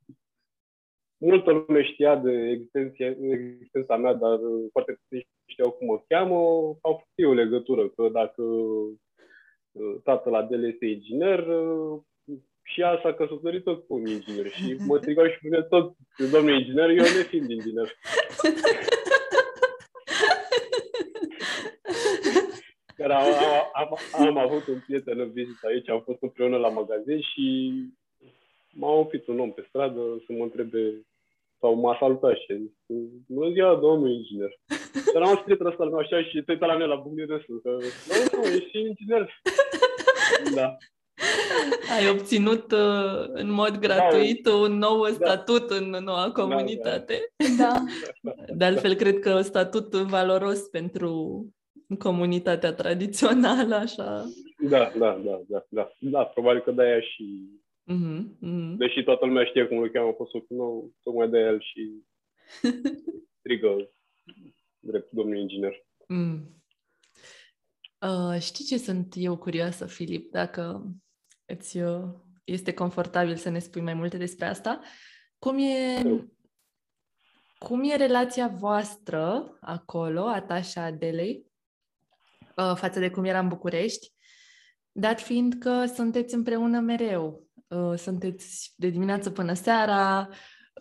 multă 1.22 1.51
lume 1.51 1.84
știa 1.84 2.15
de 2.15 2.49
existența, 2.49 3.05
existența 3.05 3.97
mea, 3.97 4.13
dar 4.13 4.39
foarte 4.72 4.99
puțin 5.01 5.28
știau 5.45 5.72
cum 5.72 5.88
mă 5.88 6.03
cheamă, 6.07 6.36
au 6.82 7.03
făcut 7.03 7.32
o 7.32 7.34
legătură, 7.34 7.89
că 7.89 8.09
dacă 8.11 8.41
uh, 8.41 9.95
tatăl 10.03 10.36
Adele 10.36 10.67
este 10.67 10.86
inginer, 10.86 11.47
uh, 11.47 11.99
și 12.63 12.82
ea 12.82 12.99
s-a 13.03 13.13
căsătorit 13.13 13.63
tot 13.63 13.88
cu 13.88 13.93
un 13.93 14.05
inginer. 14.05 14.47
Și 14.47 14.76
mă 14.88 14.97
strigau 14.97 15.28
și 15.28 15.47
pe 15.49 15.61
tot, 15.61 15.95
domnul 16.32 16.59
inginer, 16.59 16.89
eu 16.89 16.95
ne 16.95 17.24
fiind 17.30 17.49
inginer. 17.49 17.93
Care 22.95 23.13
am, 23.13 23.34
am, 23.74 23.97
am, 24.11 24.28
am 24.28 24.38
avut 24.38 24.67
un 24.67 24.80
prieten 24.86 25.19
în 25.19 25.32
vizită 25.32 25.67
aici, 25.67 25.89
am 25.89 26.01
fost 26.01 26.22
împreună 26.22 26.57
la 26.57 26.69
magazin 26.69 27.22
și 27.22 27.74
m-a 28.72 28.91
oprit 28.91 29.28
un 29.28 29.39
om 29.39 29.51
pe 29.51 29.65
stradă 29.67 30.01
să 30.26 30.34
mă 30.34 30.43
întrebe 30.43 31.05
sau 31.62 31.74
m-a 31.74 31.97
salutat 31.99 32.36
și 32.36 32.51
a 32.51 32.55
zis, 32.55 32.72
bună 33.28 33.51
ziua, 33.51 33.76
domnul 33.76 34.09
inginer. 34.09 34.51
Dar 35.14 35.22
am 35.22 35.39
scris 35.41 35.59
ăsta 35.59 35.84
la 35.84 35.97
așa 35.97 36.24
și 36.24 36.41
te 36.45 36.53
la 36.59 36.74
mine 36.74 36.86
la 36.86 37.01
bucnie 37.03 37.26
de 37.26 37.43
sus, 37.45 37.62
că, 37.62 37.70
nu, 38.38 38.43
ești 38.55 38.80
inginer. 38.80 39.24
Da. 40.55 40.78
Ai 41.97 42.09
obținut 42.09 42.72
uh, 42.72 43.28
în 43.28 43.51
mod 43.51 43.78
gratuit 43.80 44.43
da, 44.43 44.53
un 44.53 44.78
nou 44.78 45.03
da. 45.03 45.14
statut 45.14 45.70
în 45.70 45.89
noua 45.89 46.32
da, 46.36 46.41
comunitate. 46.41 47.34
Da, 47.57 47.74
da. 48.22 48.32
De 48.57 48.66
altfel, 48.66 48.93
cred 48.93 49.20
că 49.20 49.41
statut 49.41 49.95
valoros 49.95 50.59
pentru 50.59 51.45
comunitatea 51.99 52.74
tradițională, 52.74 53.76
așa. 53.76 54.24
Da, 54.70 54.91
da, 54.97 55.20
da, 55.26 55.41
da, 55.47 55.66
da. 55.70 55.91
Da, 55.99 56.24
probabil 56.24 56.62
că 56.62 56.72
de-aia 56.72 56.99
și... 56.99 57.26
Mm-hmm, 57.91 58.37
mm-hmm. 58.41 58.77
Deși 58.77 59.03
toată 59.03 59.25
lumea 59.25 59.45
știe 59.45 59.67
cum 59.67 59.77
îl 59.77 59.89
cheamă 59.89 60.13
postul 60.13 60.45
nou, 60.49 60.93
tocmai 61.03 61.29
de 61.29 61.37
el 61.37 61.61
și 61.61 62.03
strigă 63.39 63.91
drept 64.79 65.11
domnul 65.11 65.37
inginer. 65.37 65.85
Mm. 66.07 66.63
Uh, 68.01 68.39
știi 68.39 68.65
ce 68.65 68.77
sunt 68.77 69.13
eu 69.17 69.37
curioasă, 69.37 69.85
Filip, 69.85 70.31
dacă 70.31 70.85
îți 71.45 71.77
uh, 71.77 72.03
este 72.43 72.73
confortabil 72.73 73.35
să 73.35 73.49
ne 73.49 73.59
spui 73.59 73.81
mai 73.81 73.93
multe 73.93 74.17
despre 74.17 74.45
asta. 74.45 74.79
Cum 75.39 75.57
e, 75.57 76.01
cum 77.57 77.83
e 77.83 77.95
relația 77.95 78.47
voastră 78.47 79.57
acolo, 79.61 80.21
a 80.21 80.41
ta 80.41 80.61
și 80.61 80.77
a 80.77 80.85
Adelei, 80.85 81.45
uh, 82.55 82.73
față 82.75 82.99
de 82.99 83.09
cum 83.09 83.23
era 83.23 83.39
în 83.39 83.47
București, 83.47 84.13
dat 84.91 85.21
fiind 85.21 85.53
că 85.53 85.85
sunteți 85.85 86.33
împreună 86.33 86.79
mereu, 86.79 87.47
uh, 87.72 87.97
sunteți 87.97 88.74
de 88.76 88.89
dimineață 88.89 89.30
până 89.30 89.53
seara, 89.53 90.30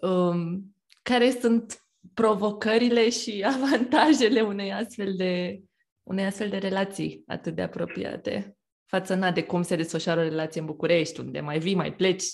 um, 0.01 0.75
care 1.03 1.31
sunt 1.31 1.85
provocările 2.15 3.11
și 3.11 3.45
avantajele 3.55 4.41
unei 4.41 4.73
astfel 4.73 5.15
de, 5.17 5.61
unei 6.03 6.25
astfel 6.25 6.49
de 6.49 6.57
relații 6.57 7.23
atât 7.27 7.55
de 7.55 7.63
apropiate? 7.63 8.55
față 8.91 9.15
na, 9.15 9.31
de 9.31 9.43
cum 9.43 9.63
se 9.63 9.77
desfășoară 9.77 10.21
o 10.21 10.29
relație 10.29 10.61
în 10.61 10.67
București, 10.67 11.21
unde 11.21 11.41
mai 11.41 11.59
vii, 11.59 11.75
mai 11.75 11.93
pleci, 11.93 12.25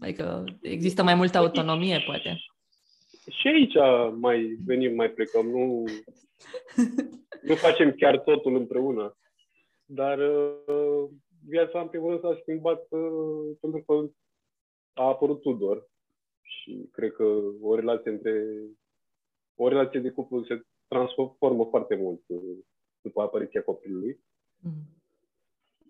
adică 0.00 0.44
există 0.60 1.02
mai 1.02 1.14
multă 1.14 1.38
autonomie, 1.38 2.02
poate. 2.06 2.36
Și 3.30 3.48
aici 3.48 3.74
mai 4.20 4.58
venim, 4.64 4.94
mai 4.94 5.10
plecăm, 5.10 5.46
nu, 5.46 5.84
nu 7.48 7.54
facem 7.54 7.90
chiar 7.90 8.18
totul 8.18 8.56
împreună. 8.56 9.16
Dar 9.84 10.18
uh, 10.18 11.08
viața, 11.48 11.80
în 11.80 11.88
primul 11.88 12.08
rând, 12.08 12.20
s-a 12.20 12.38
schimbat 12.40 12.86
uh, 12.90 13.56
pentru 13.60 13.82
că 13.86 14.10
a 14.92 15.04
apărut 15.06 15.40
Tudor 15.40 15.88
și 16.42 16.88
cred 16.92 17.12
că 17.12 17.24
o 17.60 17.74
relație 17.74 18.10
între 18.10 18.44
o 19.54 19.68
relație 19.68 20.00
de 20.00 20.10
cuplu 20.10 20.44
se 20.44 20.62
transformă 20.88 21.64
foarte 21.64 21.96
mult 21.96 22.22
uh, 22.26 22.58
după 23.00 23.22
apariția 23.22 23.62
copilului. 23.62 24.20
Mm 24.62 24.98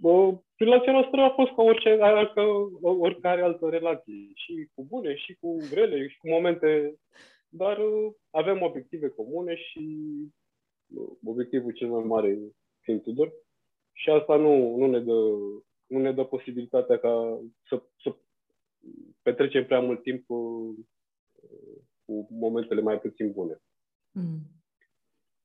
bă, 0.00 0.38
relația 0.56 0.92
noastră 0.92 1.20
a 1.20 1.30
fost 1.30 1.52
ca 1.52 1.62
orice, 1.62 1.96
ca 2.34 2.68
oricare 2.80 3.42
altă 3.42 3.68
relație, 3.68 4.30
și 4.34 4.68
cu 4.74 4.84
bune, 4.84 5.16
și 5.16 5.36
cu 5.40 5.56
grele, 5.70 6.08
și 6.08 6.18
cu 6.18 6.28
momente, 6.28 6.94
dar 7.48 7.78
uh, 7.78 8.12
avem 8.30 8.62
obiective 8.62 9.08
comune 9.08 9.56
și 9.56 9.86
uh, 10.94 11.08
obiectivul 11.24 11.72
cel 11.72 11.88
mai 11.88 12.04
mare 12.04 12.38
fiind 12.80 13.02
Tudor 13.02 13.32
și 13.98 14.10
asta 14.10 14.36
nu, 14.36 14.76
nu, 14.76 14.86
ne 14.86 15.00
dă, 15.00 15.12
nu 15.86 15.98
ne 15.98 16.12
dă 16.12 16.24
posibilitatea 16.24 16.98
ca 16.98 17.40
să, 17.68 17.82
să 18.02 18.16
petrecem 19.22 19.66
prea 19.66 19.80
mult 19.80 20.02
timp 20.02 20.26
cu, 20.26 20.34
uh, 21.32 21.78
cu 22.04 22.26
momentele 22.30 22.80
mai 22.80 23.00
puțin 23.00 23.32
bune. 23.32 23.62
Mm. 24.12 24.38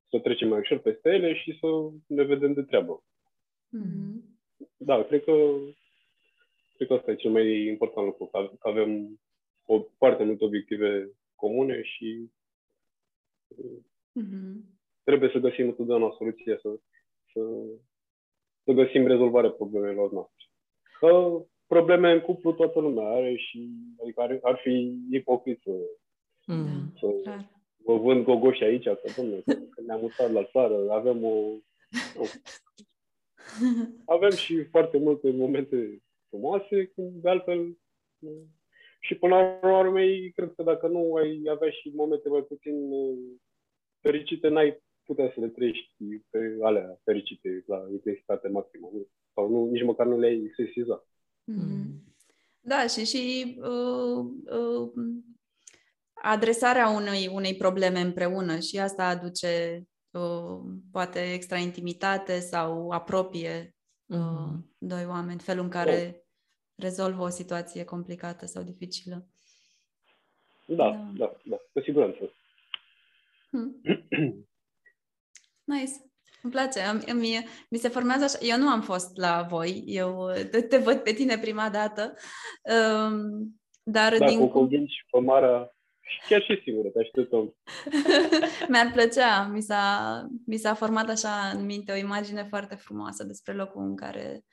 să 0.10 0.20
trecem 0.20 0.48
mai 0.48 0.60
ușor 0.60 0.78
peste 0.78 1.10
ele 1.10 1.34
și 1.34 1.58
să 1.60 1.68
ne 2.08 2.24
vedem 2.24 2.54
de 2.54 2.62
treabă. 2.64 3.04
Mhm. 3.70 4.40
Da, 4.78 5.04
cred 5.04 5.24
că 5.24 5.32
cred 6.76 6.88
că 6.88 6.94
asta 6.94 7.12
e 7.12 7.16
cel 7.16 7.32
mai 7.32 7.66
important 7.66 8.06
lucru, 8.06 8.26
că 8.26 8.52
că 8.60 8.68
avem 8.68 9.20
o, 9.66 9.86
foarte 9.98 10.24
multe 10.24 10.44
obiective 10.44 11.12
comune 11.36 11.84
și 11.84 12.32
Mhm. 14.14 14.64
trebuie 15.04 15.30
să 15.30 15.38
găsim 15.40 15.68
întotdeauna 15.68 16.06
o 16.06 16.16
soluție 16.16 16.60
să, 16.62 16.80
să, 17.34 17.40
să 18.64 18.72
găsim 18.72 19.08
rezolvarea 19.08 19.50
problemelor 19.50 20.12
noastre. 20.12 20.46
Că 21.00 21.42
probleme 21.68 22.12
în 22.12 22.22
cuplu 22.22 22.52
toată 22.52 22.80
lumea 22.80 23.06
are 23.08 23.36
și 23.36 23.70
adică 24.02 24.22
ar, 24.22 24.40
ar 24.42 24.60
fi 24.64 24.98
ipocrit 25.12 25.60
să, 25.64 25.72
Mm. 26.46 26.94
să 27.00 27.08
Clar. 27.24 27.50
vă 27.78 27.98
vând 27.98 28.24
gogoși 28.26 28.64
aici, 28.64 28.84
că, 28.84 29.00
domnule, 29.18 29.42
că, 29.46 29.54
că 29.54 29.82
ne-am 29.86 30.00
mutat 30.00 30.32
la 30.32 30.44
țară, 30.44 30.92
avem 30.92 31.24
o... 31.24 31.30
Nu. 32.16 32.26
Avem 34.06 34.30
și 34.30 34.64
foarte 34.64 34.98
multe 34.98 35.32
momente 35.32 36.02
frumoase, 36.30 36.86
cum 36.86 37.12
de 37.22 37.30
altfel 37.30 37.78
nu. 38.18 38.32
și 39.00 39.16
până 39.16 39.60
la 39.62 39.78
urmă, 39.80 40.00
cred 40.36 40.54
că 40.56 40.64
dacă 40.64 40.88
nu 40.88 41.14
ai 41.14 41.42
avea 41.50 41.70
și 41.70 41.92
momente 41.96 42.30
mai 42.30 42.42
puțin 42.42 42.92
uh, 42.92 43.18
fericite, 44.00 44.48
n-ai 44.48 44.82
putea 45.06 45.32
să 45.34 45.40
le 45.40 45.48
trăiești 45.48 45.96
pe 46.30 46.58
alea 46.62 47.00
fericite 47.04 47.64
la 47.68 47.86
intensitate 47.92 48.48
maximă. 48.48 48.90
Nu? 48.94 49.08
Sau 49.34 49.50
nu, 49.50 49.66
nici 49.72 49.84
măcar 49.84 50.06
nu 50.06 50.20
le-ai 50.20 50.52
sesizat. 50.56 51.08
Mhm. 51.44 52.02
Da, 52.60 52.88
și 52.88 53.06
și 53.06 53.56
uh, 53.60 54.26
uh, 54.60 54.92
adresarea 56.14 56.90
unei, 56.90 57.28
unei 57.28 57.56
probleme 57.56 58.00
împreună 58.00 58.60
și 58.60 58.80
asta 58.80 59.08
aduce 59.08 59.84
uh, 60.12 60.60
poate 60.92 61.34
extra 61.34 61.58
intimitate 61.58 62.40
sau 62.40 62.90
apropie 62.90 63.76
uh, 64.06 64.18
Mhm. 64.18 64.76
doi 64.78 65.06
oameni, 65.06 65.40
felul 65.40 65.64
în 65.64 65.70
care 65.70 66.26
rezolvă 66.76 67.24
o 67.24 67.30
situație 67.30 67.84
complicată 67.84 68.46
sau 68.46 68.64
dificilă. 68.64 69.28
Da, 70.68 70.76
Da. 70.76 70.92
da, 70.92 71.12
da, 71.18 71.38
da 71.46 71.56
cu 71.74 71.80
siguranță. 71.82 72.32
Hmm. 73.50 73.82
Nice. 75.64 75.92
Îmi 76.42 76.52
place. 76.52 76.80
Am- 76.80 77.04
Mie, 77.18 77.44
mi 77.70 77.78
se 77.78 77.88
formează 77.88 78.24
așa. 78.24 78.38
Eu 78.42 78.58
nu 78.58 78.68
am 78.70 78.82
fost 78.82 79.18
la 79.18 79.46
voi. 79.50 79.84
Eu 79.86 80.28
te, 80.52 80.62
te 80.62 80.78
văd 80.78 80.98
pe 80.98 81.12
tine 81.14 81.38
prima 81.38 81.70
dată. 81.70 82.14
Um, 82.64 83.62
dar 83.84 84.18
Da, 84.18 84.28
din 84.28 84.40
cu 84.40 84.44
cum... 84.48 84.52
convingi 84.60 84.94
pe 85.12 85.20
Mara 85.20 85.74
și 86.00 86.28
chiar 86.30 86.42
și 86.42 86.62
singură, 86.64 86.88
te 86.90 87.00
așteptăm. 87.00 87.56
Mi-ar 88.70 88.92
plăcea. 88.92 89.48
Mi 89.48 89.62
s-a, 89.62 90.26
mi 90.46 90.58
s-a 90.58 90.74
format 90.74 91.10
așa 91.10 91.52
în 91.56 91.66
minte 91.66 91.92
o 91.92 91.96
imagine 91.96 92.44
foarte 92.44 92.76
frumoasă 92.76 93.24
despre 93.24 93.54
locul 93.54 93.82
în 93.84 93.96
care 93.96 94.44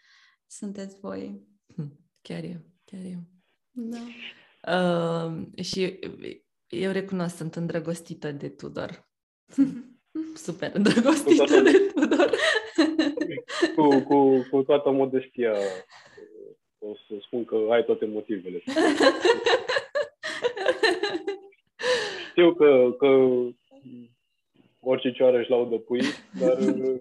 sunteți 0.47 1.01
voi. 1.01 1.43
Hm, 1.75 1.99
Chiar 2.23 2.43
e, 2.43 2.65
chiar 2.85 3.01
e. 3.01 3.19
Da. 3.71 3.99
Uh, 4.77 5.47
și 5.65 5.99
eu 6.69 6.93
recunosc, 6.93 7.37
sunt 7.37 7.55
îndrăgostită 7.55 8.33
de 8.33 8.49
Tudor. 8.49 9.09
Super 10.35 10.71
îndrăgostită 10.75 11.45
toată- 11.45 11.61
de 11.63 11.79
Tudor. 11.95 12.31
Cu, 13.77 14.01
cu, 14.03 14.47
cu 14.51 14.63
toată 14.63 14.91
modestia 14.91 15.53
o 16.79 16.95
să 16.95 17.15
spun 17.27 17.45
că 17.45 17.57
ai 17.71 17.85
toate 17.85 18.05
motivele. 18.07 18.63
Știu 22.31 22.55
că, 22.55 22.95
că 22.99 23.07
orice 24.81 25.13
cioară 25.13 25.39
își 25.39 25.51
laudă 25.51 25.77
pui, 25.77 26.01
dar 26.41 26.59
uh, 26.59 27.01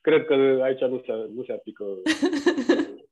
cred 0.00 0.24
că 0.24 0.34
aici 0.62 0.80
nu 0.80 1.02
se, 1.06 1.12
nu 1.34 1.44
se 1.44 1.52
aplică 1.52 1.84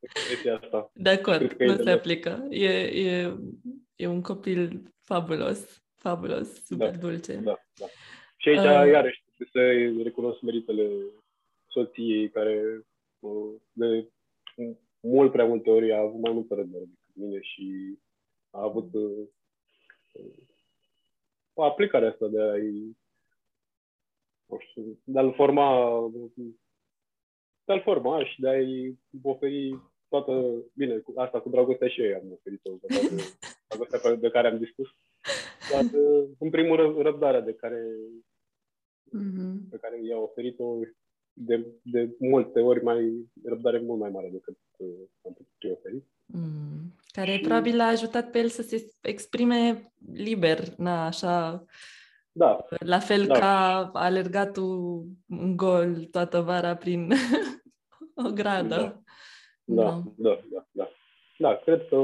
expresia 0.00 0.60
asta. 0.62 0.90
De 0.94 1.08
acord, 1.10 1.38
Cred 1.38 1.56
că 1.56 1.62
e 1.62 1.66
nu 1.66 1.72
de 1.76 1.82
se 1.82 1.88
mult. 1.88 1.98
aplică. 1.98 2.46
E, 2.50 2.68
e, 2.80 3.34
e 3.96 4.06
un 4.06 4.20
copil 4.22 4.82
fabulos, 5.02 5.83
fabulos, 6.08 6.64
super 6.64 6.90
Da, 6.90 6.96
dulce. 6.96 7.34
Da, 7.36 7.56
da. 7.80 7.86
Și 8.36 8.48
aici, 8.48 8.58
Uh. 8.58 8.92
iarăși, 8.92 9.22
trebuie 9.36 9.92
să 9.96 10.02
recunosc 10.02 10.40
meritele 10.40 10.88
soției 11.66 12.30
care 12.30 12.80
uh, 13.18 13.54
de 13.72 14.08
mult 15.00 15.32
prea 15.32 15.44
multe 15.44 15.70
ori 15.70 15.92
a 15.92 15.98
avut 15.98 16.20
mai 16.20 16.32
multă 16.32 16.54
răbdare 16.54 16.84
decât 16.84 17.14
mine 17.14 17.40
și 17.40 17.98
a 18.50 18.62
avut 18.62 18.94
uh, 18.94 19.26
o 21.54 21.62
aplicare 21.62 22.06
asta 22.06 22.26
de 22.26 22.40
a-i 22.42 22.96
nu 24.46 24.58
știu, 24.60 25.00
de 25.04 25.18
a-l 25.18 25.34
forma 25.34 26.00
de 27.64 27.72
a-l 27.72 27.82
forma 27.82 28.24
și 28.24 28.40
de 28.40 28.48
a-i 28.48 28.98
oferi 29.22 29.78
toată, 30.08 30.62
bine, 30.74 30.98
cu- 30.98 31.12
asta 31.20 31.40
cu 31.40 31.48
dragostea 31.48 31.88
și 31.88 32.02
eu 32.02 32.14
am 32.16 32.32
oferit-o, 32.32 32.70
cu 32.70 32.86
toată 32.86 33.14
dragostea 33.68 33.98
pe- 33.98 34.16
de 34.16 34.28
care 34.30 34.48
am 34.48 34.58
discutat. 34.58 34.92
Dar, 35.70 35.84
uh, 35.84 36.28
în 36.38 36.50
primul 36.50 36.76
rând, 36.76 36.96
răbdarea 37.00 37.40
de 37.40 37.52
care, 37.54 37.82
Mhm. 39.10 39.68
pe 39.70 39.76
care 39.76 40.00
i-a 40.04 40.16
oferit-o 40.18 40.78
de, 41.32 41.66
de 41.82 42.14
multe 42.18 42.60
ori 42.60 42.82
mai 42.82 43.28
răbdare 43.44 43.78
mult 43.80 44.00
mai 44.00 44.10
mare 44.10 44.28
decât 44.32 44.56
uh, 44.76 44.88
am 45.24 45.32
putut 45.32 45.46
eu 45.58 45.72
oferi. 45.72 46.02
Mm, 46.26 46.94
care 47.12 47.32
Și- 47.32 47.40
probabil 47.40 47.76
l-a 47.76 47.84
ajutat 47.86 48.30
pe 48.30 48.38
el 48.38 48.48
să 48.48 48.62
se 48.62 48.90
exprime 49.02 49.92
liber, 50.12 50.58
na, 50.76 51.06
așa, 51.06 51.64
Da, 52.36 52.64
la 52.78 52.98
fel 52.98 53.26
Da. 53.26 53.38
ca 53.38 53.90
alergatul 53.92 55.04
în 55.28 55.56
gol 55.56 56.04
toată 56.10 56.40
vara 56.40 56.76
prin 56.76 57.10
o 58.26 58.30
gradă. 58.34 59.02
da, 59.64 60.02
da, 60.16 60.40
da, 60.50 60.66
da. 60.72 60.88
Da, 61.38 61.56
cred 61.64 61.88
că 61.88 61.96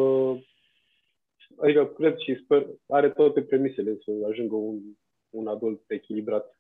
adică 1.63 1.87
cred 1.87 2.17
și 2.19 2.41
sper, 2.45 2.67
are 2.89 3.11
toate 3.11 3.43
premisele 3.43 3.99
să 4.05 4.11
ajungă 4.31 4.55
un, 4.55 4.81
un 5.31 5.47
adult 5.47 5.83
echilibrat 5.87 6.59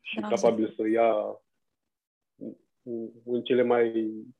și 0.00 0.20
Da, 0.20 0.28
capabil 0.28 0.72
să 0.76 0.88
ia 0.88 1.14
în- 2.82 3.10
în 3.24 3.42
cele 3.42 3.62
mai, 3.62 3.92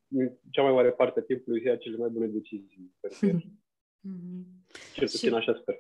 în 0.09 0.33
cea 0.51 0.63
mai 0.63 0.73
mare 0.73 0.91
parte 0.91 1.21
a 1.21 1.23
timpului 1.23 1.63
să 1.63 1.69
ia 1.69 1.77
cele 1.77 1.97
mai 1.97 2.09
bune 2.09 2.27
decizii. 2.27 2.95
pentru 3.01 3.27
el. 3.27 3.43
Mhm. 4.01 4.47
Cel 4.95 5.07
Și- 5.07 5.13
puțin 5.13 5.35
așa 5.35 5.59
sper. 5.61 5.75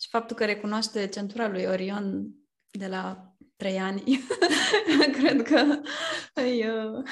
Și 0.00 0.08
faptul 0.08 0.36
că 0.36 0.44
recunoaște 0.44 1.08
centura 1.08 1.48
lui 1.48 1.64
Orion 1.64 2.34
de 2.70 2.86
la 2.86 3.34
trei 3.56 3.78
ani, 3.78 4.02
cred 5.18 5.42
că 5.42 5.80
îi, 6.34 6.68
uh, 6.68 7.02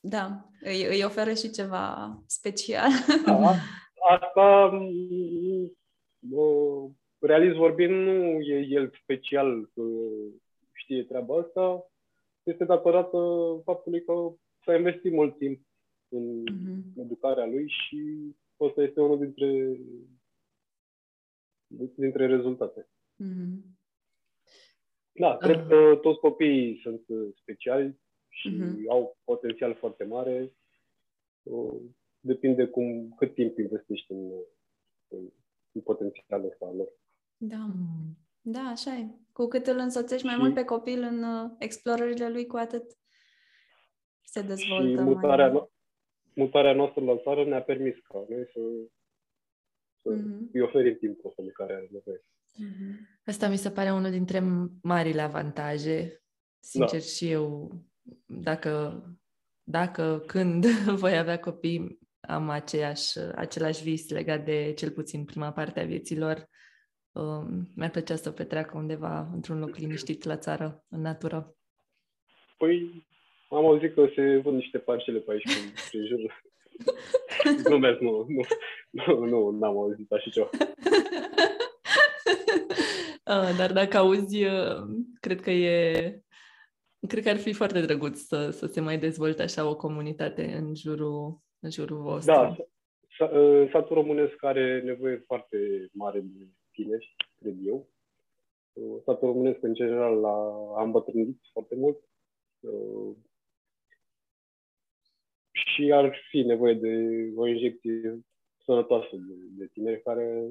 da, 0.00 0.48
îi, 0.60 0.84
îi 0.84 1.02
oferă 1.04 1.32
și 1.34 1.50
ceva 1.50 2.14
special. 2.26 2.90
Da, 3.24 3.54
asta, 4.08 4.66
m, 4.66 5.70
m, 6.18 6.96
realist 7.18 7.56
vorbind, 7.56 7.92
nu 8.06 8.40
e 8.40 8.66
el 8.68 8.92
special 9.02 9.70
că 9.74 9.82
știe 10.72 11.04
treaba 11.04 11.38
asta. 11.38 11.90
Este 12.42 12.64
datorată 12.64 13.18
faptului 13.64 14.04
că 14.04 14.32
s-a 14.64 14.76
investit 14.76 15.12
mult 15.12 15.38
timp 15.38 15.60
în 16.08 16.42
Mhm. 16.42 17.00
educarea 17.00 17.46
lui 17.46 17.68
și 17.68 18.34
ăsta 18.60 18.82
este 18.82 19.00
unul 19.00 19.18
dintre, 19.18 19.76
dintre 21.94 22.26
rezultate. 22.26 22.88
Mhm. 23.16 23.78
Da, 25.12 25.36
cred 25.36 25.58
Ah. 25.58 25.66
că 25.68 25.98
toți 26.02 26.18
copiii 26.20 26.80
sunt 26.82 27.02
uh, 27.08 27.28
speciali 27.34 28.00
și 28.28 28.48
Mhm. 28.48 28.90
au 28.90 29.16
potențial 29.24 29.74
foarte 29.74 30.04
mare. 30.04 30.52
Uh, 32.20 32.26
Depinde 32.34 32.66
cum, 32.66 33.14
cât 33.16 33.34
timp 33.34 33.58
investești 33.58 34.12
în, 34.12 34.30
în, 35.08 35.18
în 35.72 35.80
potențialul 35.80 36.50
ăsta 36.50 36.66
al 36.66 36.76
lor. 36.76 36.88
Da, 37.36 37.56
Mm. 37.56 38.16
da, 38.40 38.60
așa 38.60 38.96
e. 38.96 39.06
Cu 39.32 39.46
cât 39.46 39.66
îl 39.66 39.78
însoțești 39.78 40.24
mai 40.26 40.34
Și- 40.34 40.40
mult 40.40 40.54
pe 40.54 40.64
copil 40.64 41.02
în 41.02 41.22
uh, 41.22 41.50
explorările 41.58 42.28
lui, 42.28 42.46
cu 42.46 42.56
atât 42.56 42.98
se 44.22 44.42
dezvoltă 44.42 44.88
și 45.02 45.04
mutarea, 45.08 45.50
mai... 45.52 45.60
no- 45.62 45.70
mutarea 46.34 46.72
noastră 46.74 47.04
la 47.04 47.16
țară 47.18 47.44
ne-a 47.44 47.62
permis 47.62 47.94
ca 47.98 48.24
noi 48.28 48.46
să, 48.52 48.60
să 50.02 50.08
Mhm. 50.10 50.48
îi 50.52 50.60
oferim 50.60 50.96
timpul 50.96 51.28
ăsta 51.30 51.42
de 51.42 51.50
care 51.50 51.72
are 51.74 51.88
nevoie. 51.92 52.24
Mhm. 52.56 53.08
Asta 53.24 53.48
mi 53.48 53.56
se 53.56 53.70
pare 53.70 53.92
unul 53.92 54.10
dintre 54.10 54.42
marile 54.82 55.20
avantaje. 55.20 56.22
Sincer, 56.62 56.98
Da. 56.98 57.04
și 57.06 57.30
eu, 57.30 57.70
dacă, 58.26 59.02
dacă, 59.62 60.22
când 60.26 60.64
voi 61.02 61.18
avea 61.18 61.40
copii, 61.40 61.98
am 62.20 62.48
aceeași, 62.48 63.18
același 63.34 63.82
vis 63.82 64.10
legat 64.10 64.44
de 64.44 64.72
cel 64.76 64.90
puțin 64.90 65.24
prima 65.24 65.52
parte 65.52 65.80
a 65.80 65.84
vieților. 65.84 66.48
Um, 67.12 67.68
mi-ar 67.76 67.90
plăcea 67.90 68.16
să 68.16 68.30
petreacă 68.30 68.76
undeva 68.76 69.28
într-un 69.32 69.58
loc 69.58 69.76
liniștit 69.76 70.24
la 70.24 70.36
țară, 70.36 70.84
în 70.88 71.00
natură. 71.00 71.54
Păi, 72.58 73.06
am 73.48 73.66
auzit 73.66 73.94
că 73.94 74.08
se 74.14 74.36
vând 74.36 74.56
niște 74.56 74.78
parcele 74.78 75.18
pe 75.18 75.32
aici 75.32 75.42
prin, 75.42 75.72
prin 75.88 76.06
jur. 76.06 76.42
Glumesc, 77.64 77.98
nu, 77.98 78.26
nu, 78.28 78.42
nu, 78.90 79.24
nu, 79.24 79.50
n-am 79.50 79.78
auzit 79.78 80.12
așa 80.12 80.30
ceva. 80.30 80.48
Uh, 83.24 83.56
dar 83.58 83.72
dacă 83.72 83.96
auzi, 83.96 84.44
uh, 84.44 84.82
cred 85.20 85.40
că 85.40 85.50
e... 85.50 86.22
Cred 87.08 87.22
că 87.22 87.28
ar 87.28 87.36
fi 87.36 87.52
foarte 87.52 87.80
drăguț 87.80 88.18
să, 88.18 88.50
să 88.50 88.66
se 88.66 88.80
mai 88.80 88.98
dezvolte 88.98 89.42
așa 89.42 89.68
o 89.68 89.76
comunitate 89.76 90.52
în 90.52 90.74
jurul, 90.74 91.40
în 91.60 91.70
jurul 91.70 92.02
vostru. 92.02 92.32
Da, 92.32 92.56
satul 93.72 93.94
românesc 93.96 94.44
are 94.44 94.80
nevoie 94.80 95.16
foarte 95.26 95.88
mare 95.92 96.20
de 96.20 96.46
tineri, 96.72 97.16
cred 97.38 97.56
eu. 97.64 97.88
Satul 99.04 99.28
românesc, 99.28 99.62
în 99.62 99.74
general, 99.74 100.24
a, 100.24 100.38
a 100.76 100.82
îmbătrânit 100.82 101.38
foarte 101.52 101.74
mult 101.74 101.98
și 105.50 105.92
ar 105.92 106.16
fi 106.30 106.42
nevoie 106.42 106.74
de 106.74 106.94
o 107.36 107.46
injecție 107.46 108.20
sănătoasă 108.64 109.16
de, 109.16 109.34
de 109.58 109.66
tineri 109.72 110.02
care 110.02 110.50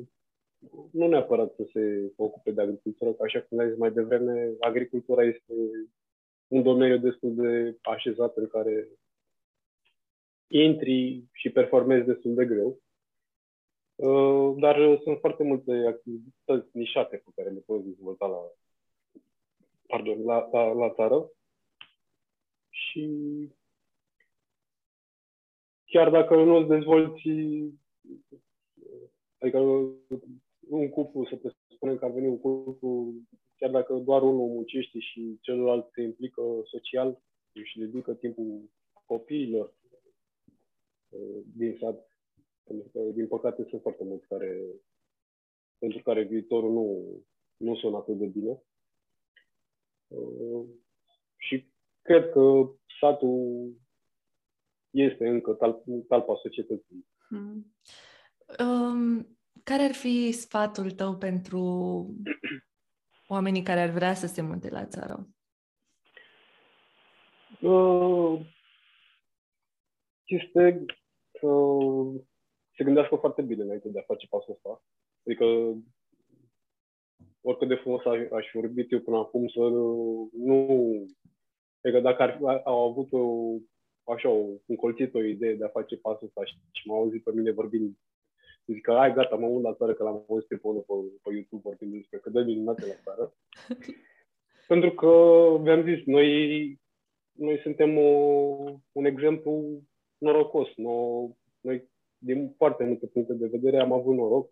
nu 0.91 1.07
neapărat 1.07 1.53
să 1.55 1.67
se 1.73 2.11
ocupe 2.15 2.51
de 2.51 2.61
agricultură, 2.61 3.13
că 3.13 3.23
așa 3.23 3.41
cum 3.41 3.59
ai 3.59 3.69
zis 3.69 3.77
mai 3.77 3.91
devreme, 3.91 4.51
agricultura 4.59 5.23
este 5.23 5.53
un 6.47 6.63
domeniu 6.63 6.97
destul 6.97 7.35
de 7.35 7.77
așezat 7.81 8.37
în 8.37 8.47
care 8.47 8.87
intri 10.49 11.23
și 11.31 11.49
performezi 11.49 12.05
destul 12.05 12.33
de 12.33 12.45
greu. 12.45 12.81
Uh, 13.95 14.55
dar 14.59 14.99
sunt 15.03 15.19
foarte 15.19 15.43
multe 15.43 15.71
activități 15.71 16.77
nișate 16.77 17.15
pe 17.17 17.31
care 17.35 17.49
le 17.49 17.59
poți 17.59 17.85
dezvolta 17.85 18.25
la, 18.25 18.41
pardon, 19.87 20.23
la, 20.23 20.49
la, 20.51 20.71
la 20.71 20.93
țară. 20.93 21.31
Și 22.69 23.07
chiar 25.85 26.09
dacă 26.09 26.35
nu 26.35 26.55
îți 26.55 26.67
dezvolți, 26.67 27.29
adică 29.39 29.59
un 30.69 30.89
cuplu, 30.89 31.25
să 31.25 31.53
spunem 31.73 31.97
că 31.97 32.05
ar 32.05 32.11
veni 32.11 32.27
un 32.27 32.39
cuplu, 32.39 33.13
chiar 33.57 33.69
dacă 33.69 33.93
doar 33.93 34.21
unul 34.21 34.47
muncește 34.47 34.99
și 34.99 35.37
celălalt 35.41 35.89
se 35.93 36.01
implică 36.01 36.41
social 36.63 37.21
și 37.63 37.79
dedică 37.79 38.13
timpul 38.13 38.69
copiilor 39.05 39.65
uh, 39.65 39.78
din 41.55 41.77
sat, 41.79 42.07
pentru 42.63 42.89
că, 42.89 42.99
din 42.99 43.27
păcate, 43.27 43.65
sunt 43.69 43.81
foarte 43.81 44.03
mulți 44.03 44.27
care, 44.27 44.61
pentru 45.77 46.01
care 46.03 46.23
viitorul 46.23 46.71
nu, 46.71 47.17
nu 47.57 47.75
sună 47.75 47.97
atât 47.97 48.17
de 48.17 48.25
bine. 48.25 48.61
Uh, 50.07 50.65
și 51.37 51.71
cred 52.01 52.29
că 52.29 52.71
satul 52.99 53.73
este 54.89 55.27
încă 55.27 55.53
talp, 55.53 55.83
talpa 56.07 56.39
societății. 56.41 57.05
Hmm. 57.27 57.73
Um, 58.59 59.37
care 59.63 59.83
ar 59.83 59.93
fi 59.93 60.31
sfatul 60.31 60.91
tău 60.91 61.17
pentru 61.17 61.59
oamenii 63.27 63.63
care 63.63 63.79
ar 63.79 63.89
vrea 63.89 64.13
să 64.13 64.27
se 64.27 64.41
mute 64.41 64.69
la 64.69 64.85
țară? 64.85 65.27
Uh, 67.61 68.39
este 70.25 70.85
să 71.39 71.47
se 72.75 72.83
gândească 72.83 73.15
foarte 73.15 73.41
bine 73.41 73.63
înainte 73.63 73.89
de 73.89 73.99
a 73.99 74.09
face 74.11 74.27
pasul 74.27 74.53
ăsta. 74.53 74.83
Adică, 75.25 75.45
oricât 77.41 77.67
de 77.67 77.75
frumos 77.75 78.05
aș, 78.05 78.19
aș 78.31 78.45
vorbit 78.53 78.91
eu 78.91 78.99
până 78.99 79.17
acum, 79.17 79.47
să 79.47 79.59
nu... 80.33 80.57
Adică 81.83 81.99
dacă 81.99 82.21
ar, 82.21 82.61
au 82.63 82.89
avut 82.89 83.07
o, 83.11 83.55
așa, 84.03 84.29
un 84.65 84.75
colțit 84.75 85.13
o 85.13 85.23
idee 85.23 85.55
de 85.55 85.65
a 85.65 85.67
face 85.67 85.97
pasul 85.97 86.27
ăsta 86.27 86.45
și, 86.45 86.55
și 86.71 86.87
m-au 86.87 86.97
auzit 86.97 87.23
pe 87.23 87.31
mine 87.33 87.51
vorbind 87.51 87.95
Zic 88.71 88.81
că, 88.81 88.91
ai, 88.91 89.13
gata, 89.13 89.35
mă 89.35 89.47
mut 89.47 89.63
la 89.63 89.73
țară, 89.73 89.93
că 89.93 90.03
l-am 90.03 90.25
auzit 90.29 90.47
pe 90.47 90.59
unul 90.61 90.81
pe, 90.87 90.93
pe 91.23 91.33
YouTube 91.33 91.61
vorbind 91.63 91.91
despre 91.91 92.17
că 92.17 92.29
dă 92.29 92.43
minunate 92.43 92.85
la 92.85 92.93
țară. 93.03 93.33
Pentru 94.71 94.91
că, 94.91 95.07
v-am 95.63 95.83
zis, 95.83 96.05
noi, 96.05 96.79
noi 97.31 97.59
suntem 97.59 97.97
o, 97.97 98.09
un 98.91 99.05
exemplu 99.05 99.81
norocos. 100.19 100.67
No, 100.75 101.27
noi, 101.61 101.89
din 102.17 102.53
foarte 102.57 102.83
multe 102.83 103.07
puncte 103.07 103.33
de 103.33 103.47
vedere, 103.47 103.79
am 103.79 103.91
avut 103.91 104.15
noroc. 104.15 104.51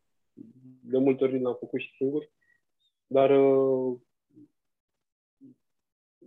De 0.81 0.97
multe 0.97 1.23
ori 1.23 1.39
l-am 1.39 1.57
făcut 1.59 1.79
și 1.79 1.95
singur. 1.95 2.29
Dar 3.07 3.29
uh, 3.29 3.97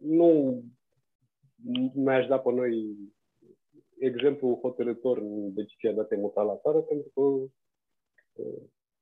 nu 0.00 0.62
mi-aș 1.94 2.26
da 2.26 2.38
pe 2.38 2.50
noi 2.50 2.96
exemplu 3.98 4.58
hotărător 4.62 5.18
în 5.18 5.54
decizia 5.54 5.92
de 5.92 6.00
a 6.00 6.04
te 6.04 6.16
muta 6.16 6.42
la 6.42 6.56
țară, 6.56 6.80
pentru 6.80 7.10
că 7.14 7.20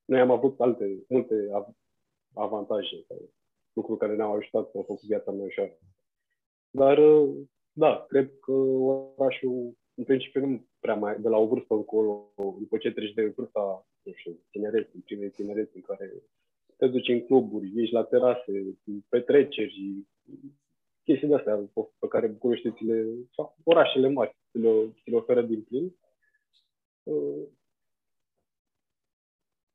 noi 0.04 0.20
am 0.20 0.30
avut 0.30 0.60
alte, 0.60 1.04
multe 1.08 1.34
avantaje, 2.34 3.06
lucruri 3.72 3.98
care 3.98 4.16
ne-au 4.16 4.32
ajutat 4.32 4.64
să 4.64 4.70
făcut 4.72 5.02
viața 5.02 5.30
mai 5.30 5.46
ușoară. 5.46 5.78
Dar, 6.70 6.98
da, 7.72 8.04
cred 8.08 8.38
că 8.40 8.52
orașul, 8.52 9.76
în 9.98 10.04
principiu, 10.04 10.46
nu 10.46 10.66
prea 10.80 10.94
mai, 10.94 11.20
de 11.20 11.28
la 11.28 11.36
o 11.36 11.46
vârstă 11.46 11.74
încolo, 11.74 12.32
după 12.58 12.76
ce 12.78 12.90
treci 12.90 13.14
de 13.14 13.32
vârsta, 13.36 13.86
nu 14.02 14.12
știu, 14.12 14.38
tineret, 14.50 14.90
primei 15.04 15.30
tineret, 15.30 15.74
în 15.74 15.80
care 15.80 16.12
te 16.76 16.86
duci 16.86 17.08
în 17.08 17.20
cluburi, 17.20 17.72
ești 17.76 17.94
la 17.94 18.04
terase, 18.04 18.78
petreceri, 19.08 20.06
chestii 21.04 21.28
de-astea 21.28 21.70
pe 21.98 22.08
care 22.08 22.26
București 22.26 22.84
le, 22.84 23.06
sau 23.34 23.56
orașele 23.64 24.08
mari 24.08 24.36
ți 24.50 24.58
le, 24.58 24.70
ți 25.02 25.10
le 25.10 25.16
oferă 25.16 25.42
din 25.42 25.62
plin 25.62 25.94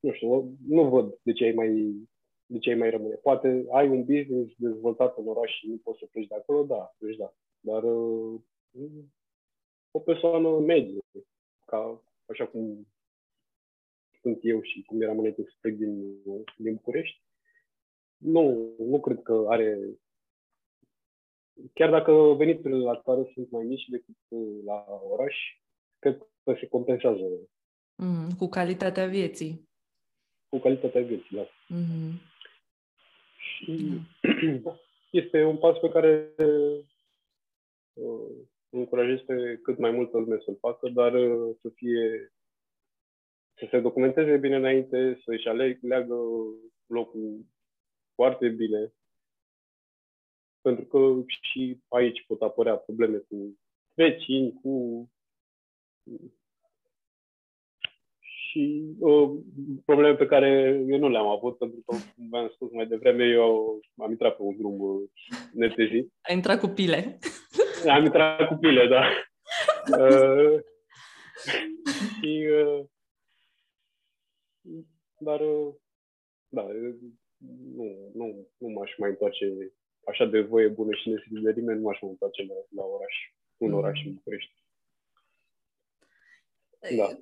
nu 0.04 0.14
știu, 0.14 0.58
nu 0.68 0.90
văd 0.90 1.20
de 1.22 1.34
ce 1.34 1.44
ai 1.44 1.52
mai, 1.52 1.96
de 2.46 2.58
ce 2.58 2.70
ai 2.70 2.76
mai 2.76 2.90
rămâne. 2.90 3.16
Poate 3.16 3.66
ai 3.72 3.88
un 3.88 4.04
business 4.04 4.54
dezvoltat 4.58 5.18
în 5.18 5.28
oraș 5.28 5.52
și 5.52 5.68
nu 5.68 5.78
poți 5.78 6.00
să 6.00 6.06
pleci 6.12 6.28
de 6.28 6.36
acolo, 6.36 6.64
da, 6.64 6.94
pleci 6.98 7.18
da. 7.18 7.34
Dar 7.60 7.84
uh, 7.84 8.40
o 9.96 10.00
persoană 10.00 10.60
medie, 10.60 11.02
ca 11.66 12.02
așa 12.26 12.46
cum 12.48 12.88
sunt 14.22 14.39
eu 14.41 14.62
și 14.62 14.84
cum 14.86 15.02
eram 15.02 15.18
înainte 15.18 15.44
să 15.44 15.54
plec 15.62 15.76
din, 15.76 16.16
din 16.58 16.74
București, 16.74 17.22
nu, 18.18 18.74
nu 18.78 19.00
cred 19.00 19.22
că 19.22 19.46
are 19.48 19.80
chiar 21.74 21.89
dacă 21.89 22.12
veniturile 22.38 22.84
la 22.84 23.02
țară 23.02 23.30
sunt 23.34 23.52
mai 23.52 23.64
mici 23.64 23.88
decât 23.88 24.16
la 24.66 24.86
oraș, 25.10 25.36
cred 26.00 26.18
că 26.44 26.56
se 26.60 26.68
compensează. 26.68 27.24
Mm, 27.96 28.30
cu 28.38 28.48
calitatea 28.48 29.08
vieții 29.08 29.72
cu 30.54 30.60
calitatea 30.60 31.02
vieții. 31.02 31.36
Da. 31.36 31.46
Mm-hmm. 31.46 32.12
Și 33.38 34.02
este 35.22 35.44
un 35.44 35.58
pas 35.58 35.78
pe 35.78 35.89
care 35.89 36.34
uh, 36.36 38.30
încurajez 38.78 39.20
pe 39.20 39.60
cât 39.64 39.78
mai 39.78 39.92
multă 39.92 40.18
lume 40.18 40.38
să-l 40.46 40.58
facă, 40.60 40.90
dar 40.90 41.14
uh, 41.14 41.56
să 41.62 41.70
fie 41.76 42.34
să 43.54 43.68
se 43.70 43.80
documenteze 43.80 44.38
bine 44.38 44.56
înainte, 44.56 45.22
să-și 45.26 45.48
aleagă 45.48 46.16
locul 46.86 47.46
foarte 48.16 48.48
bine, 48.48 48.94
pentru 50.62 50.86
că 50.86 51.24
și 51.52 51.80
aici 51.88 52.26
pot 52.28 52.42
apărea 52.42 52.76
probleme 52.76 53.18
cu 53.18 53.58
vecini, 53.94 54.54
cu 54.62 55.08
și 58.54 58.96
uh, 59.00 59.32
probleme 59.86 60.16
pe 60.16 60.26
care 60.26 60.84
eu 60.88 60.98
nu 60.98 61.10
le-am 61.10 61.28
avut, 61.28 61.58
pentru 61.58 61.84
că, 61.86 61.96
cum 62.16 62.30
v-am 62.30 62.52
spus 62.54 62.72
mai 62.72 62.88
devreme, 62.88 63.26
eu 63.26 63.80
am 63.98 64.12
intrat 64.12 64.36
pe 64.36 64.42
un 64.42 64.58
drum 64.58 64.80
uh, 64.80 65.02
netezit. 65.54 66.12
Ai 66.22 66.36
intrat 66.36 66.60
cu 66.60 66.68
pile. 66.68 67.20
Am 67.90 68.04
intrat 68.06 68.48
cu 68.48 68.56
pile, 68.56 68.88
da. 68.88 69.04
uh, 69.98 70.60
și, 72.20 72.48
uh, 72.52 72.86
dar, 75.18 75.40
uh, 75.40 75.74
da, 76.48 76.62
nu, 77.76 78.12
nu, 78.14 78.48
nu 78.58 78.68
m-aș 78.68 78.98
mai 78.98 79.10
întoarce 79.10 79.72
așa 80.06 80.26
de 80.26 80.42
voie 80.42 80.68
bună 80.68 80.96
și 80.96 81.10
nesilit 81.10 81.44
de 81.44 81.52
nimeni, 81.52 81.80
nu 81.80 81.86
m-aș 81.86 82.02
mai 82.02 82.12
întoarce 82.12 82.42
la, 82.42 82.54
la 82.82 82.84
oraș, 82.84 83.16
un 83.58 83.70
mm. 83.70 83.78
oraș 83.78 84.06
în 84.06 84.14
București. 84.14 84.54
Da 86.98 87.18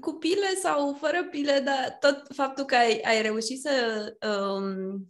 cu 0.00 0.12
pile 0.12 0.54
sau 0.62 0.94
fără 0.94 1.24
pile, 1.30 1.62
dar 1.64 1.96
tot 2.00 2.34
faptul 2.34 2.64
că 2.64 2.74
ai, 2.74 3.00
ai 3.00 3.22
reușit 3.22 3.60
să 3.60 4.04
um, 4.28 5.08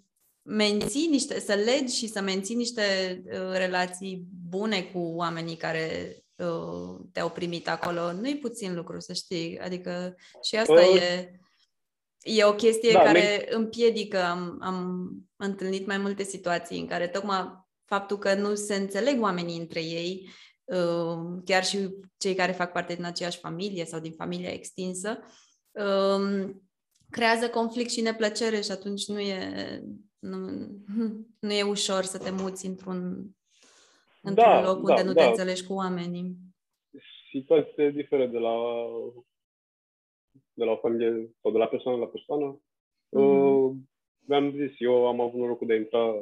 menții 0.49 1.07
niște, 1.07 1.41
să 1.41 1.55
legi 1.55 1.97
și 1.97 2.09
să 2.09 2.21
menții 2.21 2.55
niște 2.55 2.83
uh, 3.25 3.53
relații 3.53 4.27
bune 4.49 4.83
cu 4.83 4.99
oamenii 4.99 5.57
care 5.57 6.17
uh, 6.37 7.01
te-au 7.13 7.31
primit 7.31 7.69
acolo, 7.69 8.13
nu-i 8.13 8.39
puțin 8.39 8.75
lucru, 8.75 9.01
să 9.01 9.13
știi. 9.13 9.59
Adică 9.59 10.17
și 10.43 10.57
asta 10.57 10.73
uh, 10.73 11.03
e, 11.03 11.31
e 12.23 12.45
o 12.45 12.55
chestie 12.55 12.93
da, 12.93 13.03
care 13.03 13.21
men- 13.21 13.49
împiedică. 13.51 14.25
Am, 14.25 14.59
am 14.61 15.11
întâlnit 15.37 15.87
mai 15.87 15.99
multe 15.99 16.23
situații 16.23 16.81
în 16.81 16.87
care 16.87 17.09
tocmai 17.09 17.67
faptul 17.85 18.19
că 18.19 18.35
nu 18.35 18.55
se 18.55 18.75
înțeleg 18.75 19.23
oamenii 19.23 19.59
între 19.59 19.81
ei 19.85 20.29
Ehm, 20.69 21.43
chiar 21.45 21.65
și 21.65 21.95
cei 22.17 22.35
care 22.35 22.53
fac 22.53 22.73
parte 22.73 22.95
din 22.95 23.05
aceeași 23.05 23.39
familie 23.39 23.85
sau 23.85 24.01
din 24.01 24.13
familia 24.13 24.53
extinsă, 24.53 25.19
ehm, 25.73 26.63
creează 27.11 27.49
conflict 27.49 27.91
și 27.91 28.01
neplăcere 28.01 28.61
și 28.61 28.71
atunci 28.71 29.07
nu 29.07 29.19
e, 29.19 29.83
Nu, 30.19 30.39
nu 31.47 31.53
e 31.53 31.63
ușor 31.63 32.03
să 32.03 32.19
te 32.19 32.31
muți 32.31 32.67
într-un, 32.67 33.31
într-un 34.23 34.45
Da, 34.45 34.65
loc 34.65 34.83
da, 34.83 34.93
unde 34.93 35.03
nu 35.03 35.13
da. 35.13 35.23
te 35.23 35.29
înțelegi 35.29 35.67
cu 35.67 35.73
oamenii. 35.73 36.37
Situația 37.31 37.91
diferă 37.91 38.27
de 38.27 38.39
la, 38.39 38.55
de 40.53 40.65
la 40.65 40.71
o 40.71 40.77
familie 40.77 41.31
sau 41.43 41.53
de 41.53 41.59
la 41.59 41.67
persoană 41.67 41.99
la 41.99 42.07
persoană. 42.07 42.61
Mhm. 43.09 43.23
Uh, 43.23 43.77
mi-am 44.19 44.51
zis, 44.51 44.75
eu 44.79 45.07
am 45.07 45.21
avut 45.21 45.41
norocul 45.41 45.67
de 45.67 45.73
a 45.73 45.77
intra 45.77 46.15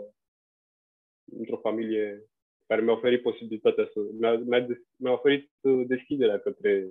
într-o 1.24 1.56
familie 1.56 2.30
care 2.66 2.82
mi-a 2.82 2.92
oferit 2.92 3.22
posibilitatea 3.22 3.90
să... 3.92 4.00
Mi-a, 4.18 4.36
mi-a, 4.36 4.60
des- 4.60 4.86
mi-a 4.96 5.12
oferit 5.12 5.50
uh, 5.60 5.86
deschiderea 5.86 6.38
către 6.40 6.88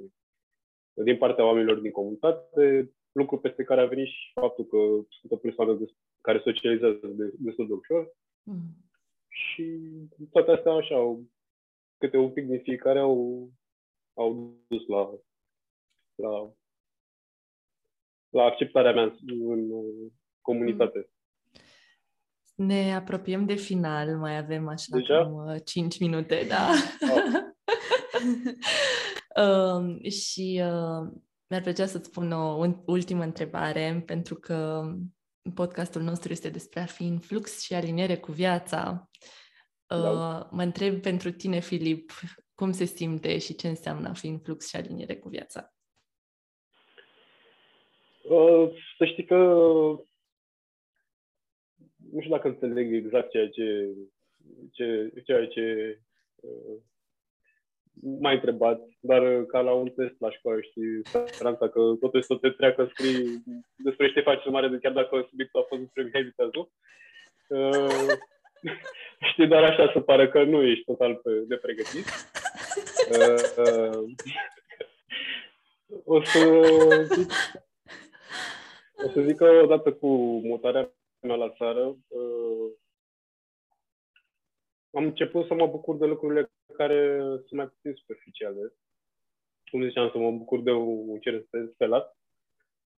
din 0.93 1.17
partea 1.17 1.45
oamenilor 1.45 1.79
din 1.79 1.91
comunitate, 1.91 2.93
lucru 3.15 3.39
peste 3.39 3.63
care 3.63 3.81
a 3.81 3.85
venit 3.85 4.07
și 4.07 4.31
faptul 4.33 4.65
că 4.65 4.77
sunt 5.19 5.31
o 5.31 5.35
persoană 5.35 5.73
des- 5.73 5.95
care 6.21 6.41
socializează 6.43 6.99
de, 7.07 7.33
destul 7.37 7.67
de 7.67 7.73
ușor 7.73 8.13
Mm. 8.47 8.75
și 9.27 9.79
toate 10.31 10.51
astea 10.51 10.71
așa, 10.71 10.95
au, 10.95 11.25
câte 11.97 12.17
un 12.17 12.31
pic 12.31 12.45
din 12.45 12.59
fiecare 12.61 12.99
au, 12.99 13.49
au 14.13 14.57
dus 14.67 14.87
la, 14.87 15.09
la, 16.15 16.53
la 18.29 18.43
acceptarea 18.43 18.93
mea 18.93 19.03
în, 19.03 19.51
în 19.51 19.69
uh, 19.71 20.11
comunitate. 20.41 21.09
Ne 22.55 22.95
apropiem 22.95 23.45
de 23.45 23.55
final, 23.55 24.17
mai 24.17 24.37
avem 24.37 24.67
așa 24.67 24.97
Deja? 24.97 25.17
cam 25.17 25.33
uh, 25.33 25.55
5 25.65 25.99
minute, 25.99 26.45
da. 26.47 26.69
um, 29.43 30.03
și 30.09 30.61
uh, 30.63 31.11
mi-ar 31.49 31.61
plăcea 31.61 31.85
să-ți 31.85 32.11
pun 32.11 32.31
o 32.31 32.55
un- 32.55 32.81
ultimă 32.85 33.23
întrebare, 33.23 34.03
pentru 34.05 34.35
că 34.35 34.83
podcastul 35.55 36.01
nostru 36.01 36.31
este 36.31 36.49
despre 36.49 36.79
a 36.79 36.85
fi 36.85 37.03
în 37.03 37.19
flux 37.19 37.61
și 37.61 37.73
aliniere 37.73 38.17
cu 38.17 38.31
viața. 38.31 39.09
Uh, 39.89 40.01
Da. 40.01 40.49
Mă 40.51 40.61
întreb 40.61 41.01
pentru 41.01 41.31
tine, 41.31 41.59
Filip, 41.59 42.11
cum 42.55 42.71
se 42.71 42.85
simte 42.85 43.37
și 43.37 43.55
ce 43.55 43.67
înseamnă 43.67 44.09
a 44.09 44.13
fi 44.13 44.27
în 44.27 44.39
flux 44.39 44.67
și 44.67 44.75
aliniere 44.75 45.15
cu 45.17 45.29
viața? 45.29 45.73
Uh, 48.23 48.69
să 48.97 49.05
știi 49.05 49.25
că 49.25 49.35
nu 52.11 52.19
știu 52.19 52.29
dacă 52.29 52.47
înțeleg 52.47 52.93
exact 52.93 53.29
ceea 53.29 53.49
ce, 53.49 53.95
ce, 54.71 55.13
ceea 55.23 55.47
ce 55.47 55.99
uh, 56.35 56.81
m-ai 58.01 58.33
întrebat, 58.33 58.81
dar 58.99 59.21
uh, 59.21 59.45
ca 59.47 59.59
la 59.59 59.71
un 59.71 59.89
test 59.89 60.15
la 60.19 60.31
școală, 60.31 60.61
știi, 60.61 61.01
speranța 61.05 61.69
că 61.69 61.79
totul 61.99 62.21
să 62.21 62.35
te 62.35 62.49
treacă, 62.49 62.89
scrii 62.93 63.43
despre 63.75 64.11
ce 64.11 64.21
faci 64.21 64.45
în 64.45 64.51
mare, 64.51 64.67
de 64.67 64.77
chiar 64.81 64.91
dacă 64.91 65.25
subiectul 65.29 65.59
a 65.59 65.65
fost 65.67 65.81
despre 65.81 66.03
Mihai 66.03 66.23
Viteazu. 66.23 66.71
Uh, 67.49 68.17
știi, 69.31 69.47
doar 69.47 69.63
așa 69.63 69.91
să 69.93 69.99
pară 69.99 70.27
că 70.27 70.43
nu 70.43 70.61
ești 70.61 70.83
total 70.83 71.15
pe, 71.15 71.31
de 71.47 71.55
pregătit. 71.55 72.05
Uh, 73.11 73.65
uh, 73.65 74.03
o 76.15 76.23
să 76.23 76.39
zic 77.13 77.31
o 79.05 79.09
să 79.09 79.21
zic 79.21 79.35
că 79.35 79.59
odată 79.63 79.93
cu 79.93 80.07
mutarea 80.43 80.93
mea 81.19 81.35
la 81.35 81.49
țară, 81.49 81.97
uh, 82.07 82.71
am 84.91 85.03
început 85.03 85.45
să 85.47 85.53
mă 85.53 85.67
bucur 85.67 85.97
de 85.97 86.05
lucrurile 86.05 86.51
care 86.77 87.17
sunt 87.19 87.51
mai 87.51 87.67
puțin 87.67 87.93
superficiale. 87.93 88.73
Cum 89.71 89.87
ziceam, 89.87 90.09
să 90.11 90.17
mă 90.17 90.31
bucur 90.31 90.61
de 90.61 90.71
un 90.71 91.19
cer 91.19 91.45
spelat, 91.73 92.17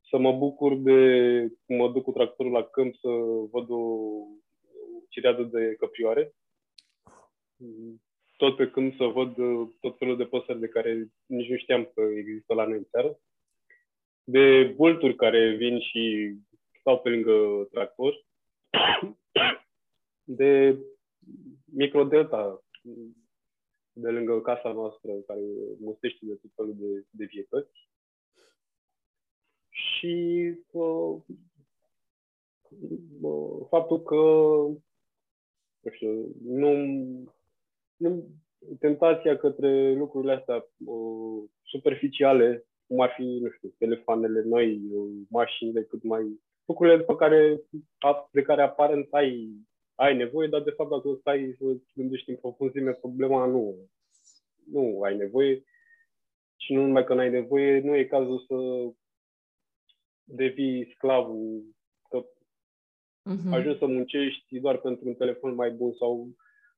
să 0.10 0.18
mă 0.18 0.32
bucur 0.32 0.76
de 0.76 1.00
cum 1.66 1.76
mă 1.76 1.92
duc 1.92 2.04
cu 2.04 2.12
tractorul 2.12 2.52
la 2.52 2.64
câmp 2.64 2.96
să 2.96 3.08
văd 3.52 3.70
o, 3.70 3.76
o 3.76 4.28
cireadă 5.10 5.44
de 5.44 5.76
căprioare. 5.80 6.34
Tot 8.38 8.56
pe 8.56 8.70
câmp 8.70 8.96
să 8.96 9.04
văd 9.04 9.38
uh, 9.38 9.70
tot 9.80 9.98
felul 9.98 10.18
de 10.18 10.26
păsări 10.26 10.60
de 10.60 10.68
care 10.68 11.12
nici 11.26 11.50
nu 11.50 11.58
știam 11.58 11.92
că 11.94 12.02
există 12.02 12.54
la 12.54 12.66
noi 12.66 12.78
în 12.78 12.88
țară 12.92 13.20
de 14.30 14.74
bulturi 14.76 15.16
care 15.16 15.56
vin 15.56 15.80
și 15.80 16.34
stau 16.80 17.00
pe 17.00 17.10
lângă 17.10 17.68
tractor, 17.72 18.26
de 20.40 20.78
microdelta 21.66 22.64
de 23.98 24.10
lângă 24.10 24.42
casa 24.42 24.72
noastră 24.72 25.12
care 25.28 25.42
mustește 25.80 26.26
de 26.26 26.34
tot 26.34 26.52
felul 26.56 26.76
de, 26.78 27.06
de 27.10 27.26
vietăți. 27.26 27.90
Și 29.70 30.54
uh, 30.72 31.18
uh, 33.22 33.66
faptul 33.70 34.04
că 34.04 34.16
nu 35.80 35.92
știu, 35.92 36.36
nu, 36.44 36.72
nu 37.96 38.30
tentația 38.80 39.38
către 39.38 39.94
lucrurile 39.94 40.34
astea 40.34 40.68
uh, 40.86 41.44
superficiale 41.62 42.68
cum 42.88 43.02
ar 43.02 43.14
fi, 43.16 43.24
nu 43.24 43.50
știu, 43.50 43.74
telefoanele 43.78 44.44
noi, 44.44 44.82
mașinile 45.30 45.84
cât 45.84 46.04
mai... 46.04 46.40
lucrurile 46.66 47.04
pe 47.04 47.16
care, 47.16 47.62
de 48.32 48.42
care 48.42 48.62
aparent 48.62 49.14
ai, 49.14 49.50
ai 49.98 50.16
nevoie, 50.16 50.48
dar 50.48 50.62
de 50.62 50.70
fapt 50.72 50.90
dacă 50.90 51.18
stai 51.20 51.56
să 51.60 51.66
îți 51.66 51.92
gândești 51.96 52.30
în 52.30 52.36
profunzime 52.36 52.92
problema, 52.94 53.46
nu, 53.46 53.76
nu 54.72 55.02
ai 55.02 55.18
nevoie. 55.18 55.64
Și 56.58 56.74
nu 56.74 56.82
numai 56.82 57.04
că 57.04 57.14
n-ai 57.14 57.30
nevoie, 57.30 57.80
nu 57.80 57.96
e 57.96 58.06
cazul 58.06 58.40
să 58.48 58.56
devii 60.24 60.92
sclavul, 60.96 61.64
că 62.10 62.26
Mhm. 63.24 63.54
ajungi 63.54 63.78
să 63.78 63.86
muncești 63.86 64.60
doar 64.60 64.78
pentru 64.78 65.08
un 65.08 65.16
telefon 65.16 65.56
mai 65.56 65.72
bun 65.72 65.94
sau 65.94 66.30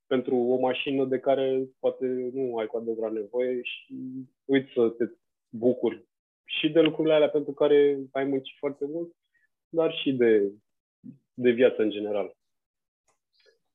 pentru 0.07 0.35
o 0.35 0.59
mașină 0.59 1.05
de 1.05 1.19
care 1.19 1.69
poate 1.79 2.05
nu 2.33 2.57
ai 2.57 2.67
cu 2.67 2.77
adevărat 2.77 3.11
nevoie 3.13 3.59
și 3.61 3.95
uiți 4.45 4.71
să 4.73 4.89
te 4.89 5.05
bucuri 5.49 6.07
și 6.45 6.69
de 6.69 6.81
lucrurile 6.81 7.13
alea 7.13 7.29
pentru 7.29 7.53
care 7.53 7.99
ai 8.11 8.23
muncit 8.23 8.55
foarte 8.57 8.85
mult, 8.85 9.15
dar 9.69 9.93
și 9.93 10.13
de, 10.13 10.51
de 11.33 11.49
viață 11.51 11.81
în 11.81 11.89
general. 11.89 12.37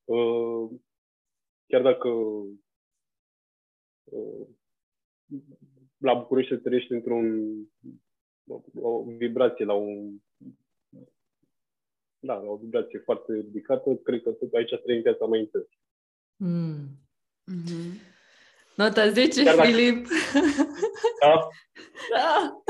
Uh, 0.05 0.71
Chiar 1.67 1.83
dacă 1.83 2.09
uh, 4.05 4.47
la 5.97 6.15
București 6.15 6.53
se 6.55 6.59
trăiești 6.61 6.93
într-un 6.93 7.55
o 8.75 9.03
vibrație 9.05 9.65
la 9.65 9.73
un 9.73 10.17
da, 12.19 12.35
la 12.35 12.51
o 12.51 12.57
vibrație 12.57 12.99
foarte 12.99 13.33
ridicată, 13.35 13.95
cred 13.95 14.23
că 14.23 14.31
tot 14.31 14.53
aici 14.53 14.75
trăim 14.83 15.03
viața 15.03 15.25
mai 15.25 15.39
intens. 15.39 15.67
Mm. 16.37 16.87
Mhm. 17.45 18.01
Nota 18.77 19.09
10, 19.09 19.43
Chiar 19.45 19.57
dacă- 19.57 19.69
Filip! 19.69 20.07
Da? 21.21 21.49
da! 22.11 22.63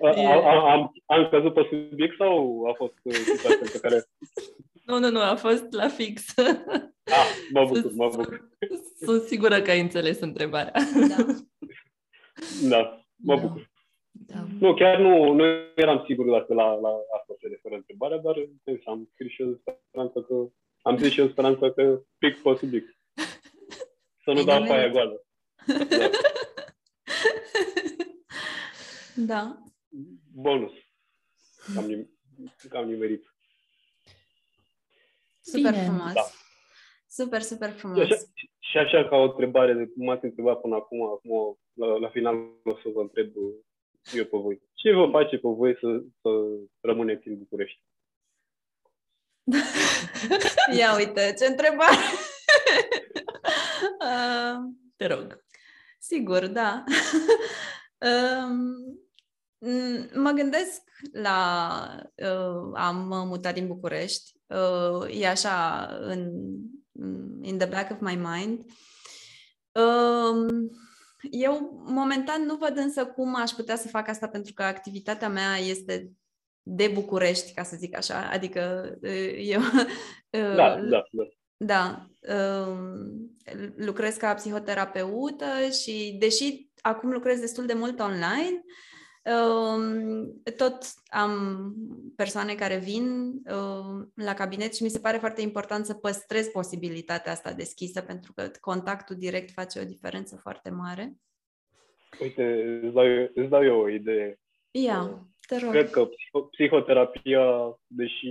A, 0.00 0.08
E- 0.20 0.26
a, 0.26 0.72
am, 0.72 0.92
am 1.06 1.28
căzut 1.30 1.54
pe 1.54 1.66
subiect 1.70 2.16
sau 2.16 2.64
a 2.66 2.72
fost 2.74 2.94
uh, 3.02 3.14
situația 3.14 3.68
pe 3.72 3.78
care... 3.80 4.04
Nu, 4.88 4.98
nu, 4.98 5.10
nu, 5.10 5.20
a 5.20 5.34
fost 5.36 5.72
la 5.72 5.88
fix. 5.88 6.24
Ah, 7.10 7.28
mă 7.52 7.64
bucur, 7.66 7.92
mă 7.92 8.08
bucur. 8.08 8.48
Sunt 9.04 9.22
sigură 9.22 9.60
că 9.62 9.70
ai 9.70 9.80
înțeles 9.80 10.20
întrebarea. 10.20 10.72
Da. 11.08 11.24
Da, 12.68 13.04
mă 13.16 13.34
Da. 13.36 13.40
bucur. 13.46 13.70
Da. 14.10 14.46
Nu, 14.60 14.74
chiar 14.74 14.98
nu, 15.00 15.32
nu 15.32 15.44
eram 15.74 16.04
sigur 16.06 16.30
dacă 16.38 16.54
la, 16.54 16.72
la 16.72 16.88
asta 17.18 17.34
se 17.40 17.46
referă 17.48 17.74
întrebarea, 17.74 18.18
dar 18.18 18.34
sens, 18.64 18.80
am 18.84 19.08
scris 19.12 19.30
și 19.32 19.42
eu 19.42 19.60
speranța 19.60 20.22
că... 20.22 20.34
Am 20.82 20.96
zis 20.98 21.12
și 21.12 21.20
eu 21.20 21.28
speranța 21.28 21.72
că 21.72 22.00
pic 22.18 22.42
pe 22.42 22.54
subiect. 22.58 22.96
Să 24.24 24.32
nu 24.32 24.38
Ai 24.38 24.44
dau 24.44 24.62
nimerit. 24.62 24.68
paia 24.68 24.88
goală. 24.88 25.24
Da. 25.96 26.10
da. 29.14 29.62
Bonus. 30.34 30.72
Cam, 31.74 31.84
nim- 31.90 32.10
cam 32.68 32.88
nimerit. 32.88 33.24
Super 35.52 35.72
Bine. 35.72 35.84
frumos. 35.84 36.12
Da. 36.12 36.24
Super, 37.08 37.40
super 37.42 37.70
Și 37.72 37.78
frumos. 37.78 37.98
așa, 37.98 38.16
și 38.58 38.76
așa 38.78 39.08
ca 39.08 39.16
o 39.16 39.22
întrebare 39.22 39.72
de 39.74 39.86
cum 39.86 40.04
m-ați 40.04 40.24
întrebat 40.24 40.60
până 40.60 40.74
acum, 40.74 41.02
acum 41.02 41.30
o- 41.30 41.56
la, 41.72 41.86
la 41.86 42.08
final 42.10 42.34
o 42.64 42.70
să 42.82 42.88
vă 42.94 43.00
întreb 43.00 43.32
eu 44.14 44.24
pe 44.24 44.36
voi. 44.36 44.62
Ce 44.74 44.92
vă 44.92 45.08
face 45.12 45.36
pe 45.36 45.48
voi 45.48 45.76
să, 45.80 45.86
să 46.22 46.28
rămâneți 46.80 47.28
în 47.28 47.38
București? 47.38 47.82
Ia 50.78 50.94
uite, 50.96 51.34
ce 51.38 51.46
întrebare! 51.46 51.96
uh, 54.08 54.72
Te 54.96 55.06
rog. 55.06 55.44
sigur, 55.98 56.46
da. 56.46 56.84
um, 58.08 58.76
m- 59.58 60.10
mă 60.14 60.30
gândesc 60.30 60.82
la... 61.12 61.36
Uh, 62.16 62.70
am 62.74 63.06
mutat 63.28 63.54
din 63.54 63.66
București. 63.66 64.30
Uh, 64.48 65.20
e 65.20 65.28
așa 65.28 65.88
în 66.00 66.30
in 67.42 67.58
the 67.58 67.68
back 67.68 67.90
of 67.90 68.00
my 68.00 68.14
mind. 68.14 68.64
Um, 69.72 70.70
eu 71.30 71.82
momentan 71.86 72.42
nu 72.42 72.56
văd 72.56 72.76
însă 72.76 73.06
cum 73.06 73.34
aș 73.34 73.50
putea 73.50 73.76
să 73.76 73.88
fac 73.88 74.08
asta 74.08 74.28
pentru 74.28 74.52
că 74.52 74.62
activitatea 74.62 75.28
mea 75.28 75.56
este 75.56 76.12
de 76.62 76.90
București, 76.94 77.54
ca 77.54 77.62
să 77.62 77.76
zic 77.76 77.96
așa, 77.96 78.28
adică 78.32 78.92
eu... 79.36 79.60
Da, 80.30 80.80
da, 80.80 81.02
da. 81.10 81.28
Da, 81.60 82.06
lucrez 83.76 84.16
ca 84.16 84.34
psihoterapeută 84.34 85.46
și 85.82 86.16
deși 86.18 86.68
acum 86.80 87.10
lucrez 87.10 87.40
destul 87.40 87.66
de 87.66 87.74
mult 87.74 88.00
online, 88.00 88.64
tot 90.56 90.78
am 91.06 91.74
persoane 92.16 92.54
care 92.54 92.76
vin 92.76 93.32
la 94.14 94.34
cabinet 94.34 94.74
și 94.74 94.82
mi 94.82 94.88
se 94.88 94.98
pare 94.98 95.16
foarte 95.16 95.40
important 95.40 95.84
să 95.84 95.94
păstrez 95.94 96.46
posibilitatea 96.46 97.32
asta 97.32 97.52
deschisă 97.52 98.00
pentru 98.00 98.32
că 98.32 98.50
contactul 98.60 99.16
direct 99.16 99.50
face 99.50 99.80
o 99.80 99.84
diferență 99.84 100.36
foarte 100.36 100.70
mare. 100.70 101.16
Uite, 102.20 102.78
îți 102.82 102.94
dau, 102.94 103.04
îți 103.34 103.48
dau 103.48 103.64
eu 103.64 103.80
o 103.80 103.88
idee. 103.88 104.40
Ia, 104.70 105.28
te 105.46 105.58
rog. 105.58 105.70
Cred 105.70 105.90
că 105.90 106.08
psihoterapia, 106.50 107.78
deși 107.86 108.26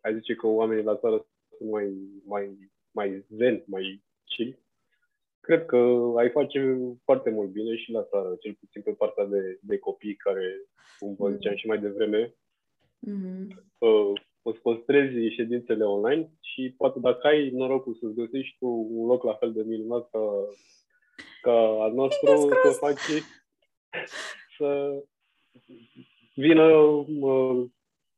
ai 0.00 0.14
zice 0.14 0.34
că 0.34 0.46
oamenii 0.46 0.84
la 0.84 0.96
țară 0.96 1.26
sunt 1.58 1.70
mai, 1.70 1.96
mai, 2.24 2.70
mai 2.90 3.24
zen, 3.36 3.64
mai 3.66 4.04
chill, 4.24 4.58
cred 5.46 5.66
că 5.66 5.76
ai 6.16 6.30
face 6.30 6.78
foarte 7.04 7.30
mult 7.30 7.50
bine 7.50 7.76
și 7.76 7.90
la 7.90 8.02
țară, 8.02 8.36
cel 8.40 8.54
puțin 8.60 8.82
pe 8.82 8.90
partea 8.90 9.24
de, 9.24 9.58
de 9.62 9.78
copii 9.78 10.16
care, 10.16 10.46
cum 10.98 11.14
vă 11.18 11.30
ziceam 11.30 11.52
mm. 11.52 11.58
și 11.58 11.66
mai 11.66 11.78
devreme, 11.78 12.34
mm-hmm. 13.08 13.46
uh, 13.78 14.12
să 14.42 14.58
păstrezi 14.62 15.34
ședințele 15.34 15.84
online 15.84 16.30
și 16.40 16.74
poate 16.76 16.98
dacă 16.98 17.26
ai 17.26 17.50
norocul 17.50 17.94
să-ți 18.00 18.14
găsești 18.14 18.56
tu 18.58 18.66
un 18.90 19.06
loc 19.06 19.22
la 19.22 19.34
fel 19.34 19.52
de 19.52 19.62
minunat 19.62 20.10
ca, 20.10 20.24
ca 21.42 21.56
al 21.84 21.92
nostru, 21.92 22.26
să 22.64 22.70
faci 22.78 23.24
să 24.56 25.02
vină 26.34 26.64
uh, 26.72 27.64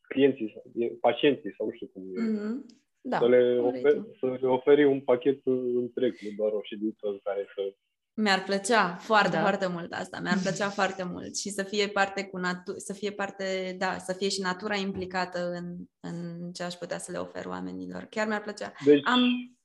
clienții, 0.08 0.62
pacienții 1.00 1.54
sau 1.56 1.66
nu 1.66 1.72
știu 1.72 1.86
cum 1.86 2.02
e. 2.02 2.20
Mm-hmm. 2.20 2.76
Da, 3.08 3.18
să, 3.18 3.28
le 3.28 3.58
oferi, 3.58 4.02
să 4.18 4.26
le 4.40 4.46
oferi 4.46 4.84
un 4.84 5.00
pachet 5.00 5.40
întreg, 5.74 6.14
nu 6.20 6.30
doar 6.36 6.52
o 6.52 6.62
ședință 6.62 7.06
în 7.06 7.18
care 7.22 7.46
să... 7.54 7.74
Mi-ar 8.14 8.42
plăcea 8.42 8.96
foarte, 8.96 9.36
da. 9.36 9.40
foarte 9.40 9.66
mult 9.66 9.92
asta. 9.92 10.20
Mi-ar 10.22 10.38
plăcea 10.42 10.68
foarte 10.68 11.04
mult 11.12 11.36
și 11.36 11.48
să 11.48 11.62
fie 11.62 11.86
parte 11.86 12.24
cu 12.24 12.38
natu- 12.38 12.76
să 12.76 12.92
fie 12.92 13.10
parte, 13.10 13.76
da, 13.78 13.98
să 13.98 14.12
fie 14.12 14.28
și 14.28 14.40
natura 14.40 14.74
implicată 14.74 15.50
în, 15.50 15.64
în 16.00 16.50
ce 16.52 16.62
aș 16.62 16.74
putea 16.74 16.98
să 16.98 17.12
le 17.12 17.18
ofer 17.18 17.46
oamenilor. 17.46 18.06
Chiar 18.10 18.26
mi-ar 18.26 18.42
plăcea. 18.42 18.72
Deci, 18.84 19.00
Am, 19.04 19.20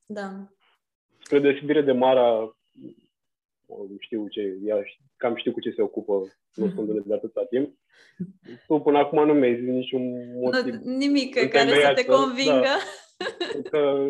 da. 0.06 0.30
Spre 1.24 1.39
deosebire 1.39 1.82
de 1.82 1.91
Mara, 1.91 2.58
știu 4.00 4.28
ce, 4.28 4.58
ea 4.64 4.84
cam 5.18 5.36
știu 5.36 5.52
cu 5.52 5.60
ce 5.60 5.74
se 5.76 5.82
ocupă, 5.82 6.14
nu 6.54 6.70
sunt 6.70 7.06
de 7.06 7.14
atâta 7.14 7.46
timp. 7.50 7.78
Tu 8.68 8.80
până 8.80 8.98
acum 8.98 9.26
nu 9.26 9.34
mi-ai 9.34 9.56
zis 9.56 9.66
niciun 9.66 10.04
motiv. 10.39 10.74
Nu, 10.74 10.96
nimic 10.98 11.50
care 11.50 11.70
să 11.70 11.91
te 11.96 12.06
convingă. 12.06 12.62
Da 12.62 12.78
că 13.69 14.09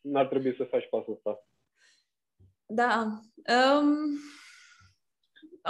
n-ar 0.00 0.26
trebui 0.26 0.54
să 0.56 0.64
faci 0.64 0.88
pasul 0.90 1.12
ăsta. 1.12 1.46
Da. 2.66 3.20
Um, 3.34 4.18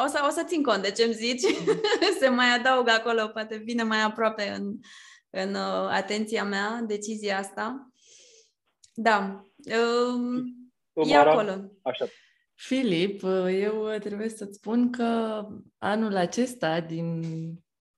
o, 0.05 0.07
să, 0.07 0.25
o 0.27 0.31
să 0.31 0.45
țin 0.47 0.63
cont 0.63 0.83
de 0.83 0.91
ce-mi 0.91 1.13
zici. 1.13 1.43
Se 2.21 2.29
mai 2.29 2.55
adaugă 2.55 2.91
acolo, 2.91 3.27
poate 3.27 3.57
vine 3.57 3.83
mai 3.83 4.03
aproape 4.03 4.49
în, 4.49 4.79
în 5.31 5.55
uh, 5.55 5.89
atenția 5.91 6.45
mea 6.45 6.81
decizia 6.87 7.39
asta. 7.39 7.91
Da. 8.95 9.47
Um, 10.15 10.45
e 10.95 11.17
acolo. 11.17 11.71
Așa. 11.83 12.07
Filip, 12.55 13.23
eu 13.51 13.97
trebuie 14.01 14.29
să-ți 14.29 14.57
spun 14.57 14.91
că 14.91 15.43
anul 15.79 16.17
acesta, 16.17 16.81
din 16.81 17.23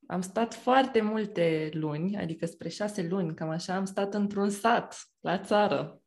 am 0.06 0.20
stat 0.20 0.54
foarte 0.54 1.00
multe 1.00 1.70
luni, 1.72 2.16
adică 2.16 2.46
spre 2.46 2.68
șase 2.68 3.06
luni, 3.10 3.34
cam 3.34 3.48
așa, 3.48 3.74
am 3.74 3.84
stat 3.84 4.14
într-un 4.14 4.50
sat, 4.50 4.96
la 5.20 5.38
țară. 5.38 6.00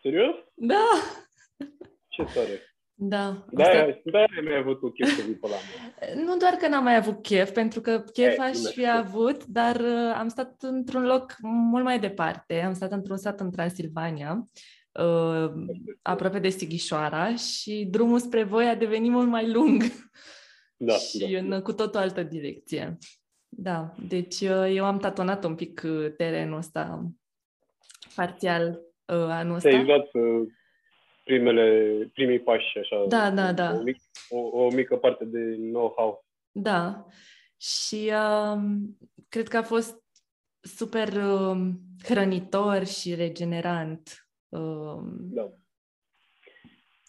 Serios? 0.00 0.34
Da! 0.54 0.88
Ce 2.08 2.22
tare! 2.34 2.62
Da. 3.00 3.46
Da, 3.50 3.64
stat... 3.64 4.00
da, 4.04 4.24
mi-ai 4.42 4.58
avut 4.58 4.82
un 4.82 4.90
chef 4.90 5.08
să 5.16 5.22
vii 5.22 5.34
pe 5.34 5.48
la 5.48 5.54
mine. 5.54 6.22
Nu 6.24 6.36
doar 6.36 6.52
că 6.52 6.68
n-am 6.68 6.82
mai 6.82 6.96
avut 6.96 7.22
chef, 7.22 7.50
pentru 7.50 7.80
că 7.80 8.04
chef 8.12 8.36
e, 8.36 8.42
aș 8.42 8.56
fi 8.56 8.88
avut, 8.88 9.44
dar 9.44 9.80
uh, 9.80 10.14
am 10.14 10.28
stat 10.28 10.54
într-un 10.60 11.04
loc 11.04 11.34
mult 11.42 11.84
mai 11.84 11.98
departe. 11.98 12.60
Am 12.60 12.72
stat 12.72 12.92
într-un 12.92 13.16
sat 13.16 13.40
în 13.40 13.50
Transilvania, 13.50 14.44
uh, 14.92 15.52
aproape 16.02 16.38
de 16.38 16.48
Sighișoara 16.48 17.34
și 17.34 17.88
drumul 17.90 18.18
spre 18.18 18.42
voi 18.42 18.68
a 18.68 18.74
devenit 18.74 19.10
mult 19.10 19.28
mai 19.28 19.52
lung. 19.52 19.82
Da, 20.80 20.94
și 20.94 21.18
da. 21.18 21.38
în 21.38 21.62
cu 21.62 21.72
tot 21.72 21.94
o 21.94 21.98
altă 21.98 22.22
direcție. 22.22 22.98
Da, 23.48 23.94
deci 24.08 24.40
uh, 24.40 24.66
eu 24.74 24.84
am 24.84 24.98
tatonat 24.98 25.44
un 25.44 25.54
pic 25.54 25.82
uh, 25.84 26.12
terenul 26.16 26.58
ăsta 26.58 27.10
parțial 28.14 28.68
uh, 29.06 29.16
anul 29.16 29.54
ăsta. 29.54 29.68
Te-ai 29.68 29.84
luat 29.84 30.08
primele, 31.24 32.10
primii 32.12 32.40
pași, 32.40 32.78
așa. 32.78 33.04
Da, 33.08 33.30
da, 33.30 33.52
da. 33.52 33.72
O, 33.78 33.82
mic, 33.82 33.96
o, 34.28 34.38
o 34.38 34.70
mică 34.70 34.96
parte 34.96 35.24
de 35.24 35.56
know-how. 35.56 36.26
Da. 36.50 37.06
Și 37.56 38.10
uh, 38.12 38.62
cred 39.28 39.48
că 39.48 39.56
a 39.56 39.62
fost 39.62 40.02
super 40.60 41.08
uh, 41.08 41.68
hrănitor 42.02 42.86
și 42.86 43.14
regenerant 43.14 44.28
uh, 44.48 44.98
da. 45.18 45.52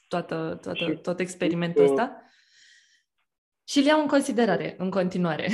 toată, 0.07 0.59
toată, 0.61 0.95
tot 0.95 1.19
experimentul 1.19 1.83
ăsta. 1.83 2.23
Și 3.69 3.79
le 3.79 3.87
iau 3.87 4.01
în 4.01 4.07
considerare 4.07 4.75
în 4.77 4.89
continuare. 4.89 5.47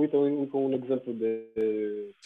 Uite, 0.00 0.16
încă 0.16 0.56
un 0.56 0.72
exemplu 0.72 1.12
de, 1.12 1.42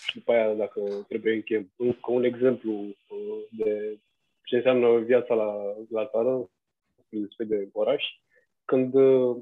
și 0.07 0.19
după 0.19 0.33
aia, 0.33 0.55
dacă 0.55 0.81
trebuie 1.09 1.35
închem, 1.35 1.73
încă 1.77 2.11
un 2.11 2.25
exemplu 2.25 2.73
uh, 2.73 3.43
de 3.51 3.99
ce 4.45 4.57
înseamnă 4.57 4.99
viața 4.99 5.35
la, 5.35 5.53
la 5.91 6.07
țară, 6.07 6.51
despre 7.09 7.45
de 7.45 7.69
oraș, 7.73 8.05
când 8.65 8.95
uh, 8.95 9.37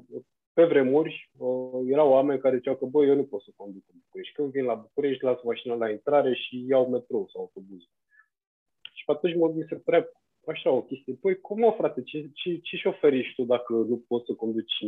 pe 0.53 0.65
vremuri 0.65 1.29
uh, 1.37 1.81
erau 1.87 2.09
oameni 2.09 2.39
care 2.39 2.55
ziceau 2.55 2.75
că, 2.75 2.85
băi, 2.85 3.07
eu 3.07 3.15
nu 3.15 3.25
pot 3.25 3.41
să 3.41 3.49
conduc 3.55 3.83
în 3.93 3.99
București. 4.03 4.33
Când 4.33 4.51
vin 4.51 4.63
la 4.63 4.73
București, 4.73 5.23
las 5.23 5.41
mașina 5.43 5.75
la 5.75 5.89
intrare 5.89 6.33
și 6.33 6.65
iau 6.67 6.89
metrou 6.89 7.27
sau 7.31 7.41
autobuz. 7.41 7.81
Și 8.93 9.05
pe 9.05 9.11
atunci 9.11 9.35
mă 9.35 9.51
mi 9.55 9.65
se 9.69 9.75
părea 9.75 10.09
așa 10.49 10.71
o 10.71 10.81
chestie. 10.81 11.13
Păi, 11.21 11.39
cum 11.39 11.63
o, 11.63 11.71
frate, 11.71 12.03
ce, 12.03 12.29
ce, 12.33 12.59
ce 12.59 12.75
șoferi 12.75 13.19
ești 13.19 13.35
tu 13.35 13.43
dacă 13.43 13.73
nu 13.73 14.03
poți 14.07 14.25
să 14.25 14.33
conduci? 14.33 14.85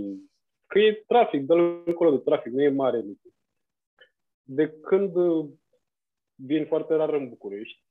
Că 0.67 0.79
e 0.79 1.03
trafic, 1.07 1.45
dă 1.45 1.53
încolo 1.85 2.11
de 2.11 2.23
trafic, 2.23 2.51
nu 2.51 2.61
e 2.61 2.69
mare 2.69 2.97
lucru. 2.97 3.33
De 4.43 4.69
când 4.69 5.15
uh, 5.15 5.49
vin 6.35 6.65
foarte 6.65 6.93
rar 6.93 7.13
în 7.13 7.29
București, 7.29 7.83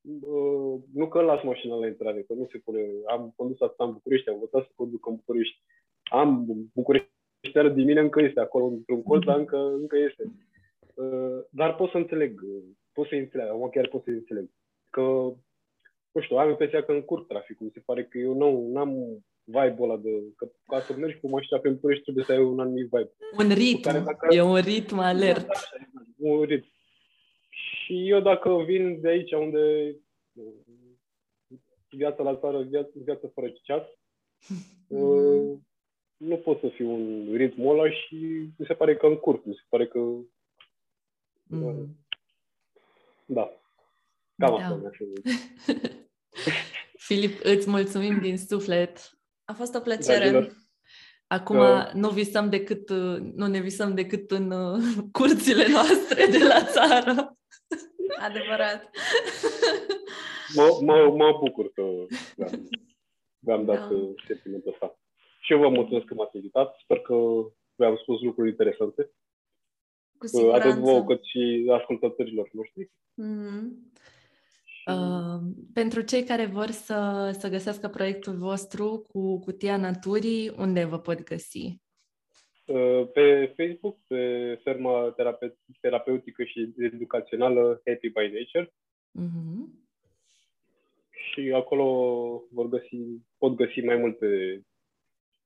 uh, 0.00 0.80
nu 0.92 1.08
că 1.08 1.20
las 1.20 1.42
mașina 1.42 1.74
la 1.74 1.86
intrare, 1.86 2.22
că 2.22 2.34
nu 2.34 2.48
se 2.50 2.58
pune. 2.58 2.80
Am 3.06 3.32
condus 3.36 3.60
asta 3.60 3.84
în 3.84 3.92
București, 3.92 4.28
am 4.28 4.34
învățat 4.34 4.64
să 4.64 4.72
conduc 4.74 5.06
în 5.06 5.14
București. 5.14 5.62
Am 6.02 6.44
București 6.74 7.12
de 7.52 7.82
mine 7.82 8.00
încă 8.00 8.22
este 8.22 8.40
acolo, 8.40 8.64
într-un 8.64 9.02
colț, 9.02 9.24
dar 9.24 9.38
încă, 9.38 9.56
încă 9.56 9.96
este. 9.96 10.32
Uh, 10.94 11.44
dar 11.50 11.74
pot 11.74 11.90
să 11.90 11.96
înțeleg, 11.96 12.40
pot 12.92 13.08
să 13.08 13.14
înțeleg, 13.14 13.46
acum 13.46 13.68
chiar 13.68 13.88
pot 13.88 14.02
să 14.02 14.10
înțeleg. 14.10 14.50
Că 14.90 15.34
nu 16.14 16.20
știu, 16.20 16.36
am 16.36 16.48
impresia 16.48 16.82
că 16.82 16.92
încurc 16.92 17.26
traficul. 17.26 17.66
Mi 17.66 17.72
se 17.74 17.82
pare 17.84 18.04
că 18.04 18.18
eu 18.18 18.34
nu 18.34 18.78
am 18.78 19.24
vibe-ul 19.44 19.90
ăla 19.90 19.96
de... 19.96 20.10
Că 20.36 20.50
ca 20.66 20.80
să 20.80 20.92
mergi 20.92 21.20
cu 21.20 21.28
mașina 21.28 21.58
pe 21.58 21.68
București 21.68 22.02
trebuie 22.02 22.24
să 22.24 22.32
ai 22.32 22.38
un 22.38 22.60
anumit 22.60 22.82
vibe. 22.82 23.12
Un 23.38 23.48
ritm. 23.48 23.80
Care, 23.80 23.98
dacă... 23.98 24.34
E 24.34 24.40
un 24.40 24.60
ritm 24.60 24.98
alert. 24.98 25.46
Da, 25.46 25.52
un 26.16 26.42
ritm. 26.42 26.66
Și 27.48 28.08
eu 28.10 28.20
dacă 28.20 28.62
vin 28.66 29.00
de 29.00 29.08
aici 29.08 29.32
unde 29.32 29.94
viața 31.90 32.22
la 32.22 32.36
țară, 32.36 32.62
viața, 32.62 32.90
viața 32.94 33.28
fără 33.34 33.52
ceas, 33.62 33.82
mm. 34.48 34.98
uh, 34.98 35.58
nu 36.16 36.36
pot 36.36 36.60
să 36.60 36.68
fiu 36.68 36.90
un 36.90 37.36
ritm 37.36 37.66
ăla 37.66 37.90
și 37.90 38.16
mi 38.58 38.66
se 38.66 38.74
pare 38.74 38.96
că 38.96 39.06
încurc. 39.06 39.44
Mi 39.44 39.54
se 39.54 39.64
pare 39.68 39.86
că... 39.86 39.98
Mm. 41.42 41.62
Uh, 41.62 41.84
da. 43.26 43.50
Cam 44.36 44.58
da. 44.58 44.64
asta 44.64 44.88
Filip, 47.14 47.38
îți 47.42 47.70
mulțumim 47.70 48.18
din 48.20 48.38
suflet. 48.38 49.18
A 49.44 49.52
fost 49.52 49.74
o 49.74 49.80
plăcere. 49.80 50.30
Da, 50.30 50.46
Acum 51.26 51.58
uh, 51.58 51.90
nu 51.92 52.08
visăm 52.10 52.48
decât, 52.48 52.90
nu 53.34 53.46
ne 53.46 53.60
visăm 53.60 53.94
decât 53.94 54.30
în 54.30 54.50
uh, 54.50 54.82
curțile 55.18 55.66
noastre 55.68 56.26
de 56.26 56.38
la 56.38 56.64
țară. 56.64 57.36
Adevărat. 58.28 58.90
Mă, 60.54 60.78
mă, 60.80 61.12
mă 61.16 61.38
bucur 61.40 61.72
că 61.72 61.82
v-am 63.38 63.64
dat 63.64 63.88
da. 63.88 63.96
sentimentul 64.26 64.72
ăsta. 64.72 64.98
Și 65.40 65.52
eu 65.52 65.58
vă 65.58 65.68
mulțumesc 65.68 66.04
că 66.04 66.14
m-ați 66.14 66.36
invitat. 66.36 66.76
Sper 66.82 66.98
că 66.98 67.14
v-am 67.74 67.98
spus 68.02 68.20
lucruri 68.20 68.48
interesante. 68.48 69.10
Cu 70.18 70.26
siguranță. 70.26 70.68
Atât 70.68 70.80
vouă 70.80 71.04
cât 71.04 71.24
și 71.24 71.70
ascultătorilor 71.78 72.48
noștri. 72.52 72.90
Mm-hmm. 73.22 73.92
Uh, 74.86 75.40
pentru 75.74 76.00
cei 76.00 76.24
care 76.24 76.46
vor 76.46 76.66
să, 76.70 77.30
să 77.38 77.48
găsească 77.48 77.88
proiectul 77.88 78.36
vostru 78.36 79.04
cu 79.12 79.38
Cutia 79.38 79.76
Naturii, 79.76 80.52
unde 80.56 80.84
vă 80.84 80.98
pot 80.98 81.22
găsi? 81.22 81.82
Uh, 82.66 83.08
pe 83.12 83.54
Facebook, 83.56 83.98
pe 84.06 84.54
ferma 84.62 85.12
terape- 85.16 85.58
terapeutică 85.80 86.44
și 86.44 86.72
educațională 86.78 87.82
Happy 87.86 88.08
by 88.08 88.32
Nature 88.32 88.72
Mhm. 89.10 89.72
și 91.10 91.52
acolo 91.54 91.84
vor 92.50 92.68
găsi, 92.68 92.96
pot 93.38 93.54
găsi 93.56 93.80
mai 93.80 93.96
multe, 93.96 94.60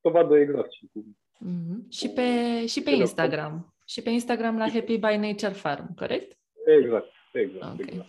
să 0.01 0.09
vadă 0.09 0.39
exact 0.39 0.73
și 0.73 0.89
cum. 0.93 1.19
Mhm. 1.39 1.91
Și 1.91 2.09
pe, 2.09 2.23
și 2.67 2.79
pe 2.79 2.85
Telefon. 2.85 3.01
Instagram. 3.01 3.75
Și 3.87 4.03
pe 4.03 4.11
Instagram 4.11 4.59
la 4.59 4.69
Happy 4.69 4.99
by 4.99 5.17
Nature 5.17 5.53
Farm, 5.53 5.95
corect? 5.95 6.39
Exact, 6.83 7.13
exact, 7.33 7.81
Ok. 7.81 7.87
exact. 7.89 8.09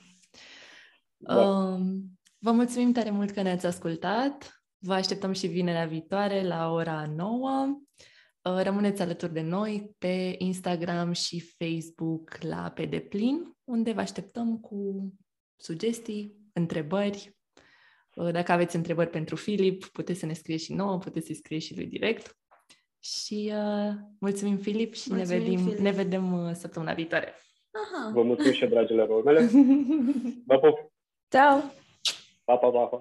Da. 1.22 1.34
Da. 1.36 1.42
Um, 1.42 2.20
vă 2.38 2.52
mulțumim 2.52 2.92
tare 2.92 3.10
mult 3.10 3.32
că 3.32 3.42
ne-ați 3.42 3.66
ascultat. 3.66 4.62
Vă 4.78 4.94
așteptăm 4.94 5.32
și 5.32 5.48
vinerea 5.48 5.86
viitoare 5.86 6.48
la 6.48 6.72
ora 6.72 7.06
9. 7.16 7.82
Uh, 8.42 8.62
Rămâneți 8.64 9.02
alături 9.02 9.34
de 9.34 9.42
noi 9.42 9.96
pe 9.98 10.36
Instagram 10.38 11.12
și 11.12 11.40
Facebook 11.40 12.38
la 12.42 12.72
Pe 12.76 12.86
Deplin, 12.86 13.58
unde 13.64 13.92
vă 13.92 14.00
așteptăm 14.00 14.60
cu 14.60 15.12
sugestii, 15.56 16.36
întrebări. 16.54 17.38
Uh, 18.16 18.32
Dacă 18.32 18.52
aveți 18.52 18.76
întrebări 18.76 19.10
pentru 19.10 19.36
Filip, 19.36 19.86
puteți 19.86 20.20
să 20.20 20.26
ne 20.26 20.34
scrieți 20.34 20.64
și 20.64 20.74
nouă, 20.74 20.98
puteți 20.98 21.26
să-i 21.26 21.36
scrieți 21.36 21.66
și 21.66 21.76
lui 21.76 21.86
direct. 21.86 22.38
Și 23.00 23.52
uh, 23.54 23.94
mulțumim, 24.20 24.58
Filip, 24.58 24.94
și 24.94 25.14
Mulțumim, 25.14 25.40
ne, 25.40 25.46
vedem, 25.46 25.64
Filip. 25.64 25.80
ne 25.80 25.92
vedem 25.92 26.34
uh, 26.34 26.52
săptămâna 26.54 26.94
viitoare. 26.94 27.34
Aha. 27.72 28.12
Vă 28.14 28.24
mulțumim 28.24 28.54
și 28.54 28.66
dragilor 28.66 29.24
mele. 29.24 29.50
Vă 30.46 30.58
pup! 30.60 30.89
Tchau. 31.30 31.62
Pá, 32.46 32.58
pá, 32.58 33.00